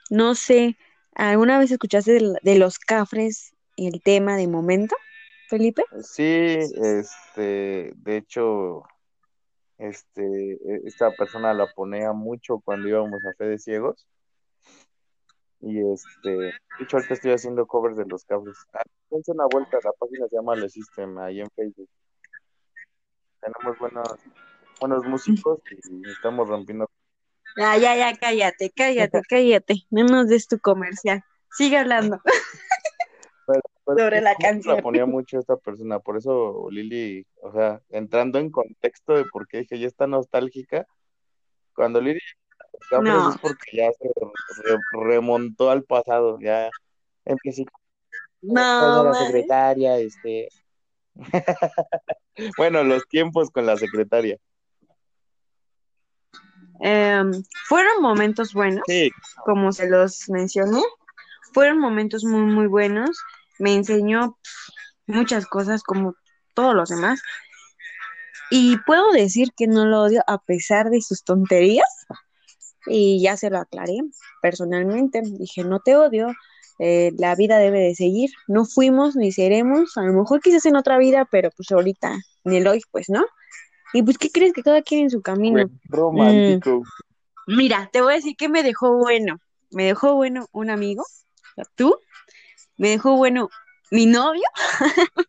No 0.09 0.35
sé, 0.35 0.77
¿alguna 1.13 1.59
vez 1.59 1.71
escuchaste 1.71 2.13
de, 2.13 2.33
de 2.41 2.57
los 2.57 2.79
cafres 2.79 3.53
el 3.77 4.01
tema 4.01 4.37
de 4.37 4.47
momento, 4.47 4.95
Felipe? 5.49 5.83
Sí, 6.01 6.57
este, 6.81 7.93
de 7.95 8.17
hecho, 8.17 8.83
este, 9.77 10.53
e- 10.53 10.81
esta 10.85 11.11
persona 11.11 11.53
la 11.53 11.67
ponía 11.73 12.13
mucho 12.13 12.59
cuando 12.59 12.87
íbamos 12.87 13.23
a 13.25 13.33
Fe 13.37 13.45
de 13.45 13.59
Ciegos. 13.59 14.07
Y 15.61 15.79
este, 15.79 16.29
de 16.29 16.53
hecho, 16.81 16.97
ahorita 16.97 17.13
estoy 17.15 17.31
haciendo 17.31 17.67
covers 17.67 17.97
de 17.97 18.05
los 18.05 18.23
cafres. 18.23 18.55
Ah, 18.73 18.81
una 19.09 19.45
vuelta, 19.51 19.77
la 19.83 19.91
página 19.91 20.27
se 20.29 20.37
llama 20.37 20.55
Le 20.55 20.69
System, 20.69 21.17
ahí 21.17 21.41
en 21.41 21.49
Facebook. 21.53 21.89
Tenemos 23.41 23.79
buenos, 23.79 24.07
buenos 24.79 25.05
músicos 25.05 25.59
y 25.89 26.09
estamos 26.09 26.47
rompiendo. 26.47 26.89
Ya, 27.57 27.77
ya, 27.77 27.95
ya, 27.95 28.15
cállate, 28.17 28.71
cállate, 28.75 29.21
cállate. 29.29 29.75
No 29.89 30.05
nos 30.05 30.27
des 30.27 30.47
tu 30.47 30.59
comercial. 30.59 31.23
Sigue 31.51 31.77
hablando. 31.77 32.21
Sobre 33.85 34.21
la 34.21 34.35
canción. 34.35 34.75
La 34.75 34.81
ponía 34.83 35.07
mucho 35.07 35.39
esta 35.39 35.57
persona, 35.57 35.99
por 35.99 36.15
eso 36.17 36.67
Lili, 36.69 37.25
o 37.41 37.51
sea, 37.51 37.81
entrando 37.89 38.37
en 38.37 38.51
contexto 38.51 39.13
de 39.13 39.25
por 39.25 39.47
qué 39.47 39.59
dije, 39.59 39.79
ya 39.79 39.87
está 39.87 40.05
nostálgica, 40.05 40.85
cuando 41.73 41.99
Lili 41.99 42.19
no. 42.91 43.31
es 43.31 43.37
porque 43.39 43.77
ya 43.77 43.91
se 43.93 44.09
remontó 44.91 45.71
al 45.71 45.83
pasado, 45.83 46.37
ya 46.39 46.69
empecé 47.25 47.65
no, 48.41 49.03
la 49.03 49.13
secretaria, 49.13 49.97
este 49.97 50.49
bueno, 52.57 52.83
los 52.83 53.07
tiempos 53.07 53.49
con 53.51 53.65
la 53.65 53.77
secretaria. 53.77 54.37
Em, 56.81 57.31
fueron 57.67 58.01
momentos 58.01 58.53
buenos, 58.53 58.83
como 59.43 59.71
se 59.73 59.89
los 59.89 60.29
mencioné, 60.29 60.81
fueron 61.53 61.79
momentos 61.79 62.23
muy, 62.23 62.41
muy 62.41 62.67
buenos. 62.67 63.19
Me 63.57 63.75
enseñó 63.75 64.37
muchas 65.07 65.45
cosas 65.45 65.83
como 65.83 66.15
todos 66.53 66.75
los 66.75 66.89
demás. 66.89 67.21
Y 68.51 68.77
puedo 68.85 69.11
decir 69.11 69.49
que 69.55 69.67
no 69.67 69.85
lo 69.85 70.03
odio 70.03 70.23
a 70.27 70.37
pesar 70.39 70.89
de 70.89 71.01
sus 71.01 71.23
tonterías. 71.23 72.07
Y 72.85 73.21
ya 73.21 73.37
se 73.37 73.49
lo 73.49 73.59
aclaré 73.59 73.97
personalmente. 74.41 75.21
Dije, 75.21 75.63
no 75.63 75.79
te 75.79 75.95
odio, 75.95 76.29
eh, 76.79 77.11
la 77.17 77.35
vida 77.35 77.57
debe 77.57 77.79
de 77.79 77.93
seguir. 77.93 78.31
No 78.47 78.65
fuimos 78.65 79.15
ni 79.15 79.31
seremos, 79.31 79.97
a 79.97 80.01
lo 80.03 80.13
mejor 80.13 80.41
quizás 80.41 80.65
en 80.65 80.77
otra 80.77 80.97
vida, 80.97 81.27
pero 81.29 81.49
pues 81.55 81.71
ahorita, 81.71 82.17
en 82.43 82.53
el 82.53 82.67
hoy, 82.67 82.81
pues 82.91 83.09
no. 83.09 83.25
Y 83.93 84.03
pues, 84.03 84.17
¿qué 84.17 84.29
crees 84.29 84.53
que 84.53 84.63
cada 84.63 84.81
quien 84.81 85.01
en 85.01 85.09
su 85.09 85.21
camino? 85.21 85.69
Romántico. 85.85 86.83
Mm, 87.47 87.57
mira, 87.57 87.89
te 87.91 88.01
voy 88.01 88.13
a 88.13 88.15
decir 88.17 88.35
que 88.37 88.49
me 88.49 88.63
dejó 88.63 88.97
bueno. 88.97 89.39
Me 89.71 89.85
dejó 89.85 90.15
bueno 90.15 90.47
un 90.51 90.71
amigo, 90.71 91.05
tú, 91.75 91.95
me 92.77 92.89
dejó 92.89 93.15
bueno 93.17 93.49
mi 93.91 94.07
novio. 94.07 94.43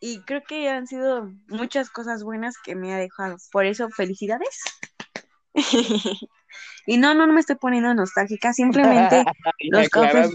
y 0.00 0.20
creo 0.22 0.42
que 0.42 0.68
han 0.68 0.86
sido 0.86 1.30
muchas 1.48 1.90
cosas 1.90 2.24
buenas 2.24 2.56
que 2.64 2.74
me 2.74 2.92
ha 2.92 2.98
dejado. 2.98 3.36
Por 3.52 3.66
eso, 3.66 3.88
felicidades. 3.90 4.62
y 6.86 6.96
no, 6.96 7.14
no, 7.14 7.26
no 7.26 7.32
me 7.32 7.40
estoy 7.40 7.56
poniendo 7.56 7.92
nostálgica, 7.94 8.52
simplemente 8.52 9.24
los 9.70 9.88
cofres. 9.90 10.30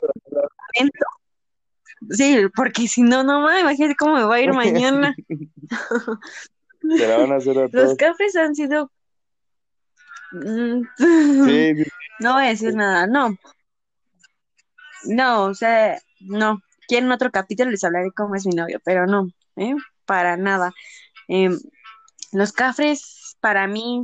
Sí, 2.10 2.38
porque 2.56 2.88
si 2.88 3.02
no, 3.02 3.24
no 3.24 3.42
me 3.42 3.62
imagínate 3.62 3.96
cómo 3.96 4.16
me 4.16 4.24
va 4.24 4.36
a 4.36 4.42
ir 4.42 4.54
mañana. 4.54 5.16
Los 7.72 7.96
cafés 7.96 8.36
han 8.36 8.56
sido. 8.56 8.92
Mm, 10.32 10.82
no 12.20 12.34
voy 12.34 12.46
a 12.46 12.50
decir 12.50 12.76
nada, 12.76 13.08
no. 13.08 13.36
No, 15.06 15.46
o 15.46 15.54
sea, 15.54 16.00
no. 16.20 16.60
Quieren 16.88 17.12
otro 17.12 17.32
capítulo, 17.32 17.72
les 17.72 17.84
hablaré 17.84 18.12
cómo 18.12 18.36
es 18.36 18.46
mi 18.46 18.54
novio, 18.54 18.80
pero 18.84 19.08
no, 19.08 19.28
¿eh? 19.56 19.76
Para 20.06 20.38
nada. 20.38 20.72
Em, 21.28 21.58
los 22.32 22.52
cafres, 22.52 23.36
para 23.40 23.66
mí, 23.68 24.02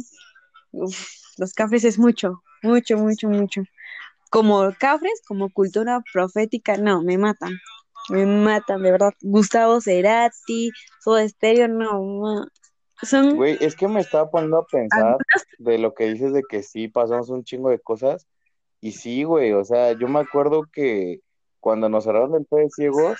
los 0.71 1.53
cafres 1.53 1.83
es 1.83 1.99
mucho, 1.99 2.41
mucho, 2.63 2.97
mucho, 2.97 3.29
mucho. 3.29 3.61
Como 4.31 4.73
cafres, 4.79 5.21
como 5.27 5.49
cultura 5.49 6.01
profética, 6.11 6.77
no, 6.77 7.03
me 7.03 7.17
matan. 7.17 7.59
Me 8.11 8.25
matan, 8.25 8.83
de 8.83 8.91
verdad. 8.91 9.13
Gustavo 9.21 9.79
Cerati, 9.79 10.71
Soda 10.99 11.23
Estéreo, 11.23 11.67
no. 11.67 12.45
Son... 13.01 13.35
Güey, 13.35 13.57
es 13.61 13.75
que 13.75 13.87
me 13.87 14.01
estaba 14.01 14.29
poniendo 14.29 14.57
a 14.57 14.65
pensar 14.65 15.17
de 15.57 15.77
lo 15.77 15.93
que 15.93 16.11
dices 16.11 16.33
de 16.33 16.43
que 16.47 16.61
sí 16.61 16.87
pasamos 16.87 17.29
un 17.29 17.43
chingo 17.43 17.69
de 17.69 17.79
cosas. 17.79 18.27
Y 18.81 18.91
sí, 18.91 19.23
güey, 19.23 19.53
o 19.53 19.63
sea, 19.63 19.93
yo 19.93 20.07
me 20.07 20.19
acuerdo 20.19 20.63
que 20.71 21.19
cuando 21.59 21.87
nos 21.87 22.03
cerraron 22.03 22.35
el 22.35 22.45
Fe 22.47 22.57
de 22.57 22.69
Ciegos, 22.69 23.19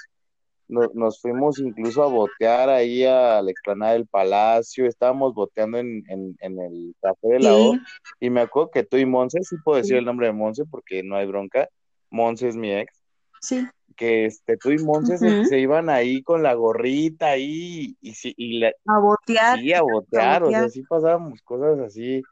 nos 0.67 1.19
fuimos 1.21 1.59
incluso 1.59 2.03
a 2.03 2.07
botear 2.07 2.69
ahí 2.69 3.03
a 3.03 3.41
la 3.41 3.51
explanada 3.51 3.93
del 3.93 4.07
Palacio, 4.07 4.85
estábamos 4.85 5.33
boteando 5.33 5.77
en, 5.77 6.03
el 6.39 6.95
Café 7.01 7.27
de 7.27 7.39
la 7.39 7.55
O, 7.55 7.75
y 8.19 8.29
me 8.29 8.41
acuerdo 8.41 8.71
que 8.71 8.83
tú 8.83 8.97
y 8.97 9.05
Monse, 9.05 9.43
sí 9.43 9.57
puedo 9.63 9.77
decir 9.77 9.97
el 9.97 10.05
nombre 10.05 10.27
de 10.27 10.33
Monse 10.33 10.63
porque 10.65 11.03
no 11.03 11.17
hay 11.17 11.27
bronca, 11.27 11.67
Monse 12.09 12.47
es 12.47 12.55
mi 12.55 12.73
ex. 12.73 13.00
Sí. 13.41 13.67
Que 13.95 14.25
este, 14.25 14.57
tú 14.57 14.71
y 14.71 14.77
Monse 14.77 15.17
se, 15.17 15.59
iban 15.59 15.89
ahí 15.89 16.23
con 16.23 16.41
la 16.41 16.53
gorrita 16.53 17.27
ahí 17.27 17.95
y, 18.01 18.11
y, 18.11 18.61
y 18.61 18.63
a 18.65 18.99
botear. 18.99 19.59
Sí, 19.59 19.73
a 19.73 19.81
botear, 19.81 20.43
o 20.43 20.49
sea, 20.49 20.69
sí 20.69 20.81
pasábamos 20.83 21.41
cosas 21.41 21.79
así. 21.79 22.23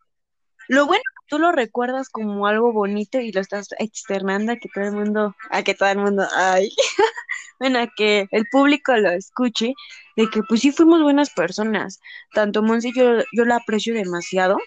Lo 0.68 0.86
bueno 0.86 1.04
tú 1.30 1.40
lo 1.40 1.52
recuerdas 1.52 2.10
como 2.10 2.48
algo 2.48 2.74
bonito 2.74 3.20
y 3.20 3.32
lo 3.32 3.40
estás 3.40 3.70
externando 3.78 4.52
a 4.52 4.58
que 4.58 4.68
todo 4.74 4.84
el 4.84 4.92
mundo, 4.94 5.36
a 5.52 5.64
que 5.64 5.76
todo 5.76 5.90
el 5.90 6.00
mundo, 6.00 6.28
ay, 6.36 6.70
bueno, 7.60 7.80
a 7.80 7.88
que 7.96 8.28
el 8.32 8.46
público 8.52 8.96
lo 8.98 9.12
escuche, 9.12 9.74
de 10.18 10.30
que 10.30 10.42
pues 10.44 10.62
sí 10.62 10.72
fuimos 10.72 11.02
buenas 11.02 11.30
personas. 11.30 12.00
Tanto 12.34 12.64
Monse 12.64 12.92
yo, 12.94 13.20
yo 13.32 13.46
la 13.46 13.58
aprecio 13.58 13.94
demasiado. 13.94 14.58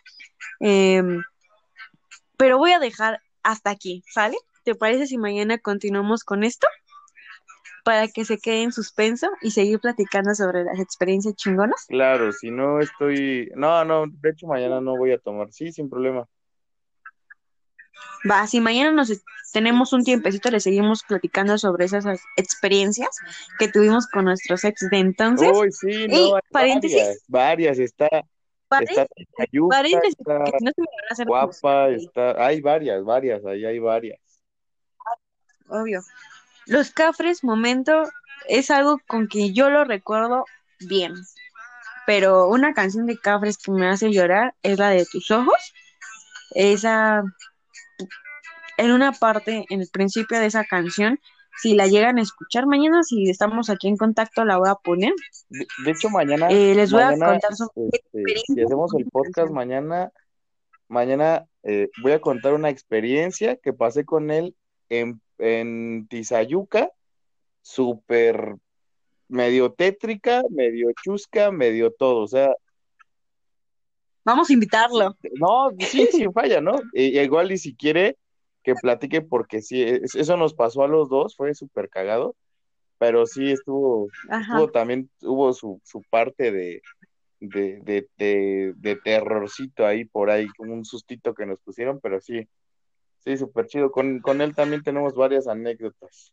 Em, 0.61 1.23
pero 2.37 2.59
voy 2.59 2.73
a 2.73 2.79
dejar 2.79 3.21
hasta 3.43 3.71
aquí, 3.71 4.05
¿sale? 4.13 4.37
¿Te 4.65 4.75
parece 4.75 5.07
si 5.07 5.19
mañana 5.19 5.59
continuamos 5.59 6.25
con 6.25 6.45
esto? 6.45 6.67
Para 7.85 8.07
que 8.09 8.25
se 8.25 8.39
quede 8.39 8.63
en 8.63 8.73
suspenso 8.73 9.29
y 9.41 9.51
seguir 9.51 9.81
platicando 9.81 10.35
sobre 10.35 10.65
las 10.65 10.79
experiencias 10.79 11.35
chingonas. 11.35 11.85
Claro, 11.89 12.33
si 12.33 12.51
no 12.51 12.79
estoy. 12.79 13.51
No, 13.57 13.85
no, 13.85 14.05
de 14.07 14.31
hecho 14.31 14.47
mañana 14.47 14.81
no 14.81 14.97
voy 14.97 15.13
a 15.13 15.19
tomar. 15.19 15.53
Sí, 15.53 15.73
sin 15.73 15.91
problema. 15.91 16.29
Va, 18.31 18.47
si 18.47 18.61
mañana 18.61 18.93
nos 18.93 19.11
tenemos 19.53 19.93
un 19.93 20.05
tiempecito, 20.05 20.51
le 20.51 20.61
seguimos 20.61 21.03
platicando 21.03 21.59
sobre 21.59 21.85
esas 21.85 22.05
experiencias 22.37 23.11
que 23.59 23.69
tuvimos 23.69 24.07
con 24.07 24.25
nuestros 24.27 24.65
ex 24.65 24.89
de 24.91 24.99
entonces. 24.99 25.51
Uy, 25.53 25.73
sí, 25.73 26.07
no, 26.09 26.39
paréntesis. 26.51 27.25
Varias, 27.27 27.79
está. 27.79 28.09
está, 28.81 29.07
paréntesis, 29.69 30.17
guapa, 31.27 31.91
está, 31.91 32.45
hay 32.45 32.61
varias, 32.61 33.05
varias, 33.05 33.45
ahí 33.45 33.65
hay 33.65 33.79
varias. 33.81 34.21
Obvio. 35.73 36.03
Los 36.67 36.91
cafres, 36.91 37.43
momento, 37.43 38.05
es 38.49 38.71
algo 38.71 39.01
con 39.07 39.29
que 39.29 39.53
yo 39.53 39.71
lo 39.71 39.85
recuerdo 39.85 40.45
bien. 40.81 41.15
Pero 42.07 42.49
una 42.49 42.75
canción 42.75 43.07
de 43.07 43.19
cafres 43.19 43.59
que 43.59 43.73
me 43.73 43.89
hace 43.89 44.13
llorar 44.13 44.55
es 44.63 44.79
la 44.79 44.91
de 44.91 45.07
tus 45.07 45.31
ojos. 45.31 45.73
Esa 46.55 47.23
en 48.77 48.91
una 48.91 49.13
parte, 49.13 49.65
en 49.69 49.81
el 49.81 49.89
principio 49.89 50.41
de 50.41 50.47
esa 50.47 50.65
canción, 50.65 51.21
si 51.61 51.75
la 51.75 51.87
llegan 51.87 52.19
a 52.19 52.23
escuchar 52.23 52.67
mañana, 52.67 53.03
si 53.03 53.29
estamos 53.29 53.71
aquí 53.71 53.89
en 53.89 53.97
contacto, 53.97 54.45
la 54.45 54.57
voy 54.57 54.69
a 54.69 54.75
poner. 54.75 55.13
De, 55.51 55.91
hecho, 55.91 56.09
mañana 56.09 56.49
eh, 56.51 56.75
les 56.75 56.91
voy 56.91 57.03
a 57.03 57.11
contar 57.11 57.55
sobre 57.55 57.91
este, 57.93 58.43
si 58.47 58.61
hacemos 58.61 58.93
el 58.99 59.05
podcast 59.07 59.53
mañana, 59.53 60.11
mañana 60.89 61.47
eh, 61.63 61.91
voy 62.03 62.13
a 62.13 62.21
contar 62.21 62.55
una 62.55 62.71
experiencia 62.71 63.57
que 63.57 63.73
pasé 63.73 64.05
con 64.05 64.31
él 64.31 64.57
en, 64.89 65.21
en 65.43 66.07
Tizayuca, 66.09 66.91
súper 67.61 68.57
medio 69.29 69.73
tétrica, 69.73 70.43
medio 70.51 70.91
chusca, 71.03 71.51
medio 71.51 71.91
todo, 71.93 72.21
o 72.21 72.29
sea, 72.29 72.55
Vamos 74.25 74.51
a 74.51 74.53
invitarlo. 74.53 75.17
No, 75.41 75.71
sí, 75.81 76.07
sí, 76.13 76.27
falla, 76.33 76.61
¿no? 76.61 76.81
igual 76.93 77.51
y 77.53 77.59
si 77.59 77.75
quiere, 77.75 78.17
que 78.63 78.75
platique 78.75 79.21
porque 79.21 79.61
sí, 79.63 79.83
eso 79.83 80.37
nos 80.37 80.55
pasó 80.55 80.85
a 80.85 80.89
los 80.89 81.09
dos, 81.09 81.37
fue 81.37 81.55
súper 81.55 81.89
cagado, 81.89 82.37
pero 82.99 83.27
sí 83.27 83.51
estuvo, 83.51 84.09
estuvo 84.31 84.71
también, 84.71 85.11
hubo 85.23 85.53
su, 85.53 85.81
su 85.85 86.03
parte 86.09 86.53
de, 86.53 86.83
de, 87.41 87.81
de, 88.17 88.75
de, 88.77 88.97
terrorcito 88.97 89.85
ahí 89.85 90.05
por 90.05 90.31
ahí, 90.31 90.47
como 90.57 90.73
un 90.73 90.85
sustito 90.85 91.35
que 91.35 91.47
nos 91.47 91.59
pusieron, 91.61 91.99
pero 92.01 92.21
sí, 92.21 92.47
sí, 93.25 93.37
súper 93.37 93.67
chido. 93.67 93.91
Con, 93.91 94.21
con 94.21 94.41
él 94.41 94.55
también 94.55 94.83
tenemos 94.83 95.15
varias 95.15 95.47
anécdotas. 95.47 96.33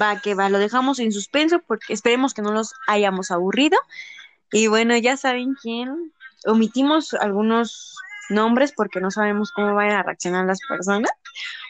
Va, 0.00 0.20
que 0.20 0.34
va, 0.34 0.48
lo 0.48 0.58
dejamos 0.58 0.98
en 0.98 1.12
suspenso 1.12 1.60
porque 1.66 1.92
esperemos 1.92 2.34
que 2.34 2.42
no 2.42 2.52
los 2.52 2.74
hayamos 2.86 3.30
aburrido. 3.30 3.78
Y 4.52 4.66
bueno, 4.68 4.96
ya 4.96 5.16
saben 5.16 5.54
quién, 5.60 6.12
omitimos 6.46 7.14
algunos 7.14 7.96
nombres 8.30 8.72
porque 8.72 9.00
no 9.00 9.10
sabemos 9.10 9.52
cómo 9.52 9.74
van 9.74 9.90
a 9.90 10.02
reaccionar 10.02 10.46
las 10.46 10.60
personas, 10.68 11.10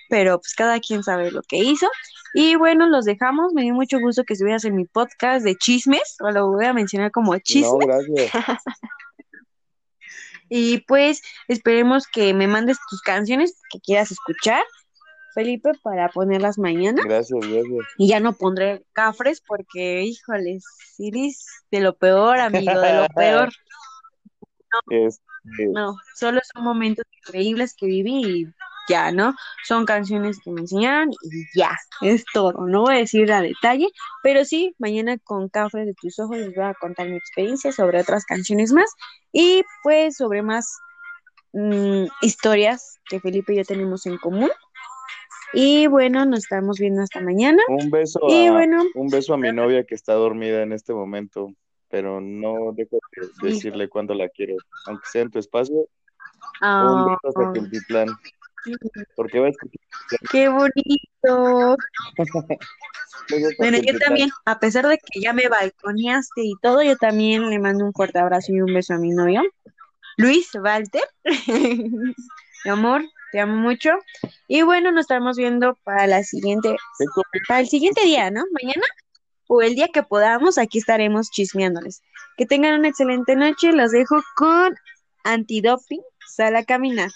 pero 0.09 0.39
pues 0.39 0.55
cada 0.55 0.81
quien 0.81 1.03
sabe 1.03 1.31
lo 1.31 1.43
que 1.43 1.59
hizo. 1.59 1.89
Y 2.35 2.57
bueno, 2.57 2.89
los 2.89 3.05
dejamos. 3.05 3.53
Me 3.53 3.63
dio 3.63 3.75
mucho 3.75 4.01
gusto 4.01 4.25
que 4.25 4.35
estuvieras 4.35 4.65
en 4.65 4.75
mi 4.75 4.85
podcast 4.85 5.45
de 5.45 5.57
chismes, 5.57 6.17
o 6.21 6.31
lo 6.31 6.51
voy 6.51 6.65
a 6.65 6.73
mencionar 6.73 7.11
como 7.11 7.39
chismes. 7.39 7.87
gracias. 7.87 8.33
y 10.49 10.79
pues 10.83 11.23
esperemos 11.49 12.07
que 12.07 12.35
me 12.35 12.47
mandes 12.47 12.79
tus 12.89 13.01
canciones 13.03 13.61
que 13.71 13.81
quieras 13.81 14.11
escuchar. 14.11 14.63
Felipe, 15.35 15.73
para 15.83 16.09
ponerlas 16.11 16.59
mañana. 16.59 17.03
Gracias, 17.05 17.41
gracias. 17.41 17.87
Y 17.99 18.09
ya 18.09 18.21
no 18.21 18.35
pondré 18.35 18.85
cafres 18.93 19.43
porque, 19.45 20.05
híjoles, 20.05 20.65
Iris, 20.97 21.45
de 21.73 21.81
lo 21.81 21.97
peor, 21.97 22.39
amigo, 22.39 22.81
de 22.81 22.95
lo 22.95 23.07
peor. 23.17 23.51
Este, 24.91 25.67
No, 25.73 25.97
solo 26.15 26.41
son 26.55 26.63
momentos 26.63 27.05
increíbles 27.19 27.75
que 27.75 27.87
viví 27.87 28.23
y 28.25 28.47
ya, 28.89 29.13
¿no? 29.13 29.35
Son 29.65 29.85
canciones 29.85 30.39
que 30.45 30.51
me 30.51 30.63
enseñaron 30.63 31.11
y 31.11 31.59
ya, 31.59 31.77
es 32.03 32.25
todo. 32.33 32.67
No 32.67 32.83
voy 32.83 32.97
a 32.97 32.99
decir 32.99 33.33
a 33.33 33.41
detalle, 33.41 33.89
pero 34.23 34.45
sí, 34.45 34.75
mañana 34.79 35.19
con 35.19 35.49
Café 35.49 35.85
de 35.85 35.95
tus 35.95 36.19
ojos 36.19 36.37
les 36.37 36.55
voy 36.55 36.65
a 36.65 36.75
contar 36.75 37.09
mi 37.09 37.17
experiencia 37.17 37.73
sobre 37.73 38.01
otras 38.01 38.25
canciones 38.25 38.73
más 38.73 38.91
y 39.33 39.63
pues 39.83 40.17
sobre 40.17 40.43
más 40.43 40.79
mm, 41.53 42.05
historias 42.23 42.99
que 43.09 43.21
Felipe 43.21 43.55
y 43.55 43.57
yo 43.57 43.65
tenemos 43.65 44.07
en 44.07 44.19
común. 44.19 44.51
Y 45.53 45.87
bueno, 45.87 46.25
nos 46.27 46.41
estamos 46.41 46.79
viendo 46.79 47.03
hasta 47.03 47.21
mañana. 47.21 47.63
un 47.69 47.89
beso 47.89 48.19
Y 48.29 48.47
a, 48.47 48.53
bueno, 48.53 48.83
un 48.95 49.09
beso 49.09 49.35
a 49.35 49.39
mi 49.39 49.53
novia 49.53 49.85
que 49.85 49.95
está 49.95 50.15
dormida 50.15 50.63
en 50.63 50.73
este 50.73 50.93
momento, 50.93 51.53
pero 51.89 52.21
no 52.21 52.73
dejo 52.73 52.99
de 53.41 53.51
decirle 53.51 53.89
cuánto 53.89 54.15
la 54.15 54.29
quiero, 54.29 54.57
aunque 54.87 55.07
sea 55.07 55.23
en 55.23 55.31
tu 55.31 55.39
espacio. 55.39 55.77
Un 55.77 55.89
ah, 56.61 57.07
beso 57.09 57.41
hasta 57.41 57.53
Tultitlán, 57.53 58.09
porque 59.17 59.41
va 59.41 59.47
a 59.47 59.51
escuchar. 59.51 59.81
qué 60.31 60.49
bonito. 60.49 61.77
Bueno, 63.59 63.79
yo 63.79 63.99
también, 63.99 64.31
a 64.45 64.59
pesar 64.59 64.87
de 64.87 64.99
que 64.99 65.21
ya 65.21 65.33
me 65.33 65.49
balconeaste 65.49 66.43
y 66.43 66.55
todo, 66.63 66.83
yo 66.83 66.97
también 66.97 67.49
le 67.51 67.59
mando 67.59 67.85
un 67.85 67.93
fuerte 67.93 68.19
abrazo 68.19 68.53
y 68.53 68.61
un 68.61 68.73
beso 68.75 68.95
a 68.95 68.99
mi 68.99 69.11
novio, 69.11 69.43
Luis 70.17 70.51
Walter. 70.55 71.03
Mi 72.65 72.71
amor, 72.71 73.03
te 73.33 73.41
amo 73.41 73.57
mucho. 73.57 73.91
Y 74.49 74.63
bueno, 74.63 74.91
nos 74.93 75.03
estamos 75.03 75.37
viendo 75.37 75.77
para 75.85 76.07
la 76.07 76.23
siguiente, 76.23 76.77
¿Qué 76.99 77.05
comi- 77.07 77.43
para 77.47 77.61
el 77.61 77.69
siguiente 77.69 78.03
día, 78.05 78.31
¿no? 78.31 78.43
Mañana 78.53 78.83
o 79.49 79.61
el 79.61 79.75
día 79.75 79.89
que 79.93 80.03
podamos, 80.03 80.57
aquí 80.57 80.79
estaremos 80.79 81.31
chismeándoles. 81.31 82.03
Que 82.39 82.47
tengan 82.47 82.79
una 82.79 82.89
excelente 82.89 83.37
noche. 83.37 83.73
Los 83.73 83.91
dejo 83.91 84.23
con 84.37 84.75
Antidoping. 85.25 86.01
Sal 86.27 86.57
a 86.57 86.65
caminar. 86.65 87.11